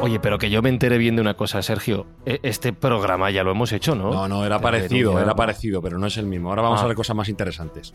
Oye, 0.00 0.20
pero 0.20 0.38
que 0.38 0.50
yo 0.50 0.62
me 0.62 0.68
entere 0.68 0.98
bien 0.98 1.16
de 1.16 1.22
una 1.22 1.34
cosa, 1.34 1.60
Sergio. 1.62 2.06
E- 2.24 2.38
Este 2.42 2.72
programa 2.72 3.30
ya 3.30 3.42
lo 3.42 3.50
hemos 3.50 3.72
hecho, 3.72 3.96
¿no? 3.96 4.12
No, 4.12 4.28
no, 4.28 4.44
era 4.46 4.60
parecido, 4.60 5.18
era 5.18 5.34
parecido, 5.34 5.82
pero 5.82 5.98
no 5.98 6.06
es 6.06 6.16
el 6.16 6.26
mismo. 6.26 6.50
Ahora 6.50 6.62
vamos 6.62 6.80
Ah. 6.80 6.84
a 6.84 6.86
ver 6.86 6.96
cosas 6.96 7.16
más 7.16 7.28
interesantes. 7.28 7.92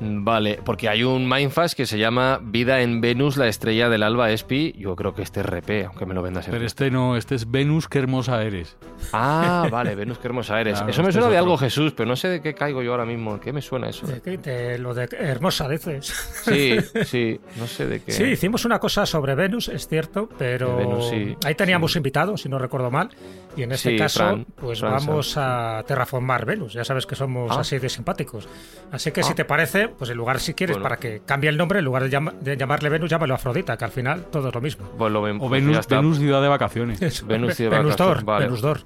Mm, 0.00 0.24
Vale, 0.24 0.60
porque 0.64 0.88
hay 0.88 1.04
un 1.04 1.28
Mindfast 1.28 1.76
que 1.76 1.86
se 1.86 1.98
llama 1.98 2.40
Vida 2.42 2.80
en 2.80 3.00
Venus, 3.00 3.36
la 3.36 3.48
estrella 3.48 3.88
del 3.88 4.02
alba 4.02 4.30
Espi. 4.30 4.74
Yo 4.78 4.96
creo 4.96 5.14
que 5.14 5.22
este 5.22 5.40
es 5.40 5.46
RP, 5.46 5.86
aunque 5.86 6.06
me 6.06 6.14
lo 6.14 6.22
vendas. 6.22 6.46
Pero 6.50 6.64
este 6.64 6.90
no, 6.90 7.16
este 7.16 7.34
es 7.34 7.50
Venus, 7.50 7.88
qué 7.88 7.98
hermosa 7.98 8.42
eres. 8.42 8.76
Ah, 9.12 9.68
vale, 9.70 9.94
Venus, 9.94 10.18
qué 10.18 10.28
hermosa 10.28 10.60
eres. 10.60 10.74
Claro, 10.74 10.90
eso 10.90 11.02
me 11.02 11.08
este 11.08 11.20
suena 11.20 11.28
es 11.28 11.32
de 11.32 11.38
algo, 11.38 11.56
Jesús, 11.56 11.92
pero 11.96 12.08
no 12.08 12.16
sé 12.16 12.28
de 12.28 12.40
qué 12.40 12.54
caigo 12.54 12.82
yo 12.82 12.92
ahora 12.92 13.06
mismo. 13.06 13.40
¿Qué 13.40 13.52
me 13.52 13.62
suena 13.62 13.88
eso? 13.88 14.06
De, 14.06 14.78
lo 14.78 14.94
de 14.94 15.08
hermosa, 15.18 15.68
dices. 15.68 16.06
Sí, 16.44 16.76
sí, 17.04 17.40
no 17.56 17.66
sé 17.66 17.86
de 17.86 18.02
qué. 18.02 18.12
Sí, 18.12 18.24
hicimos 18.24 18.64
una 18.64 18.78
cosa 18.78 19.06
sobre 19.06 19.34
Venus, 19.34 19.68
es 19.68 19.88
cierto, 19.88 20.28
pero 20.38 20.76
De 20.76 20.84
Venus, 20.84 21.08
sí, 21.08 21.36
ahí 21.44 21.54
teníamos 21.54 21.96
invitados, 21.96 22.42
si 22.42 22.48
no 22.48 22.58
recuerdo 22.58 22.90
mal, 22.90 23.10
y 23.56 23.62
en 23.62 23.72
este 23.72 23.90
Sí, 23.90 23.96
caso, 23.96 24.20
Fran, 24.20 24.46
pues 24.54 24.80
Fran 24.80 24.92
vamos 24.92 25.34
a 25.36 25.82
terraformar 25.86 26.44
Venus. 26.44 26.72
Ya 26.74 26.84
sabes 26.84 27.06
que 27.06 27.14
somos 27.16 27.50
Ah. 27.50 27.60
así 27.60 27.78
de 27.78 27.88
simpáticos. 27.88 28.48
Así 28.92 29.10
que 29.12 29.22
si 29.22 29.32
Ah. 29.32 29.34
te 29.34 29.44
parece, 29.44 29.88
pues 29.88 30.10
en 30.10 30.16
lugar, 30.16 30.38
si 30.40 30.54
quieres, 30.54 30.76
Bueno. 30.76 30.84
para 30.84 30.96
que 30.98 31.22
cambie 31.26 31.50
el 31.50 31.56
nombre, 31.56 31.78
en 31.80 31.84
lugar 31.84 32.02
de, 32.04 32.10
llama- 32.10 32.34
de 32.40 32.56
llamarle 32.56 32.88
Venus, 32.88 33.10
llámalo 33.10 33.34
Afrodita, 33.34 33.76
que 33.76 33.84
al 33.84 33.90
final 33.92 34.24
todo 34.30 34.48
es 34.48 34.54
lo 34.54 34.60
mismo. 34.60 34.86
Pues 34.98 35.12
lo 35.12 35.22
ven- 35.22 35.36
O 35.36 35.48
pues 35.48 35.62
Venus, 35.62 35.78
está. 35.78 35.96
Venus 35.96 36.18
ciudad 36.18 36.42
de 36.42 36.48
vacaciones. 36.48 37.00
Venus 37.26 37.56
de 37.56 37.68
Venus 37.68 37.96
Dor, 37.96 38.22
vacaciones, 38.22 38.24
vale. 38.24 38.44
Venus 38.46 38.60
Dor. 38.60 38.80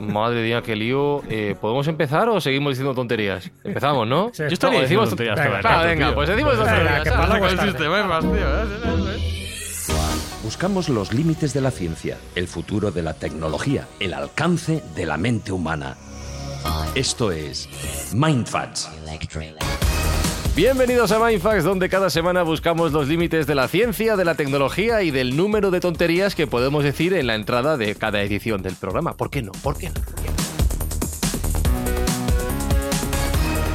Madre 0.00 0.42
mía, 0.42 0.62
qué 0.62 0.74
lío. 0.76 1.22
Eh, 1.28 1.54
¿Podemos 1.60 1.86
empezar 1.86 2.26
o 2.30 2.40
seguimos 2.40 2.70
diciendo 2.70 2.94
tonterías? 2.94 3.50
Empezamos, 3.62 4.08
¿no? 4.08 4.30
Sí. 4.32 4.44
Yo 4.44 4.48
estaría 4.48 4.78
No, 4.78 4.82
diciendo 4.82 5.06
tonterías 5.06 5.36
Venga, 5.36 5.56
el 5.58 5.62
rato, 5.62 5.86
venga, 5.86 6.06
tío. 6.06 6.14
pues 6.14 6.28
decimos 6.30 6.58
Venga, 6.58 6.70
tonterías. 6.70 7.02
que 7.02 7.10
luego 7.10 7.38
Con 7.38 7.48
es 7.48 7.60
sistemas, 7.60 8.24
tío. 8.24 8.30
Buscamos 10.42 10.88
los 10.88 11.12
límites 11.12 11.52
de 11.52 11.60
la 11.60 11.70
ciencia, 11.70 12.16
el 12.34 12.48
futuro 12.48 12.90
de 12.90 13.02
la 13.02 13.12
tecnología, 13.12 13.86
el 14.00 14.14
alcance 14.14 14.82
de 14.96 15.04
la 15.04 15.18
mente 15.18 15.52
humana. 15.52 15.98
Esto 16.94 17.30
es 17.30 17.68
Mindfacts. 18.14 18.88
Bienvenidos 20.56 21.12
a 21.12 21.18
Mindfax, 21.18 21.62
donde 21.62 21.90
cada 21.90 22.08
semana 22.08 22.42
buscamos 22.42 22.90
los 22.90 23.06
límites 23.06 23.46
de 23.46 23.54
la 23.54 23.68
ciencia, 23.68 24.16
de 24.16 24.24
la 24.24 24.34
tecnología 24.34 25.02
y 25.02 25.10
del 25.10 25.36
número 25.36 25.70
de 25.70 25.80
tonterías 25.80 26.34
que 26.34 26.46
podemos 26.46 26.84
decir 26.84 27.12
en 27.12 27.26
la 27.26 27.34
entrada 27.34 27.76
de 27.76 27.94
cada 27.94 28.22
edición 28.22 28.62
del 28.62 28.76
programa. 28.76 29.18
¿Por 29.18 29.28
qué 29.28 29.42
no? 29.42 29.52
¿Por 29.52 29.76
qué 29.76 29.90
no? 29.90 29.94
¿Por 29.94 30.14
qué 30.14 30.30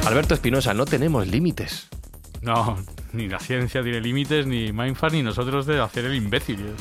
no? 0.02 0.08
Alberto 0.08 0.34
Espinosa, 0.34 0.74
no 0.74 0.84
tenemos 0.84 1.28
límites. 1.28 1.88
No, 2.42 2.76
ni 3.12 3.28
la 3.28 3.38
ciencia 3.38 3.82
tiene 3.82 4.00
límites, 4.00 4.46
ni 4.46 4.72
Mindfast, 4.72 5.14
ni 5.14 5.22
nosotros 5.22 5.66
de 5.66 5.80
hacer 5.80 6.04
el 6.04 6.14
imbécil. 6.14 6.58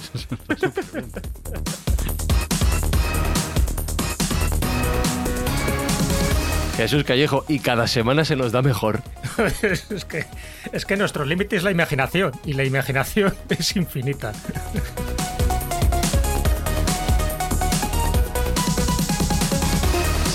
Jesús 6.77 7.05
Callejo, 7.05 7.45
y 7.47 7.59
cada 7.59 7.87
semana 7.87 8.25
se 8.25 8.35
nos 8.35 8.51
da 8.51 8.61
mejor. 8.61 9.01
es, 9.61 10.05
que, 10.05 10.25
es 10.73 10.85
que 10.85 10.97
nuestro 10.97 11.23
límite 11.23 11.55
es 11.55 11.63
la 11.63 11.71
imaginación, 11.71 12.33
y 12.45 12.53
la 12.53 12.65
imaginación 12.65 13.33
es 13.49 13.75
infinita. 13.75 14.33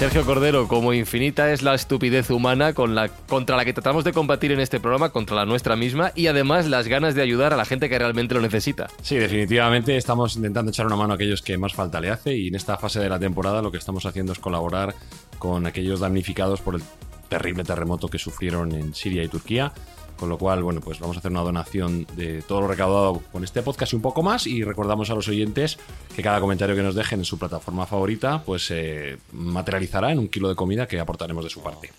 Sergio 0.00 0.24
Cordero, 0.24 0.66
como 0.66 0.94
infinita 0.94 1.52
es 1.52 1.60
la 1.60 1.74
estupidez 1.74 2.30
humana 2.30 2.72
contra 2.72 3.56
la 3.56 3.64
que 3.66 3.74
tratamos 3.74 4.02
de 4.02 4.14
combatir 4.14 4.50
en 4.50 4.58
este 4.58 4.80
programa, 4.80 5.10
contra 5.10 5.36
la 5.36 5.44
nuestra 5.44 5.76
misma, 5.76 6.10
y 6.14 6.28
además 6.28 6.66
las 6.68 6.88
ganas 6.88 7.14
de 7.14 7.20
ayudar 7.20 7.52
a 7.52 7.56
la 7.58 7.66
gente 7.66 7.90
que 7.90 7.98
realmente 7.98 8.34
lo 8.34 8.40
necesita. 8.40 8.88
Sí, 9.02 9.16
definitivamente 9.16 9.98
estamos 9.98 10.36
intentando 10.36 10.70
echar 10.70 10.86
una 10.86 10.96
mano 10.96 11.12
a 11.12 11.16
aquellos 11.16 11.42
que 11.42 11.58
más 11.58 11.74
falta 11.74 12.00
le 12.00 12.08
hace 12.08 12.34
y 12.34 12.48
en 12.48 12.54
esta 12.54 12.78
fase 12.78 12.98
de 12.98 13.10
la 13.10 13.18
temporada 13.18 13.60
lo 13.60 13.70
que 13.70 13.76
estamos 13.76 14.06
haciendo 14.06 14.32
es 14.32 14.38
colaborar 14.38 14.94
con 15.38 15.66
aquellos 15.66 16.00
damnificados 16.00 16.62
por 16.62 16.76
el 16.76 16.82
terrible 17.28 17.62
terremoto 17.62 18.08
que 18.08 18.18
sufrieron 18.18 18.72
en 18.72 18.94
Siria 18.94 19.22
y 19.22 19.28
Turquía. 19.28 19.70
Con 20.20 20.28
lo 20.28 20.36
cual, 20.36 20.62
bueno, 20.62 20.82
pues 20.82 21.00
vamos 21.00 21.16
a 21.16 21.20
hacer 21.20 21.30
una 21.30 21.40
donación 21.40 22.06
de 22.14 22.42
todo 22.42 22.60
lo 22.60 22.68
recaudado 22.68 23.22
con 23.32 23.42
este 23.42 23.62
podcast 23.62 23.94
y 23.94 23.96
un 23.96 24.02
poco 24.02 24.22
más. 24.22 24.46
Y 24.46 24.62
recordamos 24.62 25.08
a 25.08 25.14
los 25.14 25.26
oyentes 25.28 25.78
que 26.14 26.22
cada 26.22 26.40
comentario 26.40 26.76
que 26.76 26.82
nos 26.82 26.94
dejen 26.94 27.20
en 27.20 27.24
su 27.24 27.38
plataforma 27.38 27.86
favorita, 27.86 28.42
pues 28.44 28.66
se 28.66 29.16
materializará 29.32 30.12
en 30.12 30.18
un 30.18 30.28
kilo 30.28 30.50
de 30.50 30.56
comida 30.56 30.86
que 30.86 31.00
aportaremos 31.00 31.42
de 31.42 31.48
su 31.48 31.62
parte. 31.62 31.90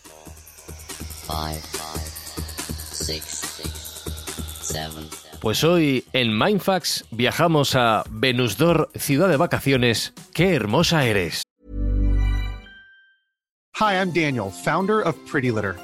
five, 1.26 1.62
six, 2.92 3.26
seven, 4.62 5.10
Pues 5.40 5.64
hoy 5.64 6.06
en 6.14 6.38
Mindfax 6.38 7.06
viajamos 7.10 7.76
a 7.76 8.04
Venusdor, 8.12 8.92
ciudad 8.96 9.30
de 9.30 9.38
vacaciones. 9.38 10.14
¡Qué 10.36 10.54
hermosa 10.54 11.08
eres! 11.08 11.42
Hi, 13.80 13.96
I'm 13.96 14.14
Daniel, 14.14 14.52
founder 14.52 15.02
of 15.08 15.16
Pretty 15.32 15.50
Litter. 15.50 15.76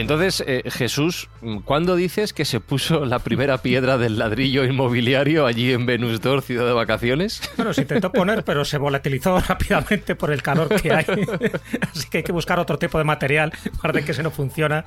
Entonces, 0.00 0.42
eh, 0.46 0.62
Jesús, 0.70 1.28
¿cuándo 1.64 1.94
dices 1.96 2.32
que 2.32 2.44
se 2.44 2.60
puso 2.60 3.04
la 3.04 3.18
primera 3.18 3.58
piedra 3.58 3.98
del 3.98 4.18
ladrillo 4.18 4.64
inmobiliario 4.64 5.46
allí 5.46 5.72
en 5.72 5.86
Venusdor, 5.86 6.42
ciudad 6.42 6.66
de 6.66 6.72
vacaciones? 6.72 7.42
Bueno, 7.56 7.74
se 7.74 7.82
intentó 7.82 8.10
poner, 8.10 8.44
pero 8.44 8.64
se 8.64 8.78
volatilizó 8.78 9.38
rápidamente 9.48 10.14
por 10.14 10.32
el 10.32 10.42
calor 10.42 10.68
que 10.80 10.92
hay. 10.92 11.04
Así 11.92 12.08
que 12.08 12.18
hay 12.18 12.24
que 12.24 12.32
buscar 12.32 12.58
otro 12.58 12.78
tipo 12.78 12.98
de 12.98 13.04
material, 13.04 13.52
para 13.80 13.92
de 13.92 14.04
que 14.04 14.14
se 14.14 14.22
no 14.22 14.30
funciona. 14.30 14.84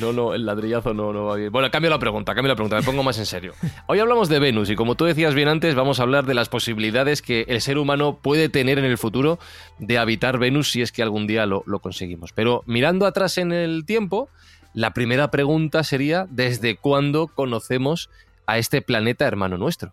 No, 0.00 0.12
no, 0.12 0.34
el 0.34 0.44
ladrillazo 0.44 0.92
no, 0.92 1.12
no 1.12 1.26
va 1.26 1.36
bien. 1.36 1.52
Bueno, 1.52 1.70
cambio 1.70 1.90
la 1.90 1.98
pregunta, 1.98 2.34
cambio 2.34 2.48
la 2.48 2.56
pregunta, 2.56 2.76
me 2.76 2.82
pongo 2.82 3.02
más 3.02 3.18
en 3.18 3.26
serio. 3.26 3.54
Hoy 3.86 4.00
hablamos 4.00 4.28
de 4.28 4.38
Venus 4.38 4.70
y 4.70 4.76
como 4.76 4.96
tú 4.96 5.04
decías 5.04 5.34
bien 5.34 5.48
antes, 5.48 5.74
vamos 5.74 6.00
a 6.00 6.02
hablar 6.02 6.26
de 6.26 6.34
las 6.34 6.48
posibilidades 6.48 7.22
que 7.22 7.44
el 7.48 7.60
ser 7.60 7.78
humano 7.78 8.18
puede 8.20 8.48
tener 8.48 8.78
en 8.78 8.84
el 8.86 8.98
futuro 8.98 9.38
de 9.78 9.98
habitar 9.98 10.38
Venus 10.38 10.70
si 10.70 10.82
es 10.82 10.92
que 10.92 11.02
algún 11.02 11.26
día 11.26 11.46
lo, 11.46 11.62
lo 11.66 11.78
conseguimos. 11.78 12.32
Pero 12.32 12.62
mirando 12.66 13.06
atrás 13.06 13.38
en 13.38 13.52
el 13.52 13.84
tiempo, 13.84 14.28
la 14.74 14.94
primera 14.94 15.30
pregunta 15.30 15.84
sería, 15.84 16.26
¿desde 16.30 16.76
cuándo 16.76 17.28
conocemos 17.28 18.08
a 18.46 18.58
este 18.58 18.80
planeta 18.82 19.26
hermano 19.26 19.58
nuestro? 19.58 19.92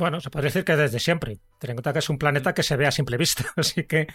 Bueno, 0.00 0.18
se 0.22 0.30
puede 0.30 0.46
decir 0.46 0.64
que 0.64 0.76
desde 0.76 0.98
siempre. 0.98 1.40
Ten 1.58 1.72
en 1.72 1.76
cuenta 1.76 1.92
que 1.92 1.98
es 1.98 2.08
un 2.08 2.16
planeta 2.16 2.54
que 2.54 2.62
se 2.62 2.74
ve 2.74 2.86
a 2.86 2.90
simple 2.90 3.18
vista, 3.18 3.44
así 3.56 3.84
que 3.84 4.06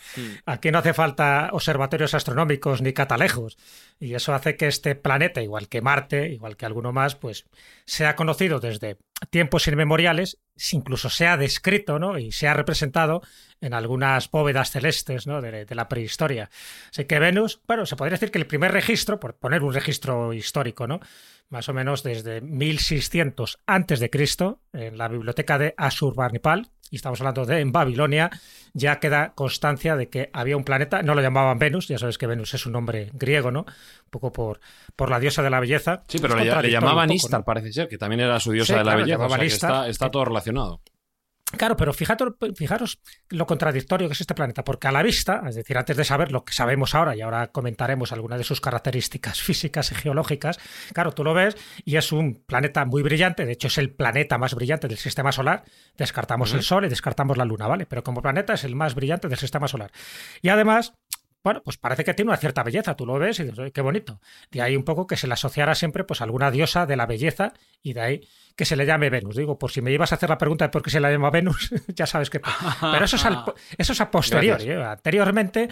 aquí 0.47 0.71
no 0.71 0.79
hace 0.79 0.95
falta 0.95 1.49
observatorios 1.51 2.15
astronómicos 2.15 2.81
ni 2.81 2.91
catalejos. 2.91 3.55
Y 3.99 4.15
eso 4.15 4.33
hace 4.33 4.57
que 4.57 4.65
este 4.65 4.95
planeta, 4.95 5.43
igual 5.43 5.69
que 5.69 5.81
Marte, 5.81 6.29
igual 6.29 6.57
que 6.57 6.65
alguno 6.65 6.91
más, 6.91 7.13
pues 7.13 7.45
sea 7.85 8.15
conocido 8.15 8.59
desde 8.59 8.97
tiempos 9.29 9.67
inmemoriales, 9.67 10.39
incluso 10.71 11.11
sea 11.11 11.37
descrito 11.37 11.99
¿no? 11.99 12.17
y 12.17 12.31
sea 12.31 12.55
representado 12.55 13.21
en 13.61 13.75
algunas 13.75 14.29
bóvedas 14.31 14.71
celestes 14.71 15.27
¿no? 15.27 15.39
de, 15.39 15.65
de 15.65 15.75
la 15.75 15.87
prehistoria. 15.87 16.49
Así 16.89 17.05
que 17.05 17.19
Venus, 17.19 17.61
bueno, 17.67 17.85
se 17.85 17.95
podría 17.95 18.15
decir 18.15 18.31
que 18.31 18.39
el 18.39 18.47
primer 18.47 18.71
registro, 18.71 19.19
por 19.19 19.35
poner 19.35 19.61
un 19.61 19.73
registro 19.73 20.33
histórico, 20.33 20.87
¿no? 20.87 20.99
Más 21.49 21.69
o 21.69 21.73
menos 21.73 22.03
desde 22.03 22.41
1600 22.41 23.59
antes 23.65 23.99
de 23.99 24.09
Cristo, 24.09 24.61
en 24.73 24.97
la 24.97 25.07
biblioteca 25.07 25.57
de 25.57 25.73
Asurbanipal, 25.77 26.69
y 26.91 26.97
estamos 26.97 27.19
hablando 27.21 27.45
de 27.45 27.59
en 27.61 27.71
Babilonia, 27.71 28.29
ya 28.73 28.99
queda 28.99 29.33
constancia 29.33 29.95
de 29.95 30.09
que 30.09 30.29
había 30.33 30.55
un 30.57 30.63
planeta, 30.63 31.01
no 31.01 31.15
lo 31.15 31.21
llamaban 31.21 31.57
Venus, 31.59 31.87
ya 31.87 31.97
sabes 31.97 32.17
que 32.17 32.27
Venus 32.27 32.53
es 32.53 32.65
un 32.65 32.73
nombre 32.73 33.09
griego, 33.13 33.51
¿no? 33.51 33.61
Un 33.61 34.09
poco 34.11 34.31
por, 34.31 34.59
por 34.95 35.09
la 35.09 35.19
diosa 35.19 35.41
de 35.41 35.49
la 35.49 35.59
belleza. 35.59 36.03
Sí, 36.07 36.19
pero 36.19 36.35
le, 36.35 36.45
le 36.45 36.71
llamaban 36.71 37.07
poco, 37.07 37.15
Istar, 37.15 37.39
¿no? 37.39 37.45
parece 37.45 37.73
ser, 37.73 37.87
que 37.87 37.97
también 37.97 38.19
era 38.21 38.39
su 38.39 38.51
diosa 38.51 38.73
Sí, 38.73 38.73
de 38.73 38.77
la 38.79 38.83
claro, 38.83 38.97
belleza. 38.99 39.15
o 39.17 39.19
sea, 39.19 39.25
llamaban 39.27 39.39
que 39.39 39.45
Istar. 39.47 39.71
está, 39.71 39.89
está 39.89 40.11
todo 40.11 40.25
relacionado. 40.25 40.81
Claro, 41.51 41.77
pero 41.77 41.93
fijaros, 41.93 42.33
fijaros 42.55 42.99
lo 43.29 43.45
contradictorio 43.45 44.07
que 44.07 44.13
es 44.13 44.21
este 44.21 44.33
planeta, 44.33 44.63
porque 44.63 44.87
a 44.87 44.91
la 44.91 45.03
vista, 45.03 45.43
es 45.47 45.55
decir, 45.55 45.77
antes 45.77 45.95
de 45.95 46.03
saber 46.03 46.31
lo 46.31 46.43
que 46.43 46.53
sabemos 46.53 46.95
ahora, 46.95 47.15
y 47.15 47.21
ahora 47.21 47.47
comentaremos 47.47 48.11
algunas 48.11 48.39
de 48.39 48.43
sus 48.43 48.59
características 48.59 49.41
físicas 49.41 49.91
y 49.91 49.95
geológicas, 49.95 50.59
claro, 50.91 51.11
tú 51.13 51.23
lo 51.23 51.33
ves 51.33 51.55
y 51.85 51.97
es 51.97 52.11
un 52.11 52.43
planeta 52.45 52.83
muy 52.85 53.03
brillante, 53.03 53.45
de 53.45 53.53
hecho 53.53 53.67
es 53.67 53.77
el 53.77 53.93
planeta 53.93 54.37
más 54.37 54.55
brillante 54.55 54.87
del 54.87 54.97
sistema 54.97 55.31
solar, 55.31 55.63
descartamos 55.95 56.53
el 56.53 56.63
Sol 56.63 56.85
y 56.85 56.89
descartamos 56.89 57.37
la 57.37 57.45
Luna, 57.45 57.67
¿vale? 57.67 57.85
Pero 57.85 58.03
como 58.03 58.21
planeta 58.21 58.53
es 58.53 58.63
el 58.63 58.75
más 58.75 58.95
brillante 58.95 59.27
del 59.29 59.37
sistema 59.37 59.67
solar. 59.67 59.91
Y 60.41 60.49
además, 60.49 60.93
bueno, 61.45 61.61
pues 61.63 61.77
parece 61.77 62.03
que 62.03 62.13
tiene 62.15 62.31
una 62.31 62.37
cierta 62.37 62.63
belleza, 62.63 62.95
tú 62.95 63.05
lo 63.05 63.19
ves 63.19 63.39
y 63.39 63.43
dices, 63.43 63.59
"Oye, 63.59 63.71
qué 63.71 63.81
bonito. 63.81 64.19
De 64.51 64.63
ahí 64.63 64.75
un 64.75 64.83
poco 64.83 65.05
que 65.05 65.15
se 65.15 65.27
le 65.27 65.33
asociara 65.33 65.75
siempre 65.75 66.03
pues 66.03 66.19
a 66.19 66.23
alguna 66.23 66.49
diosa 66.49 66.87
de 66.87 66.95
la 66.95 67.05
belleza 67.05 67.53
y 67.83 67.93
de 67.93 68.01
ahí 68.01 68.27
que 68.55 68.65
se 68.65 68.75
le 68.75 68.85
llame 68.87 69.11
Venus. 69.11 69.35
Digo, 69.35 69.59
por 69.59 69.69
si 69.71 69.81
me 69.81 69.91
ibas 69.91 70.11
a 70.11 70.15
hacer 70.15 70.27
la 70.29 70.39
pregunta 70.39 70.65
de 70.65 70.69
por 70.69 70.81
qué 70.81 70.89
se 70.89 70.99
le 70.99 71.11
llama 71.11 71.29
Venus, 71.29 71.69
ya 71.95 72.07
sabes 72.07 72.31
que... 72.31 72.39
Pero 72.81 73.05
eso 73.05 73.15
es, 73.17 73.25
al- 73.25 73.43
eso 73.77 73.93
es 73.93 74.01
a 74.01 74.09
posteriori. 74.09 74.63
¿eh? 74.71 74.83
Anteriormente, 74.83 75.69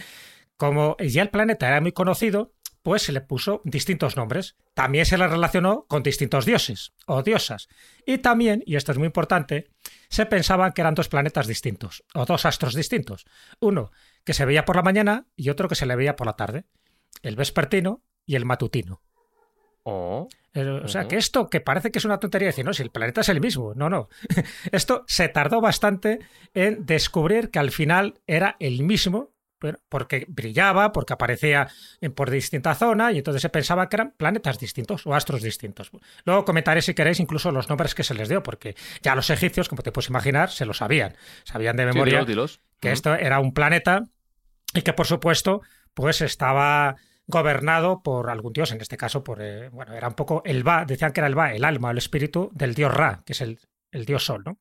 como 0.57 0.95
ya 0.99 1.23
el 1.23 1.29
planeta 1.29 1.67
era 1.67 1.81
muy 1.81 1.91
conocido, 1.91 2.53
pues 2.83 3.01
se 3.01 3.11
le 3.11 3.21
puso 3.21 3.61
distintos 3.63 4.15
nombres. 4.17 4.55
También 4.75 5.05
se 5.07 5.17
le 5.17 5.27
relacionó 5.27 5.85
con 5.87 6.03
distintos 6.03 6.45
dioses 6.45 6.93
o 7.07 7.23
diosas. 7.23 7.67
Y 8.05 8.19
también, 8.19 8.61
y 8.67 8.75
esto 8.75 8.91
es 8.91 8.97
muy 8.99 9.07
importante, 9.07 9.69
se 10.09 10.25
pensaban 10.27 10.73
que 10.73 10.81
eran 10.81 10.93
dos 10.93 11.07
planetas 11.07 11.47
distintos 11.47 12.03
o 12.13 12.25
dos 12.25 12.45
astros 12.45 12.75
distintos. 12.75 13.25
Uno 13.59 13.91
que 14.23 14.33
se 14.33 14.45
veía 14.45 14.65
por 14.65 14.75
la 14.75 14.81
mañana 14.83 15.27
y 15.35 15.49
otro 15.49 15.67
que 15.67 15.75
se 15.75 15.85
le 15.85 15.95
veía 15.95 16.15
por 16.15 16.27
la 16.27 16.33
tarde. 16.33 16.65
El 17.21 17.35
vespertino 17.35 18.01
y 18.25 18.35
el 18.35 18.45
matutino. 18.45 19.01
Oh. 19.83 20.27
O 20.83 20.87
sea, 20.87 21.07
que 21.07 21.17
esto 21.17 21.49
que 21.49 21.61
parece 21.61 21.91
que 21.91 21.99
es 21.99 22.05
una 22.05 22.19
tontería 22.19 22.47
decir, 22.47 22.63
no, 22.63 22.73
si 22.73 22.83
el 22.83 22.91
planeta 22.91 23.21
es 23.21 23.29
el 23.29 23.41
mismo. 23.41 23.73
No, 23.75 23.89
no. 23.89 24.07
Esto 24.71 25.03
se 25.07 25.27
tardó 25.27 25.61
bastante 25.61 26.19
en 26.53 26.85
descubrir 26.85 27.49
que 27.49 27.57
al 27.59 27.71
final 27.71 28.21
era 28.27 28.55
el 28.59 28.83
mismo, 28.83 29.33
porque 29.89 30.25
brillaba, 30.27 30.91
porque 30.91 31.13
aparecía 31.13 31.69
en, 32.01 32.13
por 32.13 32.29
distinta 32.29 32.75
zona 32.75 33.11
y 33.13 33.17
entonces 33.17 33.41
se 33.41 33.49
pensaba 33.49 33.89
que 33.89 33.95
eran 33.95 34.13
planetas 34.15 34.59
distintos 34.59 35.07
o 35.07 35.15
astros 35.15 35.41
distintos. 35.41 35.89
Luego 36.23 36.45
comentaré 36.45 36.81
si 36.81 36.93
queréis 36.93 37.19
incluso 37.19 37.51
los 37.51 37.67
nombres 37.67 37.95
que 37.95 38.03
se 38.03 38.13
les 38.13 38.29
dio, 38.29 38.43
porque 38.43 38.75
ya 39.01 39.15
los 39.15 39.29
egipcios, 39.31 39.69
como 39.69 39.81
te 39.81 39.91
puedes 39.91 40.09
imaginar, 40.09 40.51
se 40.51 40.65
lo 40.65 40.73
sabían. 40.73 41.15
Sabían 41.45 41.77
de 41.77 41.83
Sí, 41.83 41.87
memoria 41.93 42.19
dilos, 42.19 42.27
dilos. 42.27 42.61
que 42.79 42.91
esto 42.91 43.15
era 43.15 43.39
un 43.39 43.53
planeta 43.53 44.09
y 44.73 44.81
que 44.81 44.93
por 44.93 45.07
supuesto 45.07 45.61
pues 45.93 46.21
estaba 46.21 46.95
gobernado 47.27 48.01
por 48.01 48.29
algún 48.29 48.53
dios, 48.53 48.71
en 48.71 48.81
este 48.81 48.97
caso 48.97 49.23
por, 49.23 49.41
eh, 49.41 49.69
bueno, 49.69 49.93
era 49.93 50.07
un 50.07 50.15
poco 50.15 50.41
el 50.45 50.63
Ba, 50.63 50.85
decían 50.85 51.13
que 51.13 51.21
era 51.21 51.27
el 51.27 51.35
Ba, 51.35 51.53
el 51.53 51.63
alma, 51.63 51.91
el 51.91 51.97
espíritu 51.97 52.49
del 52.53 52.73
dios 52.73 52.93
Ra, 52.93 53.23
que 53.25 53.33
es 53.33 53.41
el, 53.41 53.59
el 53.91 54.05
dios 54.05 54.25
Sol, 54.25 54.43
¿no? 54.45 54.59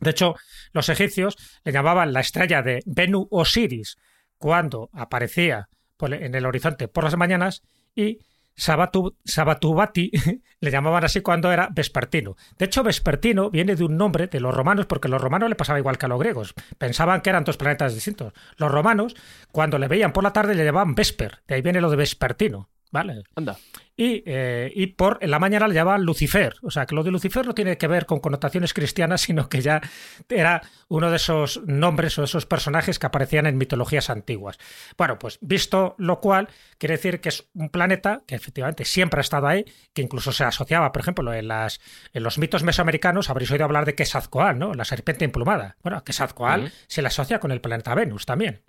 De 0.00 0.10
hecho, 0.10 0.36
los 0.72 0.88
egipcios 0.88 1.36
le 1.64 1.72
llamaban 1.72 2.12
la 2.12 2.20
estrella 2.20 2.62
de 2.62 2.82
Benu 2.86 3.26
Osiris 3.30 3.96
cuando 4.36 4.90
aparecía 4.92 5.68
en 6.00 6.34
el 6.34 6.46
horizonte 6.46 6.86
por 6.86 7.02
las 7.02 7.16
mañanas 7.16 7.62
y 7.96 8.20
Sabatu, 8.58 9.16
Sabatubati 9.24 10.10
le 10.60 10.70
llamaban 10.70 11.04
así 11.04 11.20
cuando 11.20 11.52
era 11.52 11.68
vespertino. 11.72 12.36
De 12.58 12.64
hecho, 12.64 12.82
vespertino 12.82 13.50
viene 13.50 13.76
de 13.76 13.84
un 13.84 13.96
nombre 13.96 14.26
de 14.26 14.40
los 14.40 14.52
romanos 14.52 14.86
porque 14.86 15.06
a 15.06 15.10
los 15.10 15.22
romanos 15.22 15.48
le 15.48 15.54
pasaba 15.54 15.78
igual 15.78 15.96
que 15.96 16.06
a 16.06 16.08
los 16.08 16.18
griegos. 16.18 16.54
Pensaban 16.76 17.20
que 17.20 17.30
eran 17.30 17.44
dos 17.44 17.56
planetas 17.56 17.94
distintos. 17.94 18.32
Los 18.56 18.72
romanos, 18.72 19.14
cuando 19.52 19.78
le 19.78 19.86
veían 19.86 20.12
por 20.12 20.24
la 20.24 20.32
tarde, 20.32 20.56
le 20.56 20.64
llamaban 20.64 20.96
vesper. 20.96 21.38
De 21.46 21.54
ahí 21.54 21.62
viene 21.62 21.80
lo 21.80 21.88
de 21.88 21.96
vespertino. 21.96 22.68
¿Vale? 22.90 23.22
Anda. 23.34 23.58
Y, 23.96 24.22
eh, 24.26 24.72
y 24.74 24.86
por 24.88 25.18
en 25.20 25.30
la 25.30 25.38
mañana 25.38 25.66
le 25.66 25.74
llamaban 25.74 26.04
Lucifer. 26.04 26.54
O 26.62 26.70
sea, 26.70 26.86
que 26.86 26.94
lo 26.94 27.02
de 27.02 27.10
Lucifer 27.10 27.44
no 27.44 27.54
tiene 27.54 27.76
que 27.76 27.88
ver 27.88 28.06
con 28.06 28.20
connotaciones 28.20 28.72
cristianas, 28.72 29.20
sino 29.22 29.48
que 29.48 29.60
ya 29.60 29.80
era 30.28 30.62
uno 30.88 31.10
de 31.10 31.16
esos 31.16 31.60
nombres 31.66 32.18
o 32.18 32.24
esos 32.24 32.46
personajes 32.46 32.98
que 32.98 33.06
aparecían 33.06 33.46
en 33.46 33.58
mitologías 33.58 34.08
antiguas. 34.08 34.58
Bueno, 34.96 35.18
pues 35.18 35.38
visto 35.40 35.96
lo 35.98 36.20
cual, 36.20 36.48
quiere 36.78 36.96
decir 36.96 37.20
que 37.20 37.28
es 37.28 37.48
un 37.54 37.70
planeta 37.70 38.22
que 38.26 38.36
efectivamente 38.36 38.84
siempre 38.84 39.20
ha 39.20 39.22
estado 39.22 39.48
ahí, 39.48 39.64
que 39.92 40.02
incluso 40.02 40.32
se 40.32 40.44
asociaba, 40.44 40.92
por 40.92 41.02
ejemplo, 41.02 41.34
en, 41.34 41.48
las, 41.48 41.80
en 42.12 42.22
los 42.22 42.38
mitos 42.38 42.62
mesoamericanos, 42.62 43.30
habréis 43.30 43.50
oído 43.50 43.64
hablar 43.64 43.84
de 43.84 43.94
Quetzalcoatl, 43.94 44.58
¿no? 44.58 44.74
La 44.74 44.84
serpiente 44.84 45.24
emplumada. 45.24 45.76
Bueno, 45.82 46.02
Quetzalcoatl 46.04 46.68
se 46.86 47.02
le 47.02 47.08
asocia 47.08 47.40
con 47.40 47.50
el 47.50 47.60
planeta 47.60 47.94
Venus 47.94 48.24
también. 48.24 48.62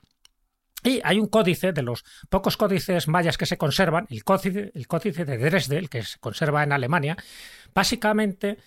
Y 0.84 1.02
hay 1.04 1.20
un 1.20 1.28
códice 1.28 1.74
de 1.74 1.82
los 1.82 2.04
pocos 2.30 2.58
códices 2.58 3.08
mayas 3.08 3.38
que 3.38 3.46
se 3.46 3.58
conservan, 3.58 4.08
el 4.10 4.24
códice, 4.24 4.72
el 4.74 4.88
códice 4.88 5.26
de 5.26 5.38
Dresde, 5.38 5.78
el 5.78 5.90
que 5.90 6.04
se 6.04 6.20
conserva 6.20 6.64
en 6.64 6.72
Alemania. 6.72 7.18
Básicamente, 7.74 8.58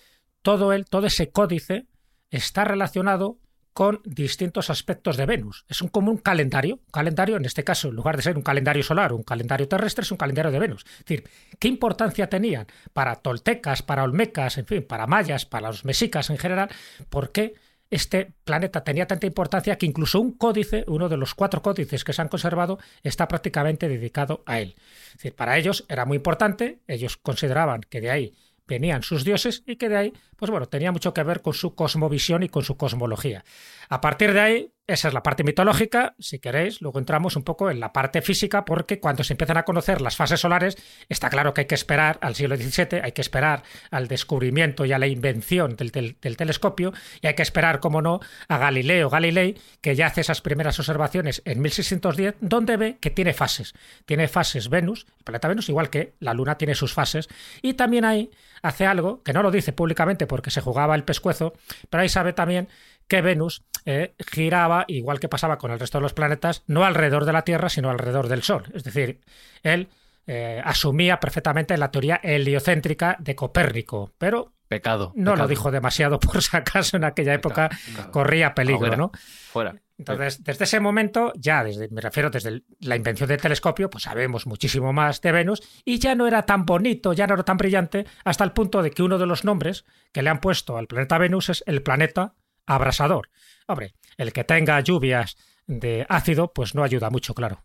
todo, 0.41 0.73
el, 0.73 0.85
todo 0.85 1.07
ese 1.07 1.31
códice 1.31 1.87
está 2.29 2.63
relacionado 2.63 3.39
con 3.73 4.01
distintos 4.05 4.69
aspectos 4.69 5.17
de 5.17 5.25
Venus. 5.25 5.65
Es 5.67 5.81
un, 5.81 5.87
como 5.89 6.11
un 6.11 6.17
calendario. 6.17 6.79
Calendario, 6.91 7.37
en 7.37 7.45
este 7.45 7.63
caso, 7.63 7.89
en 7.89 7.95
lugar 7.95 8.15
de 8.15 8.21
ser 8.21 8.37
un 8.37 8.43
calendario 8.43 8.83
solar, 8.83 9.13
un 9.13 9.23
calendario 9.23 9.67
terrestre, 9.67 10.03
es 10.03 10.11
un 10.11 10.17
calendario 10.17 10.51
de 10.51 10.59
Venus. 10.59 10.85
Es 10.85 11.05
decir, 11.05 11.29
¿qué 11.59 11.67
importancia 11.67 12.29
tenían 12.29 12.67
para 12.93 13.15
toltecas, 13.15 13.81
para 13.81 14.03
olmecas, 14.03 14.59
en 14.59 14.67
fin, 14.67 14.83
para 14.83 15.07
mayas, 15.07 15.45
para 15.45 15.67
los 15.67 15.85
mexicas 15.85 16.29
en 16.29 16.37
general? 16.37 16.69
¿Por 17.09 17.31
qué 17.31 17.55
este 17.93 18.33
planeta 18.43 18.83
tenía 18.83 19.05
tanta 19.05 19.27
importancia 19.27 19.77
que 19.77 19.85
incluso 19.85 20.19
un 20.19 20.31
códice, 20.31 20.83
uno 20.87 21.09
de 21.09 21.17
los 21.17 21.35
cuatro 21.35 21.61
códices 21.61 22.03
que 22.03 22.11
se 22.11 22.23
han 22.23 22.27
conservado, 22.27 22.79
está 23.03 23.27
prácticamente 23.27 23.87
dedicado 23.87 24.41
a 24.47 24.59
él. 24.59 24.75
Es 25.07 25.13
decir, 25.13 25.35
para 25.35 25.57
ellos 25.59 25.85
era 25.87 26.05
muy 26.05 26.17
importante, 26.17 26.79
ellos 26.87 27.17
consideraban 27.17 27.81
que 27.81 28.01
de 28.01 28.09
ahí 28.09 28.33
venían 28.67 29.03
sus 29.03 29.23
dioses 29.23 29.61
y 29.67 29.75
que 29.75 29.89
de 29.89 29.97
ahí, 29.97 30.13
pues 30.37 30.49
bueno, 30.49 30.65
tenía 30.65 30.91
mucho 30.91 31.13
que 31.13 31.21
ver 31.21 31.41
con 31.41 31.53
su 31.53 31.75
cosmovisión 31.75 32.41
y 32.41 32.49
con 32.49 32.63
su 32.63 32.77
cosmología. 32.77 33.45
A 33.89 34.01
partir 34.01 34.33
de 34.33 34.39
ahí, 34.39 34.72
esa 34.85 35.07
es 35.07 35.13
la 35.13 35.23
parte 35.23 35.43
mitológica, 35.45 36.13
si 36.19 36.39
queréis, 36.39 36.81
luego 36.81 36.99
entramos 36.99 37.37
un 37.37 37.43
poco 37.43 37.71
en 37.71 37.79
la 37.79 37.93
parte 37.93 38.21
física, 38.21 38.65
porque 38.65 38.99
cuando 38.99 39.23
se 39.23 39.33
empiezan 39.33 39.55
a 39.57 39.63
conocer 39.63 40.01
las 40.01 40.17
fases 40.17 40.41
solares, 40.41 40.77
está 41.07 41.29
claro 41.29 41.53
que 41.53 41.61
hay 41.61 41.67
que 41.67 41.75
esperar 41.75 42.17
al 42.21 42.35
siglo 42.35 42.57
XVII, 42.57 42.99
hay 43.01 43.13
que 43.13 43.21
esperar 43.21 43.63
al 43.91 44.09
descubrimiento 44.09 44.83
y 44.85 44.91
a 44.91 44.99
la 44.99 45.07
invención 45.07 45.77
del, 45.77 45.91
del- 45.91 46.37
telescopio, 46.37 46.91
y 47.21 47.27
hay 47.27 47.33
que 47.33 47.43
esperar, 47.43 47.79
como 47.79 48.01
no, 48.01 48.19
a 48.49 48.57
Galileo 48.57 49.09
Galilei, 49.09 49.55
que 49.79 49.95
ya 49.95 50.07
hace 50.07 50.19
esas 50.21 50.41
primeras 50.41 50.77
observaciones 50.79 51.41
en 51.45 51.61
1610, 51.61 52.35
donde 52.41 52.75
ve 52.75 52.97
que 52.99 53.09
tiene 53.09 53.33
fases. 53.33 53.73
Tiene 54.05 54.27
fases 54.27 54.67
Venus, 54.69 55.05
el 55.17 55.23
planeta 55.23 55.47
Venus, 55.47 55.69
igual 55.69 55.89
que 55.89 56.15
la 56.19 56.33
Luna 56.33 56.57
tiene 56.57 56.75
sus 56.75 56.93
fases, 56.93 57.29
y 57.61 57.75
también 57.75 58.03
ahí 58.03 58.31
hace 58.61 58.85
algo, 58.85 59.23
que 59.23 59.31
no 59.33 59.43
lo 59.43 59.51
dice 59.51 59.71
públicamente 59.71 60.27
porque 60.27 60.51
se 60.51 60.59
jugaba 60.61 60.95
el 60.95 61.03
pescuezo, 61.05 61.53
pero 61.89 62.01
ahí 62.03 62.09
sabe 62.09 62.33
también 62.33 62.67
que 63.07 63.21
Venus 63.21 63.63
eh, 63.85 64.13
giraba, 64.31 64.85
igual 64.87 65.19
que 65.19 65.29
pasaba 65.29 65.57
con 65.57 65.71
el 65.71 65.79
resto 65.79 65.97
de 65.97 66.03
los 66.03 66.13
planetas, 66.13 66.63
no 66.67 66.85
alrededor 66.85 67.25
de 67.25 67.33
la 67.33 67.43
Tierra, 67.43 67.69
sino 67.69 67.89
alrededor 67.89 68.27
del 68.29 68.43
Sol. 68.43 68.63
Es 68.73 68.83
decir, 68.83 69.19
él 69.61 69.89
eh, 70.25 70.61
asumía 70.63 71.19
perfectamente 71.19 71.77
la 71.77 71.91
teoría 71.91 72.19
heliocéntrica 72.23 73.17
de 73.19 73.35
Copérnico, 73.35 74.11
pero 74.17 74.53
Pecado. 74.69 75.11
no 75.15 75.31
pecado. 75.31 75.43
lo 75.43 75.47
dijo 75.49 75.69
demasiado 75.71 76.19
por 76.19 76.41
si 76.41 76.55
acaso 76.55 76.97
en 76.97 77.03
aquella 77.03 77.33
época 77.33 77.69
pecado. 77.69 78.11
corría 78.11 78.53
peligro. 78.55 78.95
¿no? 78.95 79.11
Fuera. 79.51 79.75
Entonces, 79.97 80.43
desde 80.43 80.63
ese 80.63 80.79
momento, 80.79 81.31
ya 81.35 81.63
desde, 81.63 81.87
me 81.89 82.01
refiero 82.01 82.29
desde 82.31 82.49
el- 82.49 82.65
la 82.79 82.95
invención 82.95 83.29
del 83.29 83.39
telescopio, 83.39 83.89
pues 83.89 84.05
sabemos 84.05 84.47
muchísimo 84.47 84.91
más 84.91 85.21
de 85.21 85.31
Venus 85.31 85.61
y 85.85 85.99
ya 85.99 86.15
no 86.15 86.25
era 86.25 86.43
tan 86.43 86.65
bonito, 86.65 87.13
ya 87.13 87.27
no 87.27 87.35
era 87.35 87.43
tan 87.43 87.57
brillante, 87.57 88.05
hasta 88.23 88.43
el 88.43 88.53
punto 88.53 88.81
de 88.81 88.89
que 88.91 89.03
uno 89.03 89.17
de 89.19 89.27
los 89.27 89.43
nombres 89.45 89.85
que 90.11 90.23
le 90.23 90.29
han 90.31 90.39
puesto 90.41 90.77
al 90.77 90.87
planeta 90.87 91.17
Venus 91.19 91.49
es 91.49 91.63
el 91.67 91.83
planeta 91.83 92.33
abrasador. 92.65 93.29
Hombre, 93.67 93.93
el 94.17 94.33
que 94.33 94.43
tenga 94.43 94.79
lluvias 94.81 95.37
de 95.67 96.05
ácido, 96.09 96.51
pues 96.53 96.75
no 96.75 96.83
ayuda 96.83 97.09
mucho, 97.09 97.33
claro. 97.33 97.63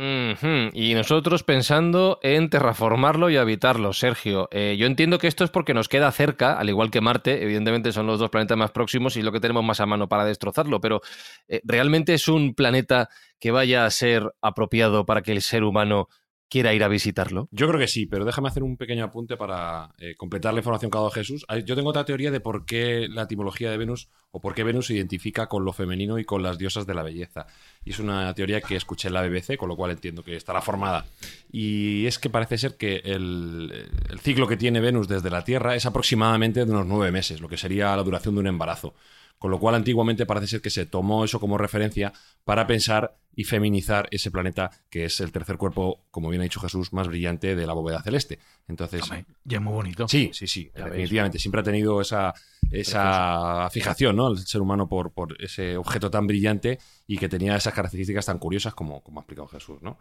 Y 0.00 0.94
nosotros 0.94 1.42
pensando 1.42 2.20
en 2.22 2.50
terraformarlo 2.50 3.30
y 3.30 3.36
habitarlo, 3.36 3.92
Sergio. 3.92 4.48
Eh, 4.52 4.76
yo 4.78 4.86
entiendo 4.86 5.18
que 5.18 5.26
esto 5.26 5.42
es 5.42 5.50
porque 5.50 5.74
nos 5.74 5.88
queda 5.88 6.12
cerca, 6.12 6.52
al 6.56 6.68
igual 6.68 6.92
que 6.92 7.00
Marte, 7.00 7.42
evidentemente 7.42 7.90
son 7.90 8.06
los 8.06 8.20
dos 8.20 8.30
planetas 8.30 8.56
más 8.56 8.70
próximos 8.70 9.16
y 9.16 9.22
lo 9.22 9.32
que 9.32 9.40
tenemos 9.40 9.64
más 9.64 9.80
a 9.80 9.86
mano 9.86 10.08
para 10.08 10.24
destrozarlo, 10.24 10.80
pero 10.80 11.00
eh, 11.48 11.60
¿realmente 11.64 12.14
es 12.14 12.28
un 12.28 12.54
planeta 12.54 13.08
que 13.40 13.50
vaya 13.50 13.86
a 13.86 13.90
ser 13.90 14.32
apropiado 14.40 15.04
para 15.04 15.22
que 15.22 15.32
el 15.32 15.42
ser 15.42 15.64
humano 15.64 16.08
quiera 16.48 16.74
ir 16.74 16.82
a 16.82 16.88
visitarlo? 16.88 17.48
Yo 17.50 17.68
creo 17.68 17.78
que 17.78 17.88
sí, 17.88 18.06
pero 18.06 18.24
déjame 18.24 18.48
hacer 18.48 18.62
un 18.62 18.76
pequeño 18.76 19.04
apunte 19.04 19.36
para 19.36 19.90
eh, 19.98 20.14
completar 20.16 20.54
la 20.54 20.60
información 20.60 20.90
que 20.90 20.96
ha 20.96 21.00
dado 21.00 21.10
Jesús. 21.10 21.46
Yo 21.64 21.76
tengo 21.76 21.90
otra 21.90 22.04
teoría 22.04 22.30
de 22.30 22.40
por 22.40 22.64
qué 22.64 23.06
la 23.08 23.22
etimología 23.22 23.70
de 23.70 23.76
Venus 23.76 24.08
o 24.30 24.40
por 24.40 24.54
qué 24.54 24.64
Venus 24.64 24.86
se 24.86 24.94
identifica 24.94 25.46
con 25.46 25.64
lo 25.64 25.72
femenino 25.72 26.18
y 26.18 26.24
con 26.24 26.42
las 26.42 26.58
diosas 26.58 26.86
de 26.86 26.94
la 26.94 27.02
belleza. 27.02 27.46
Y 27.84 27.90
es 27.90 27.98
una 27.98 28.32
teoría 28.34 28.60
que 28.60 28.76
escuché 28.76 29.08
en 29.08 29.14
la 29.14 29.22
BBC, 29.22 29.56
con 29.56 29.68
lo 29.68 29.76
cual 29.76 29.92
entiendo 29.92 30.22
que 30.22 30.36
estará 30.36 30.60
formada. 30.60 31.06
Y 31.50 32.06
es 32.06 32.18
que 32.18 32.30
parece 32.30 32.58
ser 32.58 32.76
que 32.76 32.96
el 33.04 33.88
ciclo 34.20 34.46
que 34.46 34.56
tiene 34.56 34.80
Venus 34.80 35.08
desde 35.08 35.30
la 35.30 35.44
Tierra 35.44 35.74
es 35.74 35.86
aproximadamente 35.86 36.64
de 36.64 36.70
unos 36.70 36.86
nueve 36.86 37.12
meses, 37.12 37.40
lo 37.40 37.48
que 37.48 37.56
sería 37.56 37.96
la 37.96 38.02
duración 38.02 38.34
de 38.34 38.40
un 38.40 38.46
embarazo. 38.46 38.94
Con 39.38 39.50
lo 39.50 39.58
cual, 39.58 39.74
antiguamente 39.74 40.26
parece 40.26 40.46
ser 40.46 40.60
que 40.60 40.70
se 40.70 40.86
tomó 40.86 41.24
eso 41.24 41.38
como 41.38 41.58
referencia 41.58 42.12
para 42.44 42.66
pensar 42.66 43.16
y 43.36 43.44
feminizar 43.44 44.08
ese 44.10 44.32
planeta 44.32 44.68
que 44.90 45.04
es 45.04 45.20
el 45.20 45.30
tercer 45.30 45.58
cuerpo, 45.58 46.00
como 46.10 46.28
bien 46.28 46.40
ha 46.40 46.44
dicho 46.44 46.58
Jesús, 46.58 46.92
más 46.92 47.06
brillante 47.06 47.54
de 47.54 47.66
la 47.68 47.72
bóveda 47.72 48.02
celeste. 48.02 48.40
Entonces, 48.66 49.02
Hombre, 49.02 49.26
y 49.48 49.54
es 49.54 49.60
muy 49.60 49.72
bonito. 49.74 50.08
sí, 50.08 50.30
sí, 50.32 50.48
sí, 50.48 50.70
Ya 50.76 50.86
definitivamente. 50.86 51.38
Siempre 51.38 51.60
ha 51.60 51.64
tenido 51.64 52.00
esa, 52.00 52.34
esa 52.72 53.68
fijación, 53.70 54.16
¿no? 54.16 54.32
El 54.32 54.38
ser 54.38 54.60
humano 54.60 54.88
por, 54.88 55.12
por 55.12 55.40
ese 55.40 55.76
objeto 55.76 56.10
tan 56.10 56.26
brillante 56.26 56.80
y 57.06 57.16
que 57.16 57.28
tenía 57.28 57.54
esas 57.54 57.72
características 57.74 58.26
tan 58.26 58.38
curiosas 58.38 58.74
como, 58.74 59.02
como 59.02 59.20
ha 59.20 59.22
explicado 59.22 59.46
Jesús, 59.46 59.80
¿no? 59.82 59.98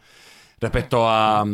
Respecto 0.59 1.07
a 1.07 1.45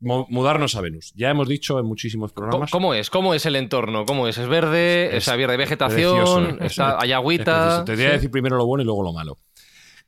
mudarnos 0.00 0.76
a 0.76 0.80
Venus, 0.80 1.12
ya 1.16 1.30
hemos 1.30 1.48
dicho 1.48 1.78
en 1.78 1.86
muchísimos 1.86 2.32
¿Cómo, 2.32 2.46
programas. 2.46 2.70
cómo 2.70 2.94
es? 2.94 3.10
¿Cómo 3.10 3.34
es 3.34 3.46
el 3.46 3.56
entorno? 3.56 4.04
¿Cómo 4.06 4.28
es? 4.28 4.38
¿Es 4.38 4.46
verde? 4.48 5.16
Es 5.16 5.26
¿Es 5.28 5.36
verde 5.36 5.56
vegetación? 5.56 6.58
es- 6.60 6.72
está, 6.72 7.00
¿Hay 7.00 7.12
agüita? 7.12 7.84
Te 7.84 7.94
voy 7.96 8.04
a 8.04 8.10
decir 8.12 8.30
primero 8.30 8.56
lo 8.56 8.66
bueno 8.66 8.82
y 8.82 8.84
luego 8.86 9.02
lo 9.02 9.12
malo. 9.12 9.38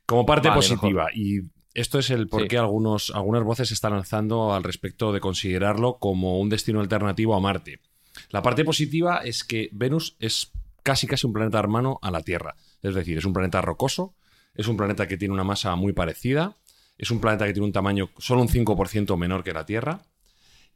Como 0.05 0.25
parte 0.25 0.49
Vale, 0.49 0.57
positiva, 0.59 1.07
y 1.13 1.41
esto 1.73 1.99
es 1.99 2.09
el 2.09 2.27
por 2.27 2.41
Sí. 2.43 2.47
qué 2.49 2.57
algunos, 2.57 3.11
algunas 3.15 3.43
voces 3.43 3.71
están 3.71 3.93
alzando 3.93 4.53
al 4.53 4.63
respecto 4.63 5.11
de 5.13 5.19
considerarlo 5.19 5.97
como 5.99 6.39
un 6.39 6.49
destino 6.49 6.81
alternativo 6.81 7.35
a 7.35 7.39
Marte. 7.39 7.79
La 8.29 8.41
parte 8.41 8.65
positiva 8.65 9.17
es 9.23 9.43
que 9.43 9.69
Venus 9.71 10.15
es 10.19 10.51
casi 10.83 11.07
casi 11.07 11.27
un 11.27 11.33
planeta 11.33 11.59
hermano 11.59 11.99
a 12.01 12.11
la 12.11 12.21
Tierra. 12.21 12.55
Es 12.81 12.95
decir, 12.95 13.17
es 13.17 13.25
un 13.25 13.33
planeta 13.33 13.61
rocoso, 13.61 14.15
es 14.55 14.67
un 14.67 14.75
planeta 14.75 15.07
que 15.07 15.15
tiene 15.17 15.33
una 15.33 15.43
masa 15.45 15.75
muy 15.75 15.93
parecida, 15.93 16.57
es 17.01 17.09
un 17.09 17.19
planeta 17.19 17.47
que 17.47 17.53
tiene 17.53 17.65
un 17.65 17.73
tamaño 17.73 18.11
solo 18.19 18.41
un 18.43 18.47
5% 18.47 19.17
menor 19.17 19.43
que 19.43 19.51
la 19.51 19.65
Tierra. 19.65 20.03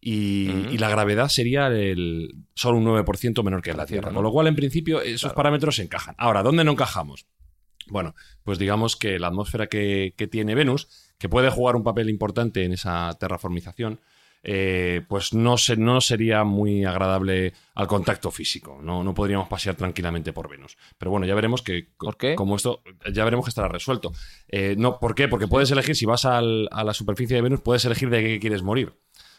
Y, 0.01 0.77
la 0.77 0.89
gravedad 0.89 1.29
sería 1.29 1.67
el, 1.67 2.36
solo 2.53 2.77
un 2.77 2.86
9% 2.86 3.44
menor 3.44 3.62
que 3.62 3.72
la, 3.72 3.86
Tierra. 3.86 3.88
Tierra, 3.88 4.10
¿no? 4.10 4.15
Con 4.15 4.24
lo 4.24 4.32
cual, 4.32 4.48
en 4.48 4.55
principio, 4.55 5.01
esos 5.01 5.34
parámetros 5.34 5.79
encajan. 5.79 6.15
Ahora, 6.17 6.44
¿dónde 6.44 6.63
no 6.63 6.72
encajamos? 6.72 7.27
Bueno, 7.88 8.13
pues 8.44 8.60
digamos 8.60 8.96
que 8.96 9.20
la 9.20 9.27
atmósfera 9.27 9.67
que, 9.67 10.13
que 10.17 10.27
tiene 10.27 10.55
Venus, 10.55 10.89
que 11.17 11.29
puede 11.29 11.50
jugar 11.50 11.75
un 11.75 11.84
papel 11.84 12.10
importante 12.10 12.65
en 12.65 12.74
esa 12.74 13.15
terraformización, 13.20 14.00
eh, 14.47 15.01
pues 15.07 15.33
no, 15.33 15.57
se, 15.57 15.75
no 15.75 15.99
sería 16.01 16.43
muy 16.43 16.85
agradable 16.85 17.53
al 17.73 17.87
contacto 17.87 18.29
físico. 18.29 18.79
No, 18.81 19.03
no 19.03 19.13
podríamos 19.15 19.47
pasear 19.47 19.75
tranquilamente 19.75 20.31
por 20.33 20.47
Venus. 20.49 20.77
Pero 20.99 21.09
bueno, 21.11 21.25
ya 21.25 21.33
veremos 21.33 21.61
que 21.63 21.87
¿Por 21.97 22.15
qué? 22.15 22.35
como 22.35 22.55
esto, 22.55 22.81
ya 23.11 23.23
veremos 23.23 23.45
que 23.45 23.49
estará 23.49 23.67
resuelto. 23.67 24.11
Eh, 24.47 24.75
no, 24.77 24.99
¿Por 24.99 25.15
qué? 25.15 25.27
Porque 25.27 25.47
puedes 25.47 25.71
elegir, 25.71 25.95
si 25.95 26.05
vas 26.05 26.25
al- 26.25 26.69
a 26.71 26.83
la 26.83 26.93
superficie 26.93 27.35
de 27.35 27.41
Venus, 27.41 27.61
puedes 27.61 27.83
elegir 27.85 28.09
de 28.11 28.21
qué 28.21 28.39
quieres 28.39 28.61
morir. 28.61 28.93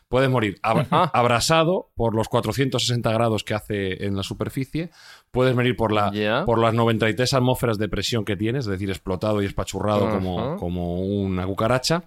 Puedes 0.08 0.30
morir 0.30 0.58
ab- 0.62 0.86
abrasado 1.12 1.90
por 1.96 2.14
los 2.14 2.28
460 2.28 3.10
grados 3.12 3.42
que 3.42 3.54
hace 3.54 4.04
en 4.06 4.14
la 4.16 4.22
superficie. 4.22 4.90
Puedes 5.32 5.54
morir 5.54 5.76
por, 5.76 5.92
la, 5.92 6.10
por 6.44 6.60
las 6.60 6.75
93 6.75 7.34
atmósferas 7.34 7.76
de 7.78 7.88
presión 7.88 8.25
que 8.25 8.36
tienes, 8.36 8.66
es 8.66 8.70
decir, 8.70 8.88
explotado 8.88 9.42
y 9.42 9.46
espachurrado 9.46 10.08
como, 10.10 10.56
como 10.58 11.00
una 11.00 11.44
cucaracha. 11.46 12.04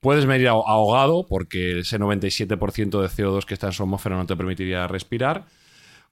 Puedes 0.00 0.26
morir 0.26 0.46
aho- 0.48 0.64
ahogado 0.66 1.26
porque 1.28 1.80
ese 1.80 1.98
97% 1.98 3.00
de 3.00 3.08
CO2 3.08 3.44
que 3.44 3.54
está 3.54 3.66
en 3.66 3.72
su 3.72 3.82
atmósfera 3.82 4.16
no 4.16 4.26
te 4.26 4.36
permitiría 4.36 4.86
respirar. 4.86 5.46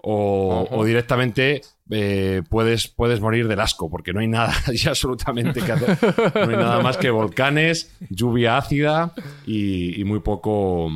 O, 0.09 0.85
directamente 0.85 1.63
eh, 1.91 2.43
puedes, 2.49 2.87
puedes 2.89 3.21
morir 3.21 3.49
del 3.49 3.59
asco, 3.61 3.91
porque 3.91 4.13
no 4.13 4.21
hay 4.21 4.29
nada 4.29 4.53
absolutamente 4.89 5.61
que 5.63 5.73
hacer. 5.73 5.99
No 6.35 6.51
hay 6.51 6.57
nada 6.57 6.81
más 6.81 6.97
que 6.97 7.11
volcanes, 7.11 7.97
lluvia 8.11 8.57
ácida 8.57 9.13
y, 9.47 10.01
y 10.01 10.05
muy 10.05 10.21
poco 10.21 10.91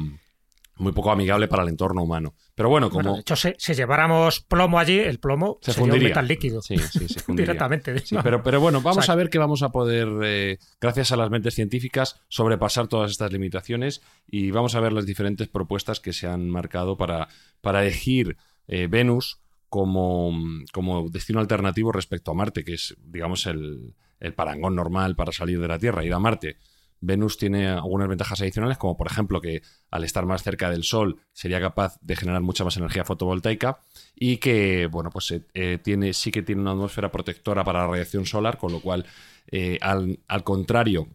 muy 0.77 0.93
poco 0.93 1.11
amigable 1.11 1.47
para 1.49 1.63
el 1.63 1.69
entorno 1.71 2.03
humano. 2.03 2.35
Pero 2.61 2.69
bueno, 2.69 2.91
como 2.91 3.01
Bueno, 3.01 3.15
de 3.15 3.21
hecho, 3.23 3.37
si, 3.37 3.55
si 3.57 3.73
lleváramos 3.73 4.41
plomo 4.41 4.79
allí, 4.79 4.99
el 4.99 5.19
plomo 5.19 5.59
se 5.63 5.73
sería 5.73 5.81
fundiría. 5.87 6.09
un 6.09 6.11
metal 6.11 6.29
líquido. 6.29 6.61
Sí, 6.61 6.77
sí, 6.77 7.09
se 7.09 7.21
fundiría. 7.25 7.55
Directamente. 7.55 7.99
Sí, 8.01 8.17
pero, 8.23 8.43
pero 8.43 8.61
bueno, 8.61 8.83
vamos 8.83 8.99
O 8.99 9.03
sea, 9.03 9.15
a 9.15 9.17
ver 9.17 9.31
que 9.31 9.39
vamos 9.39 9.63
a 9.63 9.71
poder, 9.71 10.07
eh, 10.23 10.59
gracias 10.79 11.11
a 11.11 11.17
las 11.17 11.31
mentes 11.31 11.55
científicas, 11.55 12.21
sobrepasar 12.29 12.87
todas 12.87 13.13
estas 13.13 13.33
limitaciones 13.33 14.03
y 14.27 14.51
vamos 14.51 14.75
a 14.75 14.81
ver 14.81 14.93
las 14.93 15.07
diferentes 15.07 15.49
propuestas 15.49 16.01
que 16.01 16.13
se 16.13 16.27
han 16.27 16.51
marcado 16.51 16.99
para, 16.99 17.29
para 17.63 17.81
elegir 17.81 18.37
eh, 18.69 18.89
Venus 18.91 19.41
como, 19.71 20.31
como 20.71 21.09
destino 21.09 21.41
alternativo 21.41 21.93
respecto 21.93 22.31
a 22.31 22.35
Marte, 22.35 22.63
que 22.63 22.75
es, 22.75 22.95
digamos, 23.03 23.47
el, 23.47 23.95
el 24.19 24.35
parangón 24.35 24.75
normal 24.77 25.17
para 25.17 25.33
salir 25.33 25.63
de 25.63 25.69
la 25.69 25.79
Tierra, 25.79 26.05
ir 26.05 26.13
a 26.13 26.19
Marte. 26.19 26.59
Venus 27.01 27.39
tiene 27.39 27.69
algunas 27.69 28.09
ventajas 28.09 28.41
adicionales, 28.41 28.79
como 28.79 28.97
por 28.97 29.07
ejemplo 29.07 29.41
que 29.41 29.63
al 29.91 30.05
estar 30.05 30.27
más 30.27 30.43
cerca 30.43 30.71
del 30.71 30.85
Sol 30.85 31.21
sería 31.33 31.61
capaz 31.61 31.99
de 32.01 32.17
generar 32.17 32.43
mucha 32.43 32.65
más 32.65 32.77
energía 32.77 33.05
fotovoltaica 33.05 33.81
y 34.15 34.37
que, 34.37 34.87
bueno, 34.87 35.11
pues 35.11 35.31
eh, 35.31 35.47
eh, 35.55 35.79
tiene, 35.83 36.13
sí 36.13 36.31
que 36.31 36.43
tiene 36.43 36.61
una 36.61 36.73
atmósfera 36.73 37.11
protectora 37.11 37.65
para 37.65 37.81
la 37.81 37.87
radiación 37.89 38.27
solar, 38.27 38.59
con 38.59 38.73
lo 38.73 38.81
cual, 38.81 39.07
eh, 39.51 39.79
al, 39.81 40.21
al 40.29 40.45
contrario 40.45 41.09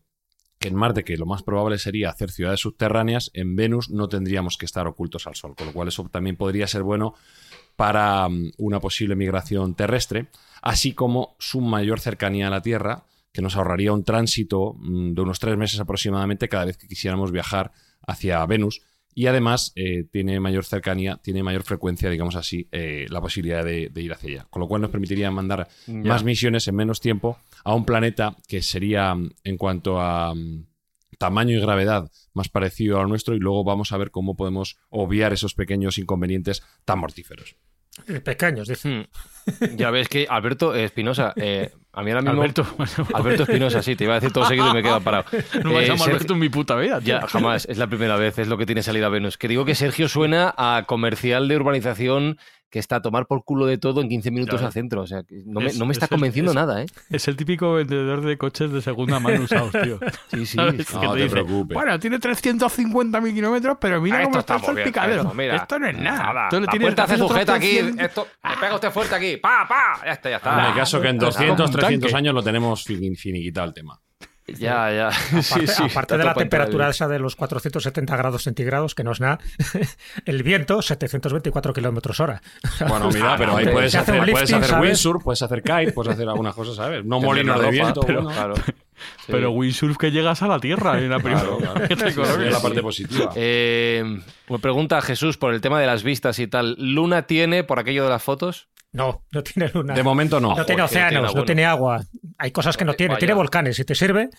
que 0.60 0.70
en 0.70 0.75
Marte, 0.75 1.04
que 1.04 1.18
lo 1.18 1.25
más 1.25 1.44
probable 1.44 1.77
sería 1.77 2.10
hacer 2.10 2.32
ciudades 2.32 2.62
subterráneas, 2.62 3.30
en 3.34 3.56
Venus 3.56 3.89
no 3.89 4.08
tendríamos 4.08 4.58
que 4.58 4.65
estar 4.65 4.88
ocultos 4.88 5.27
al 5.27 5.36
Sol, 5.36 5.56
con 5.56 5.68
lo 5.68 5.74
cual 5.74 5.89
eso 5.89 6.08
también 6.10 6.38
podría 6.38 6.68
ser 6.68 6.84
bueno 6.84 7.13
para 7.75 8.27
mm, 8.27 8.54
una 8.58 8.80
posible 8.80 9.15
migración 9.15 9.75
terrestre, 9.75 10.27
así 10.62 10.94
como 10.94 11.36
su 11.39 11.62
mayor 11.62 12.00
cercanía 12.00 12.48
a 12.48 12.51
la 12.51 12.62
Tierra, 12.62 13.04
que 13.36 13.42
nos 13.42 13.58
ahorraría 13.58 13.92
un 13.92 14.06
tránsito 14.06 14.75
mm, 14.77 15.12
de 15.13 15.22
unos 15.22 15.39
tres 15.39 15.58
meses 15.58 15.77
aproximadamente 15.82 16.48
cada 16.48 16.63
vez 16.63 16.77
que 16.77 16.88
quisiéramos 16.88 17.34
viajar 17.34 17.74
hacia 18.08 18.44
Venus. 18.46 18.82
Y 19.13 19.27
además 19.27 19.74
eh, 19.75 20.06
tiene 20.10 20.39
mayor 20.39 20.63
cercanía, 20.63 21.20
tiene 21.22 21.44
mayor 21.44 21.63
frecuencia, 21.63 22.10
digamos 22.10 22.36
así, 22.36 22.68
eh, 22.72 23.06
la 23.10 23.20
posibilidad 23.22 23.63
de, 23.63 23.89
de 23.89 24.01
ir 24.01 24.13
hacia 24.13 24.30
allá. 24.30 24.48
Con 24.50 24.62
lo 24.62 24.68
cual 24.68 24.82
nos 24.82 24.92
permitiría 24.92 25.32
mandar 25.32 25.68
más 25.88 26.24
misiones 26.24 26.68
en 26.68 26.75
menos 26.75 27.01
tiempo 27.01 27.38
a 27.63 27.75
un 27.75 27.86
planeta 27.86 28.38
que 28.48 28.62
sería, 28.62 29.13
mm, 29.13 29.32
en 29.44 29.58
cuanto 29.58 30.00
a 30.00 30.34
mm, 30.34 30.65
tamaño 31.18 31.58
y 31.58 31.62
gravedad, 31.62 32.10
más 32.34 32.48
parecido 32.48 33.01
al 33.01 33.10
nuestro. 33.10 33.36
Y 33.36 33.39
luego 33.39 33.65
vamos 33.65 33.92
a 33.92 33.98
ver 33.98 34.12
cómo 34.12 34.36
podemos 34.38 34.77
obviar 34.89 35.34
esos 35.34 35.56
pequeños 35.56 35.98
inconvenientes 35.98 36.63
tan 36.86 37.00
mortíferos. 37.00 37.58
Eh, 38.08 38.22
Pequeños, 38.22 38.68
dice. 38.68 39.08
Ya 39.75 39.92
ves 39.92 40.10
que 40.10 40.28
Alberto 40.30 40.74
Espinosa, 40.75 41.34
eh, 41.36 41.72
a 41.94 42.02
mí 42.04 42.12
ahora 42.12 42.22
mismo. 42.24 42.42
Alberto. 42.42 42.66
Alberto 43.14 43.44
Espinosa, 43.44 43.82
sí, 43.84 43.96
te 43.96 44.04
iba 44.06 44.14
a 44.14 44.20
decir 44.20 44.32
todo 44.34 44.46
seguido 44.46 44.70
y 44.70 44.74
me 44.74 44.80
he 44.80 44.84
quedado 44.84 45.02
parado. 45.02 45.25
No 45.64 45.72
me 45.72 45.84
Eh, 45.84 45.88
llamo 45.88 46.04
Ser- 46.04 46.14
Alberto 46.14 46.34
en 46.34 46.40
mi 46.40 46.50
puta 46.50 46.75
vida. 46.75 47.00
tío. 47.00 47.20
Ya, 47.20 47.28
jamás, 47.28 47.66
es 47.70 47.78
la 47.78 47.88
primera 47.88 48.16
vez, 48.18 48.38
es 48.40 48.48
lo 48.48 48.58
que 48.58 48.66
tiene 48.66 48.82
salida 48.84 49.06
a 49.08 49.10
Venus. 49.10 49.38
Que 49.38 49.48
digo 49.48 49.66
que 49.66 49.75
Sergio 49.75 50.10
suena 50.10 50.54
a 50.58 50.84
comercial 50.88 51.48
de 51.48 51.56
urbanización 51.56 52.38
que 52.72 52.80
está 52.80 52.98
a 52.98 53.02
tomar 53.02 53.25
por 53.25 53.46
culo 53.46 53.66
de 53.68 53.78
todo 53.78 54.02
en 54.02 54.10
15 54.10 54.32
minutos 54.32 54.60
Ya. 54.60 54.68
al 54.68 54.74
centro. 54.74 55.02
O 55.04 55.08
sea, 55.08 55.24
que 55.24 55.44
no, 55.46 55.62
me, 55.62 55.68
Es- 55.68 55.78
no 55.80 55.86
me 55.86 55.94
está 55.94 56.06
el- 56.08 56.10
convenciendo 56.10 56.52
es- 56.52 56.56
nada, 56.56 56.82
¿eh? 56.82 56.88
Es 57.10 57.25
el 57.30 57.38
típico 57.38 57.74
vendedor 57.75 58.25
de 58.25 58.38
coches 58.38 58.70
de 58.72 58.82
segunda 58.82 59.18
mano 59.20 59.44
usados, 59.44 59.72
tío. 59.72 59.98
Sí, 60.34 60.46
sí. 60.46 60.58
¿Sabes? 60.58 60.86
sí. 60.86 60.98
Que 61.00 61.06
No 61.06 61.12
te 61.14 61.18
te 61.20 61.24
dice, 61.24 61.30
preocupes. 61.32 61.74
Bueno, 61.74 61.98
tiene 62.00 62.20
350.000 62.20 63.34
kilómetros, 63.34 63.78
pero 63.80 64.02
mira 64.02 64.24
cómo 64.24 64.40
está 64.40 64.56
el 64.58 64.84
picadero. 64.84 65.32
esto, 65.54 65.80
no 65.80 65.88
es 65.88 65.98
nada. 65.98 66.50
La 66.52 66.66
puerta 66.80 67.04
otros 67.06 67.20
sujeta 67.20 67.54
aquí. 67.54 67.78
300. 67.78 68.06
Esto, 68.06 68.28
pega 68.60 68.75
usted 68.75 68.92
fuerte 68.92 69.16
aquí. 69.16 69.35
¡Pa, 69.38 69.68
pa! 69.68 70.01
Ya 70.06 70.12
está, 70.13 70.30
ya 70.30 70.38
está. 70.38 70.60
En 70.62 70.65
el 70.65 70.74
caso 70.75 71.01
que 71.01 71.08
en 71.10 71.18
como 71.18 71.32
200, 71.32 71.70
un 71.70 71.75
300 71.75 72.12
tanque. 72.12 72.18
años 72.18 72.34
lo 72.34 72.44
tenemos 72.44 72.84
fin- 72.84 73.15
finiquitado 73.15 73.68
el 73.68 73.74
tema. 73.74 74.00
Ya, 74.48 74.92
ya. 74.94 75.08
Aparte, 75.08 75.42
Sí, 75.42 75.65
sí, 75.68 75.84
aparte 75.89 76.18
de 76.20 76.24
la 76.24 76.36
temperatura 76.36 76.88
esa 76.89 77.08
de 77.08 77.18
los 77.18 77.36
470 77.36 78.15
grados 78.15 78.44
centígrados, 78.44 78.94
que 78.94 79.04
no 79.04 79.12
es 79.12 79.20
nada, 79.20 79.39
el 80.25 80.44
viento 80.44 80.84
724 80.84 81.74
kilómetros 81.74 82.20
hora. 82.20 82.44
Bueno, 82.88 83.10
mira, 83.12 83.36
pero 83.38 83.58
ahí 83.58 83.68
puedes 83.72 83.96
hacer, 83.96 84.22
windsurf, 84.80 85.24
puedes 85.24 85.42
hacer 85.42 85.63
kite, 85.63 85.92
puedes 85.94 86.13
hacer 86.13 86.30
algunas 86.30 86.54
cosas, 86.54 86.75
¿sabes? 86.75 87.04
No 87.04 87.20
molinos 87.20 87.60
de 87.60 87.72
viento. 87.72 88.01
pero, 88.01 88.27
claro. 88.27 88.54
Sí. 88.56 88.72
Pero 89.27 89.50
windsurf 89.51 89.98
que 89.98 90.12
llegas 90.12 90.42
a 90.44 90.48
la 90.48 90.60
Tierra 90.60 91.00
en 91.00 91.10
la 91.10 91.18
primera. 91.20 91.42
Claro, 91.42 91.58
claro. 91.58 92.13
Coloques. 92.15 92.51
la 92.54 92.62
parte 92.62 92.82
positiva. 92.84 93.32
Eh, 93.36 94.22
me 94.48 94.60
pregunta 94.60 95.01
Jesús 95.01 95.38
por 95.38 95.54
el 95.56 95.60
tema 95.60 95.80
de 95.82 95.88
las 95.88 96.04
vistas 96.04 96.38
y 96.39 96.46
tal. 96.48 96.75
¿Luna 96.77 97.24
tiene 97.24 97.63
por 97.63 97.80
aquello 97.80 98.04
de 98.04 98.10
las 98.12 98.22
fotos? 98.24 98.68
No, 98.96 99.24
no 99.32 99.44
tiene 99.44 99.70
luna. 99.74 99.94
De 99.94 100.04
momento 100.04 100.40
no. 100.40 100.56
no 100.56 100.66
tiene 100.66 100.82
Joder, 100.84 100.90
tiene 100.90 101.10
océanos, 101.10 101.32
bueno. 101.32 101.42
no 101.42 101.46
tiene 101.46 101.66
agua. 101.66 102.02
hay 102.38 102.52
cosas 102.52 102.78
que 102.78 102.86
no 102.86 102.94
tiene. 102.94 103.16
Vaya. 103.16 103.20
Tiene 103.20 103.34
volcanes, 103.34 103.75
si 103.75 103.84
te 103.84 103.94
sirve. 103.94 104.30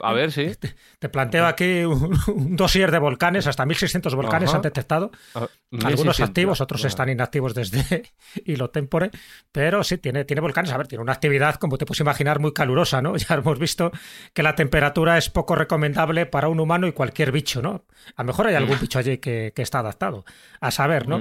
A 0.00 0.12
ver, 0.14 0.32
sí. 0.32 0.50
Te 0.98 1.08
planteo 1.10 1.46
aquí 1.46 1.84
un, 1.84 2.18
un 2.28 2.56
dossier 2.56 2.90
de 2.90 2.98
volcanes, 2.98 3.46
hasta 3.46 3.66
1600 3.66 4.14
volcanes 4.14 4.48
Ajá. 4.48 4.56
han 4.56 4.62
detectado. 4.62 5.10
Ah, 5.34 5.46
Algunos 5.72 6.18
1600, 6.18 6.20
activos, 6.20 6.60
otros 6.62 6.80
claro. 6.80 6.88
están 6.88 7.08
inactivos 7.10 7.54
desde 7.54 8.02
hilo 8.46 8.70
tempore, 8.70 9.10
pero 9.52 9.84
sí, 9.84 9.98
tiene, 9.98 10.24
tiene 10.24 10.40
volcanes. 10.40 10.72
A 10.72 10.78
ver, 10.78 10.88
tiene 10.88 11.02
una 11.02 11.12
actividad, 11.12 11.56
como 11.56 11.76
te 11.76 11.84
puedes 11.84 12.00
imaginar, 12.00 12.40
muy 12.40 12.52
calurosa, 12.54 13.02
¿no? 13.02 13.14
Ya 13.28 13.34
hemos 13.34 13.58
visto 13.58 13.92
que 14.32 14.42
la 14.42 14.54
temperatura 14.54 15.18
es 15.18 15.28
poco 15.28 15.54
recomendable 15.54 16.24
para 16.24 16.48
un 16.48 16.60
humano 16.60 16.86
y 16.86 16.92
cualquier 16.92 17.30
bicho, 17.30 17.60
¿no? 17.60 17.84
A 18.16 18.22
lo 18.22 18.28
mejor 18.28 18.46
hay 18.46 18.54
algún 18.54 18.80
bicho 18.80 18.98
allí 18.98 19.18
que, 19.18 19.52
que 19.54 19.60
está 19.62 19.80
adaptado, 19.80 20.24
a 20.60 20.70
saber, 20.70 21.08
¿no? 21.08 21.20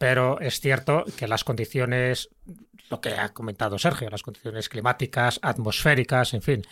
Pero 0.00 0.40
es 0.40 0.60
cierto 0.60 1.04
que 1.18 1.28
las 1.28 1.44
condiciones, 1.44 2.30
lo 2.88 3.02
que 3.02 3.10
ha 3.10 3.34
comentado 3.34 3.78
Sergio, 3.78 4.08
las 4.08 4.22
condiciones 4.22 4.70
climáticas, 4.70 5.38
atmosféricas, 5.42 6.32
en 6.32 6.40
fin, 6.40 6.62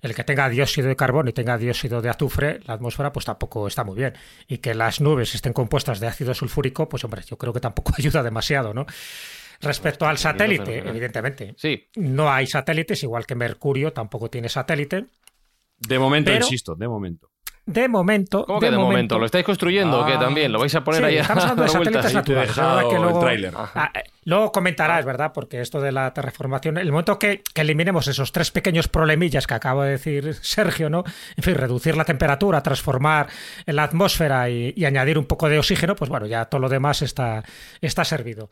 el 0.00 0.14
que 0.14 0.24
tenga 0.24 0.48
dióxido 0.48 0.88
de 0.88 0.96
carbono 0.96 1.28
y 1.28 1.34
tenga 1.34 1.58
dióxido 1.58 2.00
de 2.00 2.08
azufre, 2.08 2.60
la 2.64 2.72
atmósfera, 2.72 3.12
pues 3.12 3.26
tampoco 3.26 3.66
está 3.68 3.84
muy 3.84 3.94
bien. 3.94 4.14
Y 4.46 4.56
que 4.58 4.72
las 4.72 5.02
nubes 5.02 5.34
estén 5.34 5.52
compuestas 5.52 6.00
de 6.00 6.06
ácido 6.06 6.32
sulfúrico, 6.32 6.88
pues 6.88 7.04
hombre, 7.04 7.20
yo 7.26 7.36
creo 7.36 7.52
que 7.52 7.60
tampoco 7.60 7.92
ayuda 7.98 8.22
demasiado, 8.22 8.72
¿no? 8.72 8.86
Respecto 9.60 10.06
al 10.06 10.16
satélite, 10.16 10.64
pero- 10.64 10.88
evidentemente, 10.88 11.54
Sí, 11.58 11.90
no 11.96 12.30
hay 12.32 12.46
satélites, 12.46 13.02
igual 13.02 13.26
que 13.26 13.34
Mercurio 13.34 13.92
tampoco 13.92 14.30
tiene 14.30 14.48
satélite. 14.48 15.04
De 15.76 15.98
momento, 15.98 16.30
Pero- 16.30 16.46
insisto, 16.46 16.74
de 16.74 16.88
momento. 16.88 17.27
De 17.70 17.86
momento. 17.86 18.44
¿cómo 18.46 18.60
que 18.60 18.70
de 18.70 18.78
momento? 18.78 19.18
¿Lo 19.18 19.26
estáis 19.26 19.44
construyendo 19.44 20.00
o 20.00 20.06
qué 20.06 20.14
Ah. 20.14 20.18
también? 20.18 20.50
¿Lo 20.50 20.58
vais 20.58 20.74
a 20.74 20.82
poner 20.82 21.00
Sí, 21.02 21.06
ahí 21.06 21.18
a 21.18 21.20
estamos 21.20 21.44
hablando 21.44 21.62
de 21.64 21.68
satélites 21.72 22.14
naturales. 22.14 22.48
dejado 22.56 22.88
que 22.88 22.96
el 22.96 23.02
luego, 23.02 23.20
tráiler. 23.20 23.52
Ah, 23.56 23.90
eh, 23.94 24.02
luego 24.24 24.52
comentarás, 24.52 25.04
¿verdad? 25.04 25.32
Porque 25.34 25.60
esto 25.60 25.78
de 25.82 25.92
la 25.92 26.14
terraformación, 26.14 26.78
el 26.78 26.90
momento 26.90 27.18
que, 27.18 27.42
que 27.52 27.60
eliminemos 27.60 28.08
esos 28.08 28.32
tres 28.32 28.50
pequeños 28.50 28.88
problemillas 28.88 29.46
que 29.46 29.52
acaba 29.52 29.84
de 29.84 29.90
decir 29.92 30.34
Sergio, 30.40 30.88
¿no? 30.88 31.04
En 31.36 31.44
fin, 31.44 31.54
reducir 31.56 31.94
la 31.94 32.04
temperatura, 32.04 32.62
transformar 32.62 33.26
la 33.66 33.82
atmósfera 33.82 34.48
y, 34.48 34.72
y 34.74 34.86
añadir 34.86 35.18
un 35.18 35.26
poco 35.26 35.50
de 35.50 35.58
oxígeno, 35.58 35.94
pues 35.94 36.08
bueno, 36.08 36.24
ya 36.24 36.46
todo 36.46 36.62
lo 36.62 36.70
demás 36.70 37.02
está, 37.02 37.44
está 37.82 38.02
servido. 38.04 38.48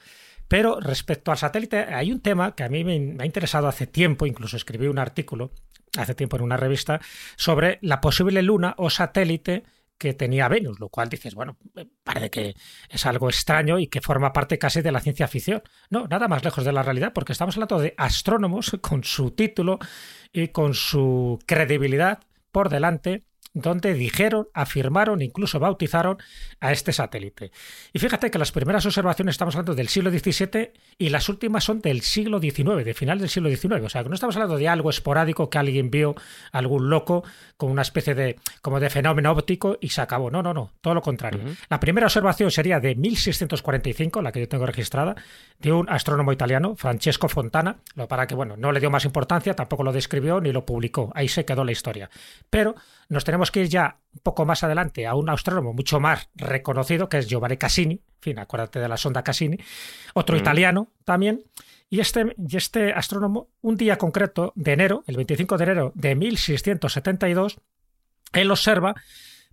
Pero 0.48 0.80
respecto 0.80 1.30
al 1.30 1.38
satélite, 1.38 1.78
hay 1.78 2.12
un 2.12 2.20
tema 2.20 2.54
que 2.54 2.64
a 2.64 2.68
mí 2.68 2.84
me, 2.84 3.16
ha 3.22 3.26
interesado 3.26 3.68
hace 3.68 3.86
tiempo, 3.86 4.26
incluso 4.26 4.56
escribí 4.56 4.86
un 4.86 4.98
artículo 4.98 5.50
hace 5.96 6.14
tiempo 6.14 6.36
en 6.36 6.42
una 6.42 6.56
revista, 6.56 7.00
sobre 7.36 7.78
la 7.80 8.00
posible 8.00 8.42
luna 8.42 8.74
o 8.76 8.90
satélite 8.90 9.64
que 9.98 10.12
tenía 10.12 10.48
Venus, 10.48 10.78
lo 10.78 10.88
cual 10.90 11.08
dices, 11.08 11.34
bueno, 11.34 11.56
eh, 11.76 11.86
parece 12.04 12.30
que 12.30 12.54
es 12.90 13.06
algo 13.06 13.28
extraño 13.28 13.78
y 13.78 13.86
que 13.86 14.00
forma 14.00 14.32
parte 14.32 14.58
casi 14.58 14.82
de 14.82 14.92
la 14.92 15.00
ciencia 15.00 15.26
ficción. 15.26 15.62
No, 15.90 16.06
nada 16.06 16.28
más 16.28 16.44
lejos 16.44 16.64
de 16.64 16.72
la 16.72 16.82
realidad, 16.82 17.12
porque 17.14 17.32
estamos 17.32 17.56
hablando 17.56 17.78
de 17.78 17.94
astrónomos 17.96 18.76
con 18.80 19.04
su 19.04 19.30
título 19.30 19.78
y 20.32 20.48
con 20.48 20.74
su 20.74 21.38
credibilidad 21.46 22.20
por 22.52 22.68
delante, 22.68 23.24
donde 23.56 23.94
dijeron, 23.94 24.48
afirmaron, 24.52 25.22
incluso 25.22 25.58
bautizaron 25.58 26.18
a 26.60 26.72
este 26.72 26.92
satélite. 26.92 27.52
Y 27.94 27.98
fíjate 27.98 28.30
que 28.30 28.38
las 28.38 28.52
primeras 28.52 28.84
observaciones 28.84 29.32
estamos 29.32 29.54
hablando 29.54 29.74
del 29.74 29.88
siglo 29.88 30.10
XVII 30.10 30.72
y 30.98 31.08
las 31.08 31.30
últimas 31.30 31.64
son 31.64 31.80
del 31.80 32.02
siglo 32.02 32.38
XIX, 32.38 32.84
de 32.84 32.92
final 32.92 33.18
del 33.18 33.30
siglo 33.30 33.48
XIX. 33.48 33.82
O 33.82 33.88
sea, 33.88 34.02
que 34.02 34.10
no 34.10 34.14
estamos 34.14 34.36
hablando 34.36 34.58
de 34.58 34.68
algo 34.68 34.90
esporádico 34.90 35.48
que 35.48 35.56
alguien 35.56 35.90
vio, 35.90 36.14
algún 36.52 36.90
loco, 36.90 37.24
con 37.56 37.70
una 37.70 37.80
especie 37.80 38.14
de, 38.14 38.36
como 38.60 38.78
de 38.78 38.90
fenómeno 38.90 39.32
óptico 39.32 39.78
y 39.80 39.88
se 39.88 40.02
acabó. 40.02 40.30
No, 40.30 40.42
no, 40.42 40.52
no, 40.52 40.72
todo 40.82 40.92
lo 40.92 41.00
contrario. 41.00 41.40
La 41.70 41.80
primera 41.80 42.08
observación 42.08 42.50
sería 42.50 42.78
de 42.78 42.94
1645, 42.94 44.20
la 44.20 44.32
que 44.32 44.40
yo 44.40 44.48
tengo 44.48 44.66
registrada, 44.66 45.16
de 45.58 45.72
un 45.72 45.88
astrónomo 45.88 46.30
italiano, 46.30 46.76
Francesco 46.76 47.30
Fontana, 47.30 47.78
lo 47.94 48.06
para 48.06 48.26
que, 48.26 48.34
bueno, 48.34 48.58
no 48.58 48.70
le 48.70 48.80
dio 48.80 48.90
más 48.90 49.06
importancia, 49.06 49.54
tampoco 49.54 49.82
lo 49.82 49.92
describió 49.92 50.42
ni 50.42 50.52
lo 50.52 50.66
publicó. 50.66 51.10
Ahí 51.14 51.28
se 51.28 51.46
quedó 51.46 51.64
la 51.64 51.72
historia. 51.72 52.10
Pero 52.50 52.74
nos 53.08 53.24
tenemos 53.24 53.45
que 53.50 53.60
ir 53.60 53.68
ya 53.68 54.00
un 54.12 54.20
poco 54.22 54.46
más 54.46 54.64
adelante 54.64 55.06
a 55.06 55.14
un 55.14 55.28
astrónomo 55.28 55.72
mucho 55.72 56.00
más 56.00 56.30
reconocido, 56.34 57.08
que 57.08 57.18
es 57.18 57.26
Giovanni 57.28 57.56
Cassini, 57.56 57.94
en 57.94 58.20
fin, 58.20 58.38
acuérdate 58.38 58.80
de 58.80 58.88
la 58.88 58.96
sonda 58.96 59.22
Cassini, 59.22 59.58
otro 60.14 60.36
italiano 60.36 60.92
también, 61.04 61.44
y 61.88 62.00
este, 62.00 62.34
y 62.36 62.56
este 62.56 62.92
astrónomo, 62.92 63.50
un 63.60 63.76
día 63.76 63.98
concreto 63.98 64.52
de 64.56 64.72
enero, 64.72 65.04
el 65.06 65.16
25 65.16 65.58
de 65.58 65.64
enero 65.64 65.92
de 65.94 66.14
1672, 66.14 67.58
él 68.32 68.50
observa 68.50 68.94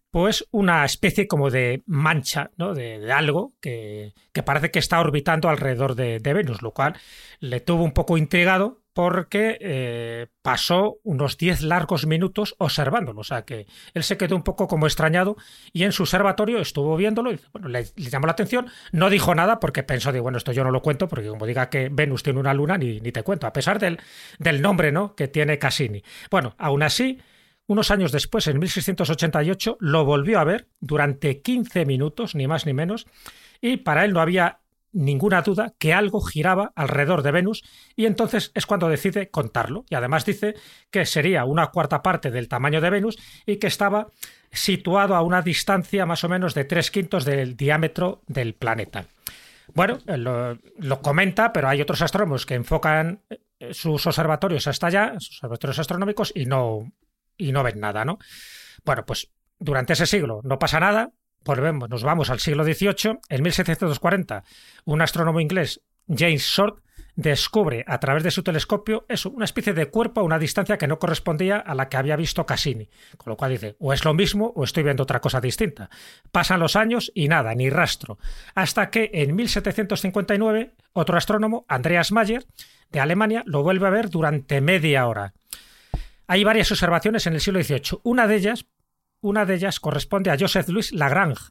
pues 0.10 0.48
una 0.52 0.86
especie 0.86 1.28
como 1.28 1.50
de 1.50 1.82
mancha, 1.88 2.52
¿no? 2.58 2.76
de, 2.76 3.00
de 3.00 3.12
algo 3.12 3.56
que, 3.60 4.14
que 4.32 4.44
parece 4.44 4.70
que 4.70 4.78
está 4.78 5.00
orbitando 5.00 5.50
alrededor 5.50 5.96
de, 5.96 6.20
de 6.20 6.34
Venus, 6.34 6.62
lo 6.62 6.72
cual 6.72 6.96
le 7.40 7.62
tuvo 7.62 7.84
un 7.84 7.94
poco 7.94 8.18
intrigado 8.20 8.83
porque 8.94 9.58
eh, 9.60 10.28
pasó 10.42 11.00
unos 11.04 11.38
10 11.38 11.64
largos 11.64 12.06
minutos 12.06 12.56
observándolo. 12.60 13.22
O 13.22 13.24
sea 13.24 13.44
que 13.44 13.66
él 13.94 14.04
se 14.04 14.18
quedó 14.18 14.36
un 14.36 14.44
poco 14.44 14.68
como 14.68 14.86
extrañado 14.86 15.36
y 15.72 15.84
en 15.84 15.92
su 15.92 16.04
observatorio 16.04 16.60
estuvo 16.60 16.96
viéndolo 16.96 17.32
y 17.32 17.40
bueno, 17.52 17.68
le, 17.68 17.86
le 17.96 18.10
llamó 18.10 18.28
la 18.28 18.34
atención. 18.34 18.68
No 18.92 19.10
dijo 19.10 19.34
nada 19.36 19.60
porque 19.60 19.84
pensó, 19.84 20.12
de, 20.12 20.20
bueno, 20.20 20.38
esto 20.38 20.52
yo 20.52 20.64
no 20.64 20.72
lo 20.72 20.82
cuento 20.82 21.08
porque 21.08 21.28
como 21.28 21.46
diga 21.46 21.70
que 21.70 21.90
Venus 21.92 22.24
tiene 22.24 22.40
una 22.40 22.54
luna, 22.54 22.78
ni, 22.78 23.02
ni 23.02 23.12
te 23.12 23.24
cuento, 23.24 23.48
a 23.48 23.54
pesar 23.54 23.80
del, 23.80 24.00
del 24.40 24.62
nombre 24.62 24.92
¿no? 24.92 25.16
que 25.16 25.28
tiene 25.28 25.58
Cassini. 25.58 26.04
Bueno, 26.30 26.56
aún 26.58 26.84
así, 26.84 27.20
unos 27.68 27.92
años 27.92 28.12
después, 28.12 28.48
en 28.48 28.60
1688, 28.60 29.78
lo 29.80 30.06
volvió 30.06 30.40
a 30.40 30.44
ver 30.44 30.68
durante 30.80 31.42
15 31.42 31.86
minutos, 31.86 32.36
ni 32.36 32.48
más 32.48 32.66
ni 32.66 32.74
menos, 32.74 33.08
y 33.62 33.78
para 33.78 34.06
él 34.06 34.14
no 34.14 34.20
había 34.20 34.60
ninguna 34.94 35.42
duda 35.42 35.74
que 35.78 35.94
algo 35.94 36.22
giraba 36.22 36.72
alrededor 36.76 37.24
de 37.24 37.32
Venus 37.32 37.64
y 37.96 38.06
entonces 38.06 38.52
es 38.54 38.66
cuando 38.66 38.90
decide 38.90 39.30
contarlo 39.30 39.86
y 39.90 39.96
además 39.96 40.26
dice 40.26 40.56
que 40.92 41.06
sería 41.06 41.46
una 41.46 41.68
cuarta 41.68 42.02
parte 42.02 42.32
del 42.32 42.48
tamaño 42.48 42.80
de 42.80 42.90
Venus 42.90 43.18
y 43.46 43.58
que 43.58 43.68
estaba 43.68 44.08
situado 44.52 45.16
a 45.16 45.22
una 45.22 45.42
distancia 45.42 46.06
más 46.06 46.24
o 46.24 46.30
menos 46.30 46.54
de 46.54 46.66
tres 46.66 46.92
quintos 46.92 47.26
del 47.26 47.58
diámetro 47.58 48.22
del 48.28 48.54
planeta. 48.54 49.08
Bueno, 49.74 49.98
lo, 50.06 50.58
lo 50.78 51.02
comenta, 51.02 51.52
pero 51.52 51.70
hay 51.70 51.82
otros 51.82 52.02
astrónomos 52.02 52.46
que 52.46 52.56
enfocan 52.56 53.22
eh, 53.30 53.74
sus 53.74 54.06
observatorios 54.06 54.68
hasta 54.68 54.88
allá, 54.88 55.14
sus 55.20 55.38
observatorios 55.38 55.80
astronómicos, 55.80 56.32
y 56.36 56.46
no, 56.46 56.92
y 57.38 57.52
no 57.52 57.64
ven 57.64 57.80
nada, 57.80 58.06
¿no? 58.06 58.20
Bueno, 58.84 59.06
pues 59.06 59.30
durante 59.58 59.94
ese 59.94 60.06
siglo 60.06 60.42
no 60.44 60.60
pasa 60.60 60.80
nada, 60.80 61.12
volvemos, 61.44 61.90
nos 61.90 62.04
vamos 62.04 62.30
al 62.30 62.40
siglo 62.40 62.64
XVIII. 62.64 63.20
En 63.30 63.44
1740, 63.44 64.44
un 64.86 65.02
astrónomo 65.02 65.40
inglés, 65.40 65.82
James 66.08 66.44
Short, 66.44 66.84
descubre 67.16 67.84
a 67.88 68.00
través 68.00 68.24
de 68.24 68.32
su 68.32 68.44
telescopio 68.44 69.06
eso, 69.08 69.30
una 69.30 69.46
especie 69.46 69.74
de 69.74 69.88
cuerpo 69.88 70.22
a 70.22 70.24
una 70.24 70.40
distancia 70.40 70.78
que 70.78 70.88
no 70.88 71.00
correspondía 71.00 71.58
a 71.58 71.76
la 71.76 71.90
que 71.90 71.98
había 71.98 72.16
visto 72.16 72.46
Cassini. 72.46 72.90
Con 73.18 73.32
lo 73.32 73.38
cual 73.38 73.52
dice, 73.52 73.76
o 73.80 73.94
es 73.94 74.04
lo 74.04 74.14
mismo 74.14 74.52
o 74.56 74.64
estoy 74.64 74.84
viendo 74.84 75.04
otra 75.04 75.20
cosa 75.20 75.40
distinta. 75.40 75.90
Pasan 76.32 76.60
los 76.60 76.76
años 76.76 77.12
y 77.14 77.28
nada, 77.28 77.54
ni 77.54 77.70
rastro. 77.70 78.18
Hasta 78.56 78.90
que 78.90 79.12
en 79.14 79.36
1759, 79.36 80.74
otro 80.94 81.18
astrónomo, 81.18 81.66
Andreas 81.68 82.12
Mayer, 82.12 82.46
de 82.92 83.00
Alemania, 83.00 83.44
lo 83.46 83.64
vuelve 83.64 83.88
a 83.88 83.92
ver 83.92 84.10
durante 84.10 84.62
media 84.62 85.08
hora. 85.08 85.34
Hay 86.28 86.44
varias 86.44 86.72
observaciones 86.72 87.28
en 87.28 87.34
el 87.34 87.42
siglo 87.42 87.62
XVIII. 87.62 88.00
Una 88.04 88.28
de 88.28 88.36
ellas, 88.36 88.66
una 89.24 89.46
de 89.46 89.56
ellas 89.56 89.80
corresponde 89.80 90.30
a 90.30 90.38
Joseph 90.38 90.70
Louis 90.70 90.92
Lagrange, 90.92 91.50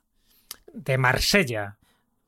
de 0.72 0.98
Marsella. 0.98 1.78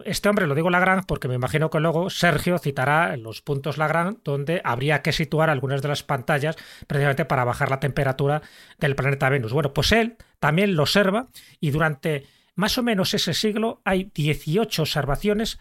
Este 0.05 0.29
hombre 0.29 0.47
lo 0.47 0.55
digo 0.55 0.71
Lagrange 0.71 1.05
porque 1.07 1.29
me 1.29 1.35
imagino 1.35 1.71
que 1.71 1.79
luego 1.79 2.11
Sergio 2.11 2.59
citará 2.59 3.17
los 3.17 3.43
puntos 3.43 3.79
Lagrange 3.79 4.19
donde 4.25 4.61
habría 4.65 5.03
que 5.03 5.13
situar 5.13 5.51
algunas 5.51 5.83
de 5.83 5.89
las 5.89 6.03
pantallas 6.03 6.57
precisamente 6.87 7.27
para 7.27 7.45
bajar 7.45 7.71
la 7.71 7.79
temperatura 7.79 8.43
del 8.79 8.97
planeta 8.97 9.29
Venus. 9.29 9.53
Bueno, 9.53 9.73
pues 9.73 9.93
él 9.93 10.17
también 10.41 10.75
lo 10.75 10.83
observa 10.83 11.29
y 11.61 11.71
durante 11.71 12.27
más 12.57 12.77
o 12.79 12.83
menos 12.83 13.15
ese 13.15 13.35
siglo 13.35 13.83
hay 13.85 14.11
18 14.15 14.83
observaciones 14.83 15.61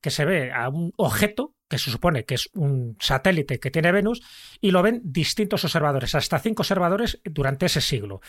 que 0.00 0.10
se 0.10 0.24
ve 0.24 0.52
a 0.52 0.68
un 0.68 0.92
objeto 0.96 1.54
que 1.68 1.78
se 1.78 1.90
supone 1.90 2.24
que 2.24 2.34
es 2.34 2.50
un 2.54 2.96
satélite 3.00 3.58
que 3.58 3.70
tiene 3.70 3.92
Venus, 3.92 4.22
y 4.60 4.70
lo 4.70 4.82
ven 4.82 5.00
distintos 5.04 5.64
observadores, 5.64 6.14
hasta 6.14 6.38
cinco 6.38 6.62
observadores 6.62 7.20
durante 7.24 7.66
ese 7.66 7.80
siglo. 7.80 8.20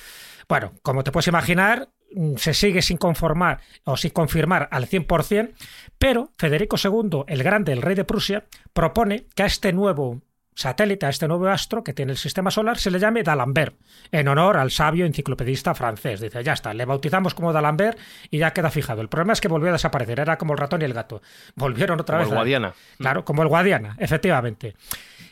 Bueno, 0.47 0.73
como 0.81 1.03
te 1.03 1.11
puedes 1.11 1.27
imaginar, 1.27 1.89
se 2.37 2.53
sigue 2.53 2.81
sin 2.81 2.97
conformar 2.97 3.61
o 3.83 3.97
sin 3.97 4.11
confirmar 4.11 4.69
al 4.71 4.87
100%, 4.87 5.53
pero 5.97 6.33
Federico 6.37 6.77
II, 6.81 7.23
el 7.27 7.43
grande, 7.43 7.73
el 7.73 7.81
rey 7.81 7.95
de 7.95 8.05
Prusia, 8.05 8.45
propone 8.73 9.27
que 9.35 9.43
a 9.43 9.47
este 9.47 9.73
nuevo 9.73 10.21
satélite, 10.55 11.05
a 11.05 11.09
este 11.09 11.27
nuevo 11.27 11.47
astro 11.47 11.83
que 11.83 11.93
tiene 11.93 12.13
el 12.13 12.17
sistema 12.17 12.49
solar, 12.49 12.77
se 12.79 12.89
le 12.89 12.97
llame 12.97 13.21
D'Alembert, 13.23 13.75
en 14.11 14.27
honor 14.29 14.57
al 14.57 14.71
sabio 14.71 15.05
enciclopedista 15.05 15.75
francés. 15.75 16.21
Dice, 16.21 16.43
ya 16.43 16.53
está, 16.53 16.73
le 16.73 16.85
bautizamos 16.85 17.35
como 17.35 17.53
D'Alembert 17.53 17.99
y 18.31 18.37
ya 18.39 18.51
queda 18.53 18.71
fijado. 18.71 19.01
El 19.01 19.09
problema 19.09 19.33
es 19.33 19.41
que 19.41 19.47
volvió 19.49 19.69
a 19.69 19.73
desaparecer, 19.73 20.19
era 20.19 20.37
como 20.37 20.53
el 20.53 20.59
ratón 20.59 20.81
y 20.81 20.85
el 20.85 20.93
gato. 20.93 21.21
Volvieron 21.55 21.99
otra 21.99 22.17
Como 22.17 22.23
vez. 22.23 22.31
el 22.31 22.33
a- 22.33 22.39
Guadiana. 22.39 22.73
Claro, 22.97 23.25
como 23.25 23.43
el 23.43 23.49
Guadiana, 23.49 23.95
efectivamente. 23.99 24.75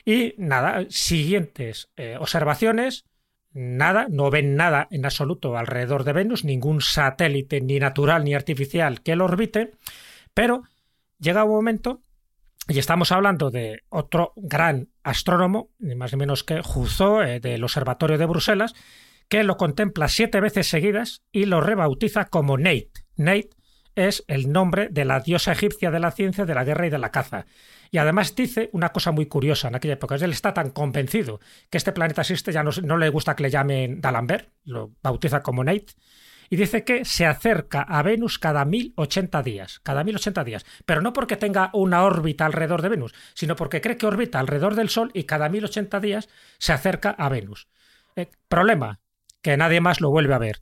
Y 0.06 0.36
nada, 0.38 0.84
siguientes 0.90 1.90
eh, 1.96 2.18
observaciones, 2.20 3.06
nada, 3.54 4.08
no 4.10 4.30
ven 4.30 4.56
nada 4.58 4.88
en 4.92 5.06
absoluto 5.06 5.58
alrededor 5.58 6.04
de 6.04 6.12
Venus, 6.14 6.44
ningún 6.44 6.82
satélite 6.82 7.62
ni 7.62 7.80
natural 7.80 8.26
ni 8.26 8.34
artificial 8.36 9.02
que 9.02 9.16
lo 9.16 9.26
orbite, 9.26 9.72
pero 10.34 10.64
llega 11.20 11.46
un 11.46 11.52
momento 11.52 12.02
Y 12.69 12.80
estamos 12.80 13.12
hablando 13.12 13.52
de 13.52 13.84
otro 13.89 14.32
gran 14.38 14.89
astrónomo, 15.04 15.71
ni 15.80 15.95
más 15.95 16.13
ni 16.13 16.19
menos 16.19 16.45
que 16.45 16.62
Juzó, 16.62 17.21
eh, 17.21 17.41
del 17.41 17.63
Observatorio 17.63 18.17
de 18.17 18.26
Bruselas, 18.26 18.73
que 19.28 19.43
lo 19.43 19.58
contempla 19.58 20.08
siete 20.08 20.39
veces 20.39 20.67
seguidas 20.67 21.23
y 21.32 21.45
lo 21.45 21.60
rebautiza 21.60 22.26
como 22.26 22.58
Nate. 22.58 22.91
Nate 23.17 23.49
es 23.95 24.23
el 24.28 24.52
nombre 24.52 24.88
de 24.89 25.04
la 25.04 25.19
diosa 25.19 25.52
egipcia 25.52 25.91
de 25.91 25.99
la 25.99 26.12
ciencia, 26.12 26.45
de 26.45 26.56
la 26.56 26.63
guerra 26.63 26.88
y 26.88 26.89
de 26.89 26.99
la 26.99 27.12
caza. 27.12 27.45
Y 27.91 27.97
además 27.97 28.34
dice 28.34 28.69
una 28.71 28.89
cosa 28.89 29.12
muy 29.12 29.26
curiosa 29.26 29.67
en 29.67 29.76
aquella 29.76 29.95
época. 29.95 30.15
Él 30.15 30.32
está 30.32 30.54
tan 30.54 30.71
convencido 30.71 31.39
que 31.69 31.78
este 31.78 31.91
planeta 31.91 32.21
existe, 32.21 32.54
ya 32.54 32.63
no, 32.63 32.71
no 32.84 32.97
le 32.97 33.10
gusta 33.10 33.36
que 33.36 33.43
le 33.43 33.52
llamen 33.52 33.99
D'Alembert, 33.99 34.49
lo 34.63 34.93
bautiza 35.04 35.43
como 35.43 35.63
Nate, 35.63 35.93
y 36.54 36.56
dice 36.56 36.84
que 36.84 37.04
se 37.04 37.26
acerca 37.26 37.82
a 37.82 38.04
Venus 38.04 38.38
cada 38.38 38.63
1080 38.63 39.42
días, 39.42 39.80
cada 39.82 40.04
1080 40.04 40.44
días, 40.44 40.66
pero 40.86 41.02
no 41.02 41.12
porque 41.12 41.36
tenga 41.36 41.72
una 41.74 42.04
órbita 42.04 42.46
alrededor 42.46 42.84
de 42.84 42.89
Venus, 42.89 43.16
sino 43.34 43.56
porque 43.56 43.82
cree 43.82 43.98
que 43.98 44.06
orbita 44.06 44.39
alrededor 44.39 44.76
del 44.76 44.89
Sol 44.89 45.10
y 45.16 45.24
cada 45.24 45.50
1080 45.50 46.00
días 46.00 46.30
se 46.60 46.72
acerca 46.72 47.10
a 47.10 47.28
Venus. 47.30 47.70
Eh, 48.16 48.30
problema, 48.50 49.00
que 49.42 49.58
nadie 49.58 49.82
más 49.82 50.00
lo 50.00 50.12
vuelve 50.12 50.36
a 50.36 50.38
ver. 50.38 50.62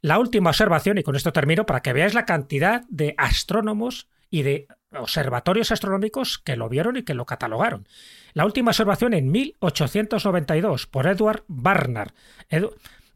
La 0.00 0.20
última 0.20 0.50
observación, 0.50 0.98
y 0.98 1.02
con 1.02 1.16
esto 1.16 1.32
termino, 1.32 1.66
para 1.66 1.80
que 1.80 1.92
veáis 1.92 2.14
la 2.14 2.24
cantidad 2.24 2.84
de 2.88 3.16
astrónomos 3.18 4.06
y 4.30 4.42
de 4.42 4.68
observatorios 4.92 5.72
astronómicos 5.72 6.38
que 6.38 6.54
lo 6.54 6.68
vieron 6.68 6.98
y 6.98 7.02
que 7.02 7.14
lo 7.14 7.26
catalogaron. 7.26 7.88
La 8.32 8.44
última 8.44 8.70
observación 8.70 9.12
en 9.12 9.32
1892 9.32 10.86
por 10.86 11.08
Edward 11.08 11.42
Barnard. 11.48 12.12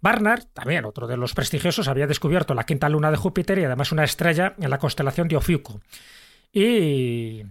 Barnard, 0.00 0.44
también 0.52 0.84
otro 0.84 1.06
de 1.06 1.16
los 1.16 1.34
prestigiosos, 1.34 1.88
había 1.88 2.06
descubierto 2.06 2.54
la 2.54 2.64
quinta 2.64 2.88
luna 2.88 3.10
de 3.10 3.16
Júpiter 3.16 3.58
y 3.58 3.64
además 3.64 3.92
una 3.92 4.04
estrella 4.04 4.54
en 4.58 4.70
la 4.70 4.78
constelación 4.78 5.28
de 5.28 5.36
Ofiuco. 5.36 5.80
Y, 6.52 7.42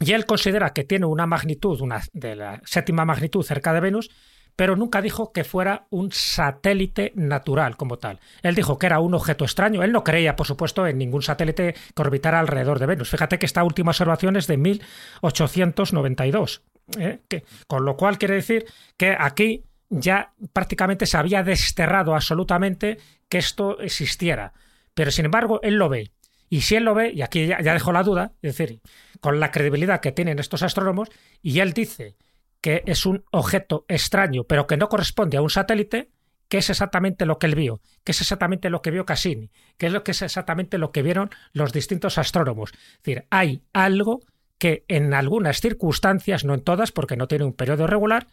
y 0.00 0.12
él 0.12 0.26
considera 0.26 0.72
que 0.72 0.84
tiene 0.84 1.06
una 1.06 1.26
magnitud, 1.26 1.80
una 1.80 2.02
de 2.12 2.36
la 2.36 2.60
séptima 2.64 3.04
magnitud 3.04 3.42
cerca 3.42 3.72
de 3.72 3.80
Venus, 3.80 4.10
pero 4.56 4.74
nunca 4.74 5.02
dijo 5.02 5.32
que 5.32 5.44
fuera 5.44 5.86
un 5.90 6.10
satélite 6.12 7.12
natural 7.14 7.76
como 7.76 7.98
tal. 7.98 8.20
Él 8.42 8.54
dijo 8.54 8.78
que 8.78 8.86
era 8.86 9.00
un 9.00 9.14
objeto 9.14 9.44
extraño. 9.44 9.82
Él 9.82 9.92
no 9.92 10.02
creía, 10.02 10.34
por 10.34 10.46
supuesto, 10.46 10.86
en 10.86 10.98
ningún 10.98 11.22
satélite 11.22 11.74
que 11.94 12.02
orbitara 12.02 12.40
alrededor 12.40 12.78
de 12.78 12.86
Venus. 12.86 13.10
Fíjate 13.10 13.38
que 13.38 13.46
esta 13.46 13.62
última 13.62 13.90
observación 13.90 14.36
es 14.36 14.46
de 14.46 14.56
1892. 14.56 16.62
¿eh? 16.98 17.20
con 17.66 17.84
lo 17.84 17.96
cual 17.96 18.18
quiere 18.18 18.34
decir 18.34 18.66
que 18.96 19.16
aquí 19.18 19.64
ya 19.88 20.32
prácticamente 20.52 21.06
se 21.06 21.16
había 21.16 21.42
desterrado 21.42 22.14
absolutamente 22.14 22.98
que 23.28 23.38
esto 23.38 23.80
existiera. 23.80 24.52
Pero 24.94 25.10
sin 25.10 25.26
embargo, 25.26 25.60
él 25.62 25.74
lo 25.74 25.88
ve. 25.88 26.12
Y 26.48 26.62
si 26.62 26.76
él 26.76 26.84
lo 26.84 26.94
ve, 26.94 27.12
y 27.12 27.22
aquí 27.22 27.46
ya, 27.46 27.60
ya 27.60 27.72
dejo 27.72 27.92
la 27.92 28.02
duda, 28.02 28.32
es 28.42 28.56
decir, 28.56 28.80
con 29.20 29.40
la 29.40 29.50
credibilidad 29.50 30.00
que 30.00 30.12
tienen 30.12 30.38
estos 30.38 30.62
astrónomos, 30.62 31.10
y 31.42 31.60
él 31.60 31.72
dice 31.72 32.16
que 32.60 32.82
es 32.86 33.06
un 33.06 33.24
objeto 33.30 33.84
extraño, 33.88 34.44
pero 34.44 34.66
que 34.66 34.76
no 34.76 34.88
corresponde 34.88 35.36
a 35.36 35.42
un 35.42 35.50
satélite, 35.50 36.10
que 36.48 36.58
es 36.58 36.70
exactamente 36.70 37.26
lo 37.26 37.38
que 37.38 37.46
él 37.46 37.54
vio, 37.54 37.80
que 38.04 38.12
es 38.12 38.20
exactamente 38.20 38.70
lo 38.70 38.82
que 38.82 38.90
vio 38.90 39.04
Cassini, 39.04 39.50
que 39.76 39.86
es 39.86 39.92
lo 39.92 40.04
que 40.04 40.12
es 40.12 40.22
exactamente 40.22 40.78
lo 40.78 40.92
que 40.92 41.02
vieron 41.02 41.30
los 41.52 41.72
distintos 41.72 42.18
astrónomos. 42.18 42.72
Es 42.72 43.02
decir, 43.02 43.26
hay 43.30 43.62
algo 43.72 44.20
que 44.58 44.84
en 44.88 45.12
algunas 45.12 45.60
circunstancias, 45.60 46.44
no 46.44 46.54
en 46.54 46.62
todas, 46.62 46.92
porque 46.92 47.16
no 47.16 47.28
tiene 47.28 47.44
un 47.44 47.52
periodo 47.52 47.86
regular, 47.86 48.26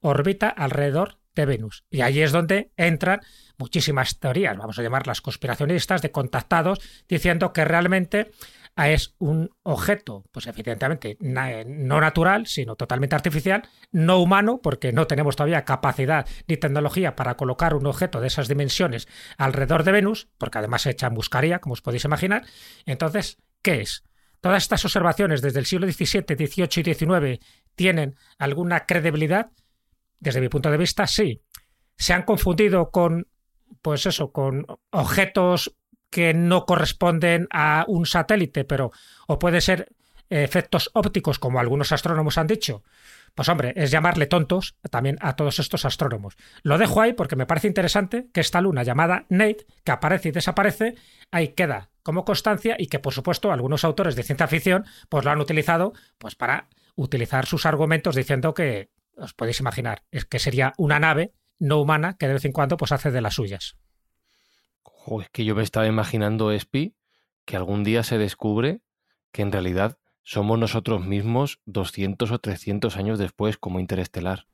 orbita 0.00 0.48
alrededor 0.48 1.18
de 1.34 1.46
Venus. 1.46 1.84
Y 1.90 2.00
ahí 2.00 2.20
es 2.20 2.32
donde 2.32 2.72
entran 2.76 3.20
muchísimas 3.58 4.18
teorías, 4.18 4.56
vamos 4.56 4.78
a 4.78 4.82
llamarlas 4.82 5.20
conspiracionistas, 5.20 6.02
de 6.02 6.10
contactados, 6.10 6.80
diciendo 7.08 7.52
que 7.52 7.64
realmente 7.64 8.30
es 8.76 9.16
un 9.18 9.50
objeto, 9.64 10.24
pues 10.30 10.46
evidentemente 10.46 11.16
no 11.20 12.00
natural, 12.00 12.46
sino 12.46 12.76
totalmente 12.76 13.16
artificial, 13.16 13.68
no 13.90 14.20
humano, 14.20 14.60
porque 14.62 14.92
no 14.92 15.08
tenemos 15.08 15.34
todavía 15.34 15.64
capacidad 15.64 16.28
ni 16.46 16.56
tecnología 16.56 17.16
para 17.16 17.36
colocar 17.36 17.74
un 17.74 17.86
objeto 17.86 18.20
de 18.20 18.28
esas 18.28 18.46
dimensiones 18.46 19.08
alrededor 19.36 19.82
de 19.82 19.92
Venus, 19.92 20.28
porque 20.38 20.58
además 20.58 20.82
se 20.82 20.90
echa 20.90 21.08
en 21.08 21.14
buscaría, 21.14 21.58
como 21.58 21.72
os 21.72 21.82
podéis 21.82 22.04
imaginar. 22.04 22.44
Entonces, 22.86 23.38
¿qué 23.62 23.80
es? 23.80 24.04
Todas 24.40 24.62
estas 24.62 24.84
observaciones 24.84 25.42
desde 25.42 25.58
el 25.58 25.66
siglo 25.66 25.90
XVII, 25.90 26.22
XVIII 26.36 26.68
y 26.76 26.94
XIX 26.94 27.44
tienen 27.74 28.14
alguna 28.38 28.86
credibilidad. 28.86 29.50
Desde 30.20 30.40
mi 30.40 30.48
punto 30.48 30.70
de 30.70 30.76
vista, 30.76 31.06
sí. 31.06 31.42
Se 31.96 32.12
han 32.12 32.22
confundido 32.22 32.90
con, 32.90 33.28
pues 33.82 34.06
eso, 34.06 34.32
con 34.32 34.66
objetos 34.90 35.74
que 36.10 36.34
no 36.34 36.64
corresponden 36.64 37.48
a 37.50 37.84
un 37.88 38.06
satélite, 38.06 38.64
pero 38.64 38.90
o 39.26 39.38
puede 39.38 39.60
ser 39.60 39.92
efectos 40.30 40.90
ópticos, 40.94 41.38
como 41.38 41.58
algunos 41.58 41.92
astrónomos 41.92 42.38
han 42.38 42.46
dicho. 42.46 42.82
Pues 43.34 43.48
hombre, 43.48 43.72
es 43.76 43.90
llamarle 43.90 44.26
tontos 44.26 44.76
también 44.90 45.16
a 45.20 45.36
todos 45.36 45.58
estos 45.58 45.84
astrónomos. 45.84 46.36
Lo 46.62 46.78
dejo 46.78 47.00
ahí 47.00 47.12
porque 47.12 47.36
me 47.36 47.46
parece 47.46 47.68
interesante 47.68 48.28
que 48.32 48.40
esta 48.40 48.60
luna 48.60 48.82
llamada 48.82 49.26
Nate, 49.28 49.66
que 49.84 49.92
aparece 49.92 50.28
y 50.28 50.32
desaparece, 50.32 50.96
ahí 51.30 51.48
queda 51.48 51.90
como 52.02 52.24
constancia 52.24 52.76
y 52.78 52.86
que 52.86 52.98
por 52.98 53.12
supuesto 53.12 53.52
algunos 53.52 53.84
autores 53.84 54.16
de 54.16 54.22
ciencia 54.22 54.48
ficción 54.48 54.86
pues 55.08 55.24
lo 55.24 55.30
han 55.30 55.40
utilizado 55.40 55.92
pues 56.16 56.34
para 56.34 56.68
utilizar 56.96 57.46
sus 57.46 57.66
argumentos 57.66 58.14
diciendo 58.14 58.54
que 58.54 58.90
os 59.18 59.34
podéis 59.34 59.60
imaginar, 59.60 60.04
es 60.10 60.24
que 60.24 60.38
sería 60.38 60.72
una 60.78 60.98
nave 60.98 61.32
no 61.58 61.80
humana 61.80 62.16
que 62.16 62.28
de 62.28 62.34
vez 62.34 62.44
en 62.44 62.52
cuando 62.52 62.76
pues 62.76 62.92
hace 62.92 63.10
de 63.10 63.20
las 63.20 63.34
suyas 63.34 63.76
es 65.20 65.30
que 65.30 65.44
yo 65.44 65.54
me 65.54 65.62
estaba 65.62 65.86
imaginando, 65.86 66.52
Espi, 66.52 66.94
que 67.44 67.56
algún 67.56 67.84
día 67.84 68.02
se 68.02 68.18
descubre 68.18 68.80
que 69.32 69.42
en 69.42 69.52
realidad 69.52 69.98
somos 70.22 70.58
nosotros 70.58 71.04
mismos 71.04 71.60
200 71.64 72.30
o 72.30 72.38
300 72.38 72.96
años 72.96 73.18
después 73.18 73.56
como 73.56 73.80
interestelar. 73.80 74.46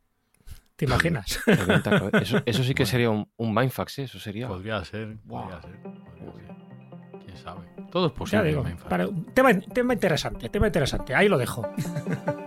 ¿Te 0.77 0.85
imaginas? 0.85 1.41
Eso, 2.47 2.65
sí 2.65 2.75
que 2.75 2.87
sería 2.87 3.11
un, 3.11 3.31
un 3.37 3.55
mindfax, 3.55 3.99
¿eh? 4.01 4.03
eso 4.05 4.19
sería. 4.19 4.49
Podría 4.49 4.85
ser, 4.85 5.17
podría 5.19 5.63
ser. 5.63 5.79
¿Quién 7.25 7.37
sabe? 7.37 7.69
Todo 7.93 8.09
es 8.09 8.13
posible. 8.13 8.77
tema, 9.35 9.61
tema 9.61 9.93
interesante, 9.93 10.49
tema 10.49 10.67
interesante. 10.67 11.15
Ahí 11.15 11.29
lo 11.29 11.39
dejo. 11.39 11.65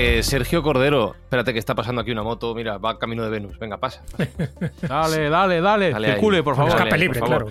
que 0.00 0.22
Sergio 0.22 0.62
Cordero, 0.62 1.14
espérate 1.22 1.52
que 1.52 1.58
está 1.58 1.74
pasando 1.74 2.00
aquí 2.00 2.10
una 2.10 2.22
moto, 2.22 2.54
mira, 2.54 2.78
va 2.78 2.98
camino 2.98 3.22
de 3.22 3.30
Venus, 3.30 3.58
venga, 3.58 3.78
pasa. 3.78 4.02
dale, 4.82 5.28
dale, 5.28 5.60
dale, 5.60 5.94
circule, 6.12 6.42
por 6.42 6.56
favor. 6.56 6.70
Escape 6.70 6.98
libre, 6.98 7.20
claro. 7.20 7.48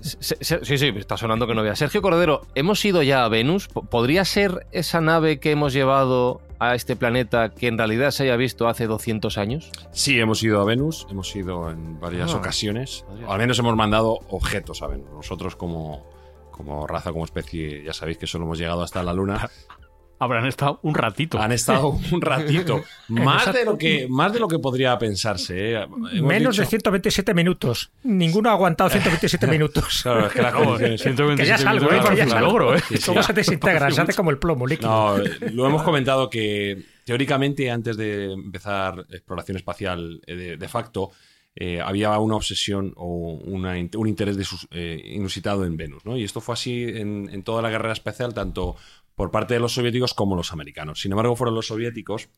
Sí, 0.00 0.78
sí, 0.78 0.92
está 0.96 1.16
sonando 1.16 1.46
que 1.46 1.54
no 1.54 1.62
vea. 1.62 1.76
Sergio 1.76 2.02
Cordero, 2.02 2.42
¿hemos 2.54 2.84
ido 2.84 3.02
ya 3.02 3.24
a 3.24 3.28
Venus? 3.28 3.68
¿Podría 3.68 4.24
ser 4.24 4.66
esa 4.72 5.00
nave 5.00 5.38
que 5.38 5.52
hemos 5.52 5.72
llevado 5.72 6.40
a 6.58 6.74
este 6.74 6.96
planeta 6.96 7.50
que 7.50 7.68
en 7.68 7.78
realidad 7.78 8.10
se 8.10 8.24
haya 8.24 8.36
visto 8.36 8.68
hace 8.68 8.86
200 8.86 9.38
años? 9.38 9.70
Sí, 9.92 10.18
hemos 10.18 10.42
ido 10.42 10.60
a 10.60 10.64
Venus, 10.64 11.06
hemos 11.10 11.34
ido 11.36 11.70
en 11.70 12.00
varias 12.00 12.32
ah, 12.32 12.38
ocasiones. 12.38 13.04
Al 13.28 13.38
menos 13.38 13.58
hemos 13.58 13.76
mandado 13.76 14.18
objetos 14.30 14.82
a 14.82 14.88
Venus. 14.88 15.10
Nosotros 15.12 15.54
como, 15.54 16.04
como 16.50 16.86
raza, 16.86 17.12
como 17.12 17.24
especie, 17.24 17.84
ya 17.84 17.92
sabéis 17.92 18.18
que 18.18 18.26
solo 18.26 18.44
hemos 18.44 18.58
llegado 18.58 18.82
hasta 18.82 19.02
la 19.02 19.12
Luna. 19.12 19.48
Habrán 20.18 20.46
estado 20.46 20.80
un 20.82 20.94
ratito. 20.94 21.38
Han 21.38 21.52
estado 21.52 21.88
un 22.12 22.20
ratito. 22.20 22.82
más, 23.08 23.52
de 23.52 23.64
lo 23.64 23.76
que, 23.76 24.06
más 24.08 24.32
de 24.32 24.40
lo 24.40 24.48
que 24.48 24.58
podría 24.58 24.98
pensarse. 24.98 25.74
¿eh? 25.74 25.86
Menos 26.22 26.56
de 26.56 26.66
127 26.66 27.34
minutos. 27.34 27.90
Ninguno 28.02 28.50
ha 28.50 28.52
aguantado 28.52 28.90
127 28.90 29.46
minutos. 29.48 30.02
Claro, 30.02 30.26
es 30.26 30.32
que 30.32 30.42
las 30.42 30.54
condiciones. 30.54 31.02
127 31.02 31.42
que 31.42 31.48
ya 31.48 31.54
es 31.56 31.66
algo, 31.66 31.92
¿eh? 31.92 32.16
ya 32.16 32.40
logro, 32.40 32.76
¿eh? 32.76 32.82
¿Cómo 33.04 33.22
se 33.22 33.32
desintegra? 33.32 33.90
Se 33.90 34.00
hace 34.00 34.14
como 34.14 34.30
el 34.30 34.38
plomo 34.38 34.66
líquido. 34.66 35.18
No, 35.18 35.24
lo 35.52 35.66
hemos 35.66 35.82
comentado 35.82 36.30
que 36.30 36.96
teóricamente 37.06 37.70
antes 37.70 37.96
de 37.96 38.32
empezar 38.32 39.06
exploración 39.10 39.56
espacial 39.56 40.20
eh, 40.26 40.56
de, 40.58 40.68
facto, 40.68 41.12
eh, 41.54 41.80
había 41.80 42.18
una 42.18 42.34
obsesión 42.34 42.92
o 42.96 43.38
una, 43.44 43.74
un 43.96 44.08
interés 44.08 44.36
de 44.36 44.44
sus, 44.44 44.66
eh, 44.72 45.00
inusitado 45.04 45.64
en 45.64 45.76
Venus. 45.76 46.04
¿no? 46.04 46.16
Y 46.16 46.24
esto 46.24 46.40
fue 46.40 46.54
así 46.54 46.82
en, 46.82 47.30
en, 47.32 47.44
toda 47.44 47.62
la 47.62 47.70
guerra 47.70 47.92
espacial, 47.92 48.34
tanto 48.34 48.74
por 49.16 49.30
parte 49.30 49.54
de 49.54 49.60
los 49.60 49.72
soviéticos 49.72 50.14
como 50.14 50.36
los 50.36 50.52
americanos. 50.52 51.00
Sin 51.00 51.10
embargo, 51.10 51.34
fueron 51.34 51.54
los 51.54 51.66
soviéticos 51.66 52.28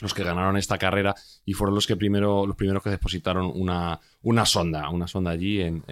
los 0.00 0.12
que 0.12 0.22
ganaron 0.22 0.56
esta 0.56 0.78
carrera 0.78 1.14
y 1.44 1.54
fueron 1.54 1.74
los 1.74 1.86
que 1.86 1.96
primero 1.96 2.46
los 2.46 2.54
primeros 2.54 2.82
que 2.82 2.90
depositaron 2.90 3.50
una, 3.54 3.98
una 4.22 4.44
sonda, 4.44 4.90
una 4.90 5.06
sonda 5.06 5.30
allí 5.30 5.62
en, 5.62 5.82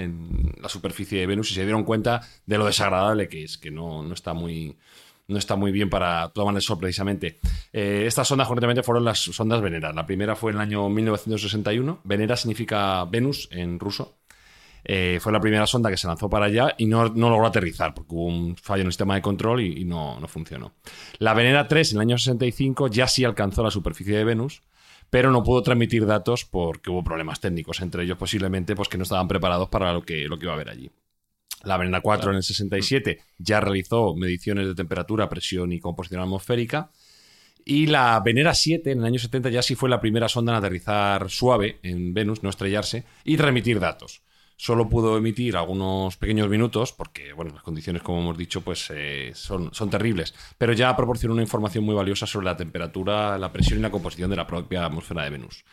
la 0.60 0.68
superficie 0.68 1.20
de 1.20 1.26
Venus 1.26 1.50
y 1.50 1.54
se 1.54 1.62
dieron 1.62 1.84
cuenta 1.84 2.20
de 2.44 2.58
lo 2.58 2.66
desagradable 2.66 3.28
que 3.28 3.44
es, 3.44 3.56
que 3.56 3.70
no, 3.70 4.02
no 4.02 4.14
está 4.14 4.34
muy 4.34 4.76
no 5.26 5.38
está 5.38 5.56
muy 5.56 5.72
bien 5.72 5.88
para 5.88 6.28
tomar 6.34 6.54
el 6.54 6.60
sol 6.60 6.78
precisamente. 6.78 7.38
Eh, 7.72 8.04
estas 8.06 8.28
sondas 8.28 8.46
concretamente 8.46 8.82
fueron 8.82 9.06
las 9.06 9.20
sondas 9.20 9.62
Venera. 9.62 9.90
La 9.90 10.04
primera 10.04 10.36
fue 10.36 10.50
en 10.50 10.58
el 10.58 10.60
año 10.60 10.86
1961. 10.90 12.00
Venera 12.04 12.36
significa 12.36 13.02
Venus 13.06 13.48
en 13.50 13.80
ruso. 13.80 14.18
Eh, 14.86 15.18
fue 15.20 15.32
la 15.32 15.40
primera 15.40 15.66
sonda 15.66 15.90
que 15.90 15.96
se 15.96 16.06
lanzó 16.06 16.28
para 16.28 16.46
allá 16.46 16.74
y 16.76 16.84
no, 16.84 17.08
no 17.08 17.30
logró 17.30 17.46
aterrizar 17.46 17.94
porque 17.94 18.14
hubo 18.14 18.26
un 18.26 18.56
fallo 18.56 18.82
en 18.82 18.88
el 18.88 18.92
sistema 18.92 19.14
de 19.14 19.22
control 19.22 19.62
y, 19.62 19.84
no, 19.84 20.20
no 20.20 20.28
funcionó. 20.28 20.74
La 21.18 21.32
Venera 21.32 21.66
3 21.66 21.92
en 21.92 21.96
el 21.96 22.00
año 22.02 22.18
65 22.18 22.88
ya 22.88 23.08
sí 23.08 23.24
alcanzó 23.24 23.62
la 23.62 23.70
superficie 23.70 24.16
de 24.16 24.24
Venus, 24.24 24.62
pero 25.08 25.30
no 25.30 25.42
pudo 25.42 25.62
transmitir 25.62 26.04
datos 26.04 26.44
porque 26.44 26.90
hubo 26.90 27.02
problemas 27.02 27.40
técnicos, 27.40 27.80
entre 27.80 28.04
ellos 28.04 28.18
posiblemente 28.18 28.76
pues, 28.76 28.88
que 28.88 28.98
no 28.98 29.04
estaban 29.04 29.26
preparados 29.26 29.70
para 29.70 29.92
lo 29.92 30.02
que, 30.02 30.28
lo 30.28 30.38
que 30.38 30.44
iba 30.44 30.52
a 30.52 30.56
haber 30.56 30.68
allí. 30.68 30.90
La 31.62 31.78
Venera 31.78 32.02
4 32.02 32.30
en 32.30 32.36
el 32.36 32.42
67 32.42 33.20
ya 33.38 33.60
realizó 33.60 34.14
mediciones 34.14 34.66
de 34.66 34.74
temperatura, 34.74 35.30
presión 35.30 35.72
y 35.72 35.80
composición 35.80 36.20
atmosférica. 36.20 36.90
Y 37.64 37.86
la 37.86 38.20
Venera 38.20 38.52
7 38.52 38.92
en 38.92 38.98
el 38.98 39.04
año 39.06 39.18
70 39.18 39.48
ya 39.48 39.62
sí 39.62 39.74
fue 39.74 39.88
la 39.88 39.98
primera 39.98 40.28
sonda 40.28 40.52
en 40.52 40.58
aterrizar 40.58 41.30
suave 41.30 41.78
en 41.82 42.12
Venus, 42.12 42.42
no 42.42 42.50
estrellarse, 42.50 43.04
y 43.24 43.38
transmitir 43.38 43.80
datos. 43.80 44.23
Solo 44.56 44.88
pudo 44.88 45.16
emitir 45.16 45.56
algunos 45.56 46.16
pequeños 46.16 46.48
minutos, 46.48 46.92
porque 46.92 47.32
bueno, 47.32 47.52
las 47.54 47.62
condiciones, 47.62 48.02
como 48.02 48.20
hemos 48.20 48.38
dicho, 48.38 48.60
pues 48.60 48.90
eh, 48.94 49.32
son, 49.34 49.74
son 49.74 49.90
terribles. 49.90 50.34
Pero 50.56 50.72
ya 50.72 50.96
proporcionó 50.96 51.34
una 51.34 51.42
información 51.42 51.84
muy 51.84 51.94
valiosa 51.94 52.26
sobre 52.26 52.46
la 52.46 52.56
temperatura, 52.56 53.36
la 53.36 53.52
presión 53.52 53.80
y 53.80 53.82
la 53.82 53.90
composición 53.90 54.30
de 54.30 54.36
la 54.36 54.46
propia 54.46 54.86
atmósfera 54.86 55.24
de 55.24 55.30
Venus. 55.30 55.64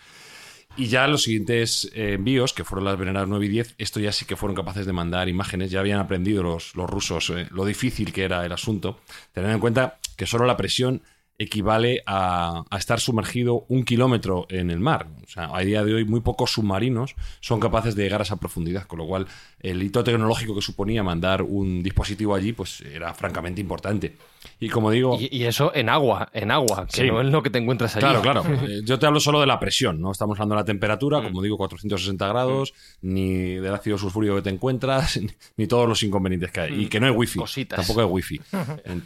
Y 0.77 0.87
ya 0.87 1.07
los 1.07 1.23
siguientes 1.23 1.91
eh, 1.93 2.13
envíos, 2.13 2.53
que 2.53 2.63
fueron 2.63 2.85
las 2.85 2.97
Veneras 2.97 3.27
9 3.27 3.45
y 3.45 3.49
10, 3.49 3.75
esto 3.77 3.99
ya 3.99 4.11
sí 4.11 4.25
que 4.25 4.37
fueron 4.37 4.55
capaces 4.55 4.85
de 4.85 4.93
mandar 4.93 5.27
imágenes, 5.27 5.69
ya 5.69 5.81
habían 5.81 5.99
aprendido 5.99 6.43
los, 6.43 6.75
los 6.75 6.89
rusos 6.89 7.29
eh, 7.31 7.47
lo 7.51 7.65
difícil 7.65 8.13
que 8.13 8.23
era 8.23 8.45
el 8.45 8.51
asunto. 8.51 8.99
Teniendo 9.33 9.55
en 9.55 9.61
cuenta 9.61 9.99
que 10.15 10.25
solo 10.25 10.45
la 10.45 10.57
presión 10.57 11.01
equivale 11.41 12.03
a, 12.05 12.63
estar 12.77 12.99
sumergido 12.99 13.65
un 13.67 13.83
kilómetro 13.83 14.45
en 14.49 14.69
el 14.69 14.79
mar. 14.79 15.07
O 15.23 15.27
sea, 15.27 15.49
a 15.53 15.61
día 15.61 15.83
de 15.83 15.95
hoy 15.95 16.05
muy 16.05 16.21
pocos 16.21 16.51
submarinos 16.51 17.15
son 17.39 17.59
capaces 17.59 17.95
de 17.95 18.03
llegar 18.03 18.21
a 18.21 18.23
esa 18.23 18.35
profundidad, 18.35 18.85
con 18.85 18.99
lo 18.99 19.07
cual 19.07 19.27
el 19.59 19.81
hito 19.81 20.03
tecnológico 20.03 20.53
que 20.53 20.61
suponía 20.61 21.01
mandar 21.03 21.41
un 21.41 21.81
dispositivo 21.81 22.35
allí 22.35 22.53
pues 22.53 22.81
era 22.81 23.13
francamente 23.13 23.59
importante. 23.59 24.15
Y 24.59 24.69
como 24.69 24.91
digo... 24.91 25.17
Y, 25.19 25.29
y 25.35 25.45
eso 25.45 25.71
en 25.75 25.89
agua, 25.89 26.29
en 26.33 26.51
agua, 26.51 26.87
que 26.87 27.01
Sí. 27.01 27.07
no 27.07 27.21
es 27.21 27.27
lo 27.27 27.41
que 27.43 27.49
te 27.49 27.59
encuentras 27.59 27.95
allí. 27.95 28.01
Claro, 28.01 28.21
claro. 28.21 28.43
Eh, 28.67 28.81
Yo 28.83 28.97
te 28.99 29.05
hablo 29.05 29.19
solo 29.19 29.39
de 29.39 29.47
la 29.47 29.59
presión, 29.59 29.99
no 30.01 30.11
estamos 30.11 30.37
hablando 30.39 30.55
de 30.55 30.61
la 30.61 30.65
temperatura, 30.65 31.21
como 31.21 31.41
digo, 31.41 31.57
460 31.57 32.27
grados, 32.27 32.73
ni 33.01 33.55
del 33.55 33.73
ácido 33.73 33.97
sulfúrico 33.97 34.35
que 34.35 34.41
te 34.43 34.49
encuentras, 34.49 35.19
ni- 35.57 35.67
todos 35.67 35.87
los 35.87 36.01
inconvenientes 36.03 36.51
que 36.51 36.59
hay. 36.61 36.83
Y 36.83 36.87
que 36.87 36.99
no 36.99 37.07
hay 37.07 37.11
wifi. 37.13 37.39
Cositas. 37.39 37.77
Tampoco 37.77 38.01
hay 38.01 38.07
wifi. 38.07 38.41
En- 38.85 39.03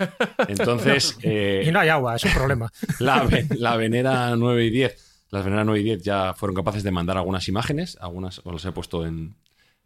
Entonces, 0.47 1.17
eh, 1.23 1.63
Y 1.67 1.71
no 1.71 1.79
hay 1.79 1.89
agua, 1.89 2.15
es 2.15 2.23
un 2.23 2.31
problema. 2.31 2.71
la, 2.99 3.27
la 3.57 3.75
Venera 3.77 4.35
9 4.35 4.65
y 4.65 4.69
10, 4.69 5.25
las 5.31 5.43
Venera 5.43 5.63
9 5.63 5.79
y 5.79 5.83
10 5.83 6.01
ya 6.03 6.33
fueron 6.33 6.55
capaces 6.55 6.83
de 6.83 6.91
mandar 6.91 7.17
algunas 7.17 7.47
imágenes, 7.47 7.97
algunas 8.01 8.39
os 8.43 8.53
las 8.53 8.65
he 8.65 8.71
puesto 8.71 9.05
en, 9.05 9.35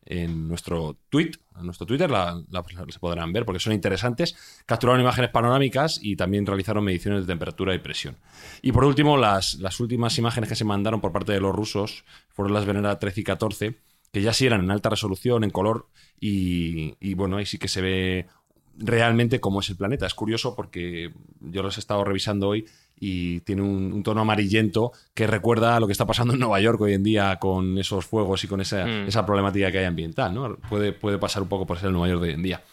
en 0.06 0.48
nuestro 0.48 0.98
tweet, 1.10 1.32
en 1.60 1.66
nuestro 1.66 1.86
Twitter, 1.86 2.10
la, 2.10 2.42
se 2.90 3.00
podrán 3.00 3.32
ver 3.32 3.46
porque 3.46 3.60
son 3.60 3.74
interesantes. 3.74 4.36
Capturaron 4.66 5.02
imágenes 5.02 5.30
panorámicas 5.30 6.00
y 6.02 6.16
también 6.16 6.46
realizaron 6.46 6.84
mediciones 6.84 7.22
de 7.22 7.28
temperatura 7.28 7.76
y 7.76 7.80
presión. 7.80 8.18
Y 8.62 8.72
por 8.72 8.86
último, 8.86 9.18
las, 9.18 9.56
las 9.56 9.80
últimas 9.80 10.18
imágenes 10.18 10.50
que 10.50 10.56
se 10.56 10.66
mandaron 10.66 11.02
por 11.02 11.12
parte 11.12 11.32
de 11.32 11.42
los 11.42 11.56
rusos 11.56 12.06
fueron 12.30 12.54
las 12.54 12.66
Venera 12.66 12.98
13 12.98 13.22
y 13.22 13.24
14, 13.24 13.76
que 14.12 14.22
ya 14.22 14.34
sí 14.34 14.46
eran 14.46 14.62
en 14.62 14.72
alta 14.72 14.90
resolución, 14.90 15.44
en 15.44 15.52
color, 15.52 15.88
y, 16.20 16.96
y 17.00 17.14
bueno, 17.14 17.38
ahí 17.38 17.46
sí 17.46 17.58
que 17.58 17.68
se 17.68 17.82
ve 17.82 18.28
realmente 18.80 19.40
cómo 19.40 19.60
es 19.60 19.70
el 19.70 19.76
planeta. 19.78 20.06
Es 20.06 20.14
curioso 20.14 20.56
porque 20.56 21.12
yo 21.42 21.62
los 21.62 21.78
he 21.78 21.80
estado 21.80 22.04
revisando 22.04 22.48
hoy 22.48 22.66
y 23.00 23.40
tiene 23.42 23.62
un, 23.62 23.94
un 23.94 24.04
tono 24.04 24.22
amarillento 24.22 24.92
que 25.14 25.28
recuerda 25.28 25.76
a 25.76 25.80
lo 25.80 25.86
que 25.88 25.92
está 25.94 26.06
pasando 26.06 26.34
en 26.34 26.40
Nueva 26.40 26.60
York 26.60 26.80
hoy 26.82 26.94
en 26.94 27.04
día 27.04 27.38
con 27.38 27.78
esos 27.78 28.06
fuegos 28.06 28.44
y 28.44 28.48
con 28.48 28.62
esa, 28.62 28.86
Mm. 28.86 29.08
esa 29.08 29.26
problemática 29.26 29.72
que 29.72 29.80
hay 29.80 29.86
ambiental. 29.86 30.34
¿no? 30.34 30.56
Puede, 30.70 30.92
puede 30.94 31.18
pasar 31.18 31.42
un 31.44 31.50
poco 31.50 31.66
por 31.66 31.78
ser 31.78 31.88
el 31.88 31.94
Nueva 31.94 32.10
York 32.10 32.22
de 32.22 32.28
hoy 32.30 32.34
en 32.34 32.44
día. 32.44 32.64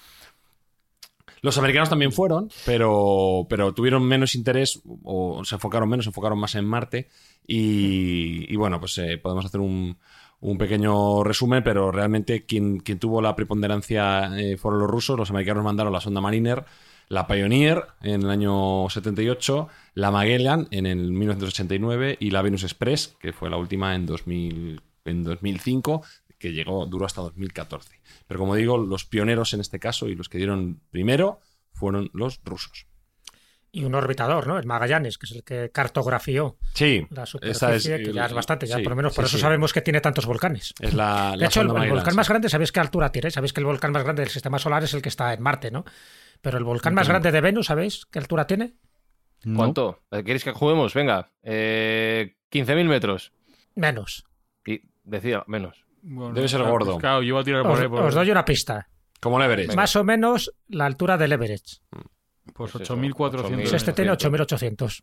Los 1.42 1.58
americanos 1.58 1.88
también 1.90 2.12
fueron, 2.12 2.50
pero, 2.64 3.46
pero 3.48 3.72
tuvieron 3.72 4.02
menos 4.04 4.34
interés 4.34 4.80
o 5.04 5.44
se 5.44 5.54
enfocaron 5.54 5.88
menos, 5.88 6.04
se 6.06 6.10
enfocaron 6.10 6.38
más 6.40 6.54
en 6.56 6.64
Marte. 6.64 7.08
Y, 7.46 8.52
y 8.52 8.56
bueno, 8.56 8.80
pues 8.80 8.98
eh, 8.98 9.18
podemos 9.18 9.44
hacer 9.44 9.60
un, 9.60 9.96
un 10.40 10.58
pequeño 10.58 11.24
resumen, 11.24 11.62
pero 11.64 11.90
realmente 11.92 12.44
quien, 12.44 12.78
quien 12.80 12.98
tuvo 12.98 13.22
la 13.22 13.36
preponderancia 13.36 14.38
eh, 14.38 14.56
fueron 14.56 14.80
los 14.80 14.90
rusos. 14.90 15.18
Los 15.18 15.30
americanos 15.30 15.64
mandaron 15.64 15.92
la 15.92 16.00
sonda 16.00 16.20
Mariner, 16.20 16.64
la 17.08 17.26
Pioneer 17.26 17.86
en 18.02 18.22
el 18.22 18.30
año 18.30 18.88
78, 18.88 19.68
la 19.94 20.10
Magellan 20.10 20.68
en 20.70 20.86
el 20.86 21.12
1989 21.12 22.16
y 22.20 22.30
la 22.30 22.42
Venus 22.42 22.64
Express, 22.64 23.16
que 23.20 23.32
fue 23.32 23.50
la 23.50 23.56
última 23.56 23.94
en, 23.94 24.06
2000, 24.06 24.80
en 25.04 25.24
2005, 25.24 26.02
que 26.38 26.52
llegó, 26.52 26.86
duró 26.86 27.06
hasta 27.06 27.22
2014. 27.22 28.00
Pero 28.26 28.40
como 28.40 28.54
digo, 28.54 28.76
los 28.78 29.04
pioneros 29.04 29.54
en 29.54 29.60
este 29.60 29.78
caso 29.78 30.08
y 30.08 30.14
los 30.14 30.28
que 30.28 30.38
dieron 30.38 30.80
primero 30.90 31.40
fueron 31.72 32.10
los 32.12 32.40
rusos. 32.44 32.86
Y 33.76 33.84
un 33.84 33.94
orbitador, 33.94 34.46
¿no? 34.46 34.58
El 34.58 34.64
Magallanes, 34.64 35.18
que 35.18 35.26
es 35.26 35.32
el 35.32 35.44
que 35.44 35.70
cartografió 35.70 36.56
Sí, 36.72 37.06
la 37.10 37.24
esa 37.24 37.26
superficie, 37.26 37.96
es, 37.96 38.08
que 38.08 38.12
ya 38.14 38.24
es 38.24 38.32
bastante, 38.32 38.66
ya 38.66 38.76
sí, 38.76 38.82
por 38.82 38.90
lo 38.92 38.96
menos 38.96 39.14
por 39.14 39.24
sí, 39.26 39.28
eso 39.28 39.36
sí. 39.36 39.42
sabemos 39.42 39.74
que 39.74 39.82
tiene 39.82 40.00
tantos 40.00 40.24
volcanes. 40.24 40.72
Es 40.80 40.94
la, 40.94 41.32
De 41.32 41.36
la 41.36 41.46
hecho, 41.46 41.60
el, 41.60 41.68
volcán 41.68 42.16
más 42.16 42.26
grande, 42.26 42.48
¿sabéis 42.48 42.72
qué 42.72 42.80
altura 42.80 43.12
tiene? 43.12 43.30
Sabéis 43.30 43.52
que 43.52 43.60
el 43.60 43.66
volcán 43.66 43.92
más 43.92 44.02
grande 44.02 44.22
del 44.22 44.30
sistema 44.30 44.58
solar 44.58 44.82
es 44.82 44.94
el 44.94 45.02
que 45.02 45.10
está 45.10 45.34
en 45.34 45.42
Marte, 45.42 45.70
¿no? 45.70 45.84
Pero 46.40 46.56
el 46.56 46.64
volcán 46.64 46.94
más 46.94 47.06
grande 47.06 47.30
de 47.30 47.40
Venus, 47.42 47.66
¿sabéis 47.66 48.06
qué 48.06 48.18
altura 48.18 48.46
tiene? 48.46 48.76
¿Cuánto? 49.54 50.00
¿Queréis 50.10 50.42
que 50.44 50.52
juguemos? 50.52 50.94
Venga, 50.94 51.30
eh, 51.42 52.36
15.000 52.50 52.84
metros. 52.86 53.32
Menos. 53.74 54.24
Y 54.64 54.80
decía, 55.04 55.44
menos. 55.46 55.84
Bueno, 56.00 56.32
Debe 56.32 56.48
ser 56.48 56.60
claro, 56.60 56.72
gordo. 56.72 56.92
pues 56.92 57.00
claro, 57.02 57.20
yo 57.22 57.28
iba 57.28 57.40
a 57.40 57.44
tirar 57.44 57.62
por 57.62 57.72
Os, 57.72 57.80
ahí 57.80 57.88
por 57.88 58.02
os 58.04 58.14
doy 58.14 58.30
una 58.30 58.44
pista. 58.44 58.88
Como 59.20 59.38
el 59.38 59.44
Everest. 59.44 59.74
Más 59.74 59.96
o 59.96 60.02
menos 60.04 60.54
la 60.68 60.86
altura 60.86 61.18
del 61.18 61.32
Everest. 61.32 61.82
pues 61.90 62.04
Pues 62.56 62.74
eso, 62.74 62.96
8.400. 62.96 63.54
Pues 63.54 63.72
este 63.72 63.92
tiene 63.92 64.12
8.800. 64.12 65.02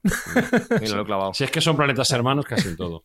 Mira, 0.81 0.95
lo 0.95 1.01
he 1.01 1.05
clavado. 1.05 1.33
Si 1.33 1.43
es 1.43 1.51
que 1.51 1.61
son 1.61 1.75
planetas 1.75 2.11
hermanos 2.11 2.45
casi 2.45 2.69
en 2.69 2.77
todo. 2.77 3.03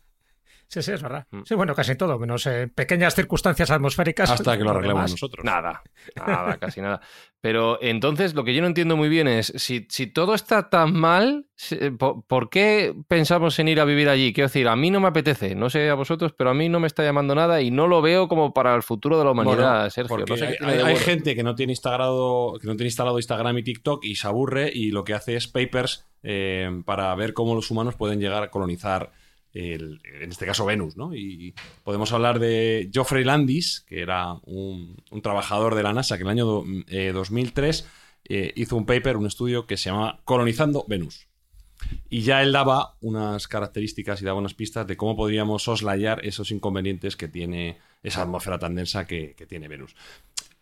Sí, 0.71 0.83
sí, 0.83 0.93
es 0.93 1.03
verdad. 1.03 1.27
Mm. 1.31 1.41
Sí, 1.45 1.55
bueno, 1.55 1.75
casi 1.75 1.97
todo, 1.97 2.19
menos 2.19 2.47
eh, 2.47 2.69
pequeñas 2.69 3.15
circunstancias 3.15 3.71
atmosféricas. 3.71 4.31
Hasta 4.31 4.59
que 4.59 4.65
lo 4.65 4.71
arreglemos 4.71 4.99
demás. 5.01 5.11
nosotros. 5.13 5.43
Nada, 5.43 5.83
nada, 6.15 6.59
casi 6.59 6.83
nada. 6.83 7.01
Pero 7.41 7.79
entonces 7.81 8.35
lo 8.35 8.45
que 8.45 8.55
yo 8.55 8.61
no 8.61 8.67
entiendo 8.67 8.95
muy 8.97 9.09
bien 9.09 9.29
es, 9.29 9.51
si, 9.57 9.87
si 9.89 10.09
todo 10.09 10.35
está 10.35 10.69
tan 10.69 10.93
mal, 10.93 11.47
si- 11.55 11.91
¿por, 11.93 12.23
por 12.27 12.51
qué 12.51 12.95
pensamos 13.09 13.59
en 13.61 13.69
ir 13.69 13.81
a 13.81 13.87
vivir 13.87 14.11
allí? 14.11 14.35
Quiero 14.35 14.49
decir, 14.49 14.69
a 14.69 14.77
mí 14.77 14.91
no 14.91 15.01
me 15.01 15.09
apetece, 15.09 15.55
no 15.55 15.71
sé 15.71 15.89
a 15.89 15.95
vosotros, 15.95 16.35
pero 16.37 16.51
a 16.51 16.55
mí 16.55 16.69
no 16.69 16.81
me 16.81 16.87
está 16.87 17.03
llamando 17.03 17.35
nada 17.35 17.63
y 17.63 17.71
no 17.71 17.87
lo 17.87 18.03
veo 18.03 18.29
como 18.29 18.53
para 18.53 18.75
el 18.75 18.83
futuro 18.83 19.19
de 19.19 19.25
la 19.25 19.31
humanidad, 19.31 19.75
Bueno, 19.79 19.91
Sergio. 19.91 20.25
No 20.29 20.37
sé 20.37 20.59
hay, 20.61 20.97
gente 20.97 21.35
que 21.35 21.43
no 21.43 21.55
tiene 21.55 21.73
instalado 21.73 22.59
que 22.61 22.67
no 22.67 22.75
tiene 22.77 22.89
instalado 22.89 23.19
Instagram 23.19 23.57
y 23.59 23.63
TikTok 23.63 24.05
y 24.05 24.17
se 24.17 24.27
aburre 24.27 24.71
y 24.73 24.91
lo 24.91 25.03
que 25.05 25.15
hace 25.15 25.35
es 25.37 25.49
papers 25.49 26.05
eh, 26.23 26.83
para 26.85 27.15
ver 27.15 27.33
cómo 27.33 27.55
los 27.55 27.71
humanos 27.71 27.95
pueden 27.95 28.21
llegar 28.21 28.43
a 28.43 28.51
colonizar 28.51 29.13
en 29.55 29.99
este 30.31 30.47
caso 30.47 30.65
Venus, 30.67 30.97
¿no? 30.97 31.15
Y 31.15 31.55
podemos 31.85 32.13
hablar 32.13 32.39
de 32.39 32.91
Geoffrey 32.93 33.25
Landis, 33.25 33.81
que 33.87 34.01
era 34.01 34.35
un, 34.45 34.97
trabajador 35.23 35.75
de 35.75 35.83
la 35.83 35.93
NASA 35.93 36.17
que 36.17 36.23
en 36.23 36.29
el 36.29 36.33
año 36.33 36.47
do- 36.47 36.65
eh, 36.89 37.13
2003 37.13 37.87
eh, 38.29 38.53
hizo 38.57 38.77
un 38.77 38.87
paper, 38.87 39.17
un 39.17 39.27
estudio 39.27 39.67
que 39.67 39.77
se 39.77 39.91
llama 39.91 40.21
Colonizando 40.25 40.85
Venus. 40.89 41.27
Y 42.11 42.23
ya 42.23 42.43
él 42.43 42.53
daba 42.53 42.97
unas 43.01 43.47
características 43.49 44.21
y 44.21 44.25
daba 44.25 44.39
unas 44.39 44.55
pistas 44.55 44.87
de 44.87 44.97
cómo 44.97 45.17
podríamos 45.17 45.63
soslayar 45.63 46.25
esos 46.27 46.51
inconvenientes 46.51 47.17
que 47.17 47.29
tiene 47.29 47.79
esa 48.03 48.23
atmósfera 48.23 48.59
tan 48.59 48.75
densa 48.75 49.07
que 49.07 49.35
tiene 49.49 49.69
Venus. 49.69 49.95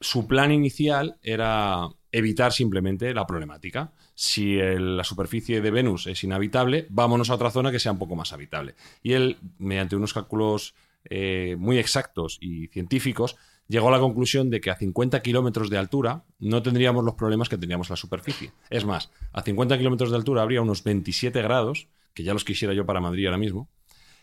Su 0.01 0.27
plan 0.27 0.53
inicial 0.53 1.17
era 1.23 1.89
evitar 2.13 2.53
simplemente 2.53 3.15
la 3.15 3.27
problemática. 3.27 3.93
Si 4.19 4.59
el- 4.59 4.97
la 4.97 5.05
superficie 5.05 5.61
de 5.61 5.71
Venus 5.71 6.07
es 6.07 6.25
inhabitable, 6.25 6.87
vámonos 6.89 7.29
a 7.31 7.35
otra 7.35 7.51
zona 7.51 7.71
que 7.71 7.79
sea 7.79 7.93
un 7.93 7.99
poco 7.99 8.17
más 8.17 8.33
habitable. 8.33 8.75
Y 9.03 9.13
él, 9.13 9.37
mediante 9.59 9.95
unos 9.95 10.15
cálculos 10.15 10.75
eh, 11.09 11.55
muy 11.59 11.79
exactos 11.79 12.39
y 12.41 12.67
científicos, 12.69 13.37
llegó 13.69 13.89
a 13.89 13.93
la 13.93 14.01
conclusión 14.01 14.51
de 14.51 14.61
que 14.61 14.71
a 14.71 14.77
50 14.77 15.23
kilómetros 15.23 15.71
de 15.71 15.79
altura 15.79 16.25
no 16.41 16.63
tendríamos 16.63 17.05
los 17.05 17.15
problemas 17.15 17.49
que 17.49 17.59
teníamos 17.59 17.89
en 17.89 17.93
la 17.93 17.97
superficie. 17.97 18.53
Es 18.71 18.85
más, 18.85 19.11
a 19.33 19.43
50 19.43 19.77
kilómetros 19.79 20.11
de 20.11 20.17
altura 20.17 20.43
habría 20.43 20.63
unos 20.63 20.83
27 20.83 21.43
grados, 21.43 21.87
que 22.15 22.25
ya 22.25 22.33
los 22.33 22.45
quisiera 22.45 22.75
yo 22.75 22.87
para 22.87 23.01
Madrid 23.01 23.27
ahora 23.27 23.39
mismo, 23.39 23.69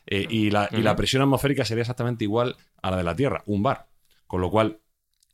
eh, 0.07 0.25
y, 0.29 0.49
la, 0.49 0.67
y 0.73 0.81
la 0.81 0.95
presión 0.97 1.21
atmosférica 1.21 1.63
sería 1.63 1.83
exactamente 1.83 2.23
igual 2.25 2.57
a 2.81 2.91
la 2.91 2.97
de 2.97 3.03
la 3.03 3.15
Tierra, 3.15 3.43
un 3.45 3.63
bar. 3.63 3.87
Con 4.27 4.41
lo 4.41 4.49
cual, 4.49 4.81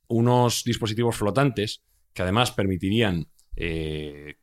unos 0.07 0.63
dispositivos 0.65 1.15
flotantes 1.15 1.81
que 2.13 2.21
además 2.23 2.51
permitirían 2.51 3.27
eh, 3.55 4.35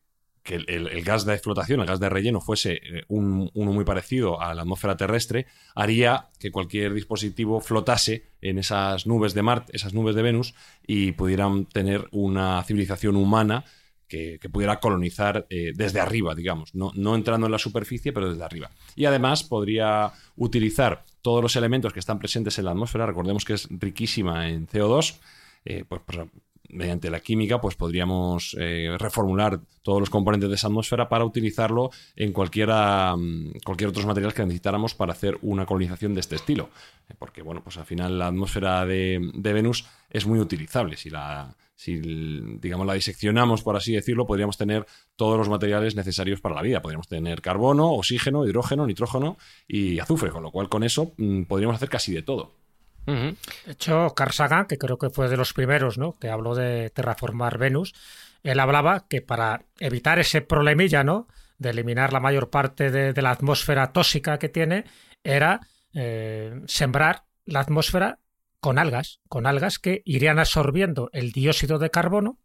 que 0.47 0.55
el, 0.55 1.03
gas 1.05 1.27
de 1.27 1.37
flotación, 1.39 1.81
el 1.81 1.87
gas 1.87 2.01
de 2.01 2.09
relleno, 2.09 2.41
fuese 2.41 2.75
eh, 2.75 3.03
un- 3.09 3.51
uno 3.53 3.73
muy 3.73 3.85
parecido 3.85 4.41
a 4.41 4.55
la 4.55 4.63
atmósfera 4.63 4.97
terrestre, 4.97 5.47
haría 5.75 6.29
que 6.39 6.51
cualquier 6.51 6.95
dispositivo 6.95 7.61
flotase 7.61 8.25
en 8.41 8.59
esas 8.59 9.07
nubes 9.07 9.35
de 9.35 9.43
Marte, 9.43 9.77
esas 9.77 9.93
nubes 9.93 10.15
de 10.15 10.23
Venus, 10.23 10.55
y 10.87 11.13
pudieran 11.13 11.67
tener 11.67 12.07
una 12.13 12.63
civilización 12.63 13.17
humana 13.17 13.65
que, 14.09 14.39
pudiera 14.53 14.79
colonizar 14.79 15.47
eh, 15.51 15.73
desde 15.75 15.99
arriba, 16.01 16.35
digamos, 16.35 16.75
no, 16.75 16.93
no 16.95 17.17
entrando 17.17 17.47
en 17.47 17.53
la 17.53 17.59
superficie, 17.59 18.13
pero 18.13 18.31
desde 18.31 18.45
arriba. 18.45 18.71
Y 18.95 19.05
además 19.05 19.43
podría 19.43 20.13
utilizar 20.37 21.05
todos 21.23 21.43
los 21.43 21.57
elementos 21.57 21.93
que 21.93 21.99
están 21.99 22.21
presentes 22.21 22.57
en 22.59 22.67
la 22.67 22.71
atmósfera, 22.71 23.05
recordemos 23.05 23.45
que 23.45 23.55
es 23.55 23.67
riquísima 23.69 24.49
en 24.49 24.69
CO2, 24.69 25.17
eh, 25.65 25.85
pues, 25.89 26.01
pues, 26.07 26.21
mediante 26.71 27.11
la 27.11 27.21
química, 27.21 27.61
pues 27.61 27.77
podríamos 27.77 28.57
eh, 28.59 28.97
reformular 28.99 29.61
todos 29.83 30.01
los 30.01 30.11
componentes 30.11 30.49
de 30.49 30.55
esa 30.57 30.67
atmósfera 30.67 31.09
para 31.09 31.25
utilizarlo 31.25 31.91
en 32.17 32.33
cualquiera, 32.33 33.15
mm, 33.17 33.59
cualquier 33.65 33.91
otros 33.91 34.07
materiales 34.07 34.35
que 34.35 34.43
necesitáramos 34.43 34.95
para 34.95 35.13
hacer 35.13 35.39
una 35.43 35.67
colonización 35.67 36.15
de 36.15 36.21
este 36.21 36.37
estilo. 36.37 36.71
Eh, 37.09 37.15
Porque, 37.19 37.43
bueno, 37.43 37.63
pues 37.63 37.77
al 37.77 37.87
final 37.87 38.19
la 38.19 38.29
atmósfera 38.29 38.85
de, 38.87 39.31
de 39.35 39.53
Venus 39.53 39.87
es 40.11 40.27
muy 40.27 40.39
utilizable. 40.39 40.97
Si 40.97 41.11
la, 41.11 41.55
si, 41.77 42.01
digamos, 42.01 42.87
la 42.87 42.95
diseccionamos, 42.95 43.63
por 43.63 43.77
así 43.77 43.93
decirlo, 43.93 44.27
podríamos 44.27 44.57
tener 44.57 44.87
todos 45.15 45.37
los 45.37 45.49
materiales 45.49 45.95
necesarios 45.95 46.41
para 46.41 46.55
la 46.55 46.63
vida. 46.63 46.81
Podríamos 46.81 47.07
tener 47.07 47.43
carbono, 47.43 47.93
oxígeno, 47.93 48.47
hidrógeno, 48.47 48.87
nitrógeno 48.87 49.37
y 49.69 49.99
azufre, 49.99 50.31
con 50.31 50.43
lo 50.43 50.51
cual 50.51 50.69
con 50.69 50.83
eso 50.83 51.13
mm, 51.19 51.43
podríamos 51.43 51.77
hacer 51.77 51.91
casi 51.91 52.13
de 52.15 52.23
todo. 52.23 52.66
De 53.07 53.73
hecho, 53.73 54.15
Carl 54.15 54.33
Sagan, 54.33 54.67
que 54.67 54.79
creo 54.79 54.99
que 54.99 55.11
fue 55.11 55.29
de 55.29 55.37
los 55.37 55.53
primeros, 55.53 55.97
¿no? 55.99 56.13
Que 56.19 56.29
habló 56.29 56.55
de 56.55 56.91
terraformar 56.91 57.59
Venus, 57.59 57.95
él 58.43 58.61
hablaba 58.61 59.07
que 59.09 59.23
para 59.23 59.63
evitar 59.79 60.19
ese 60.19 60.41
problemilla, 60.43 61.05
¿no? 61.05 61.29
De 61.59 61.71
eliminar 61.71 62.13
la 62.13 62.21
mayor 62.21 62.51
parte 62.51 62.91
de, 62.91 63.21
la 63.23 63.31
atmósfera 63.31 63.93
tóxica 63.93 64.39
que 64.39 64.49
tiene, 64.49 64.85
era 65.25 65.61
eh, 65.95 66.61
sembrar 66.67 67.25
la 67.45 67.61
atmósfera 67.61 68.19
con 68.61 68.79
algas, 68.79 69.21
con 69.29 69.47
algas 69.47 69.79
que 69.79 70.03
irían 70.05 70.39
absorbiendo 70.39 71.09
el 71.13 71.33
dióxido 71.33 71.79
de 71.79 71.91
carbono, 71.91 72.39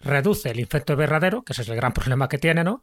reduce 0.00 0.50
el 0.50 0.58
efecto 0.58 0.92
invernadero, 0.92 1.42
que 1.42 1.52
ese 1.52 1.62
es 1.62 1.68
el 1.68 1.76
gran 1.76 1.92
problema 1.94 2.28
que 2.28 2.38
tiene, 2.38 2.64
¿no? 2.64 2.82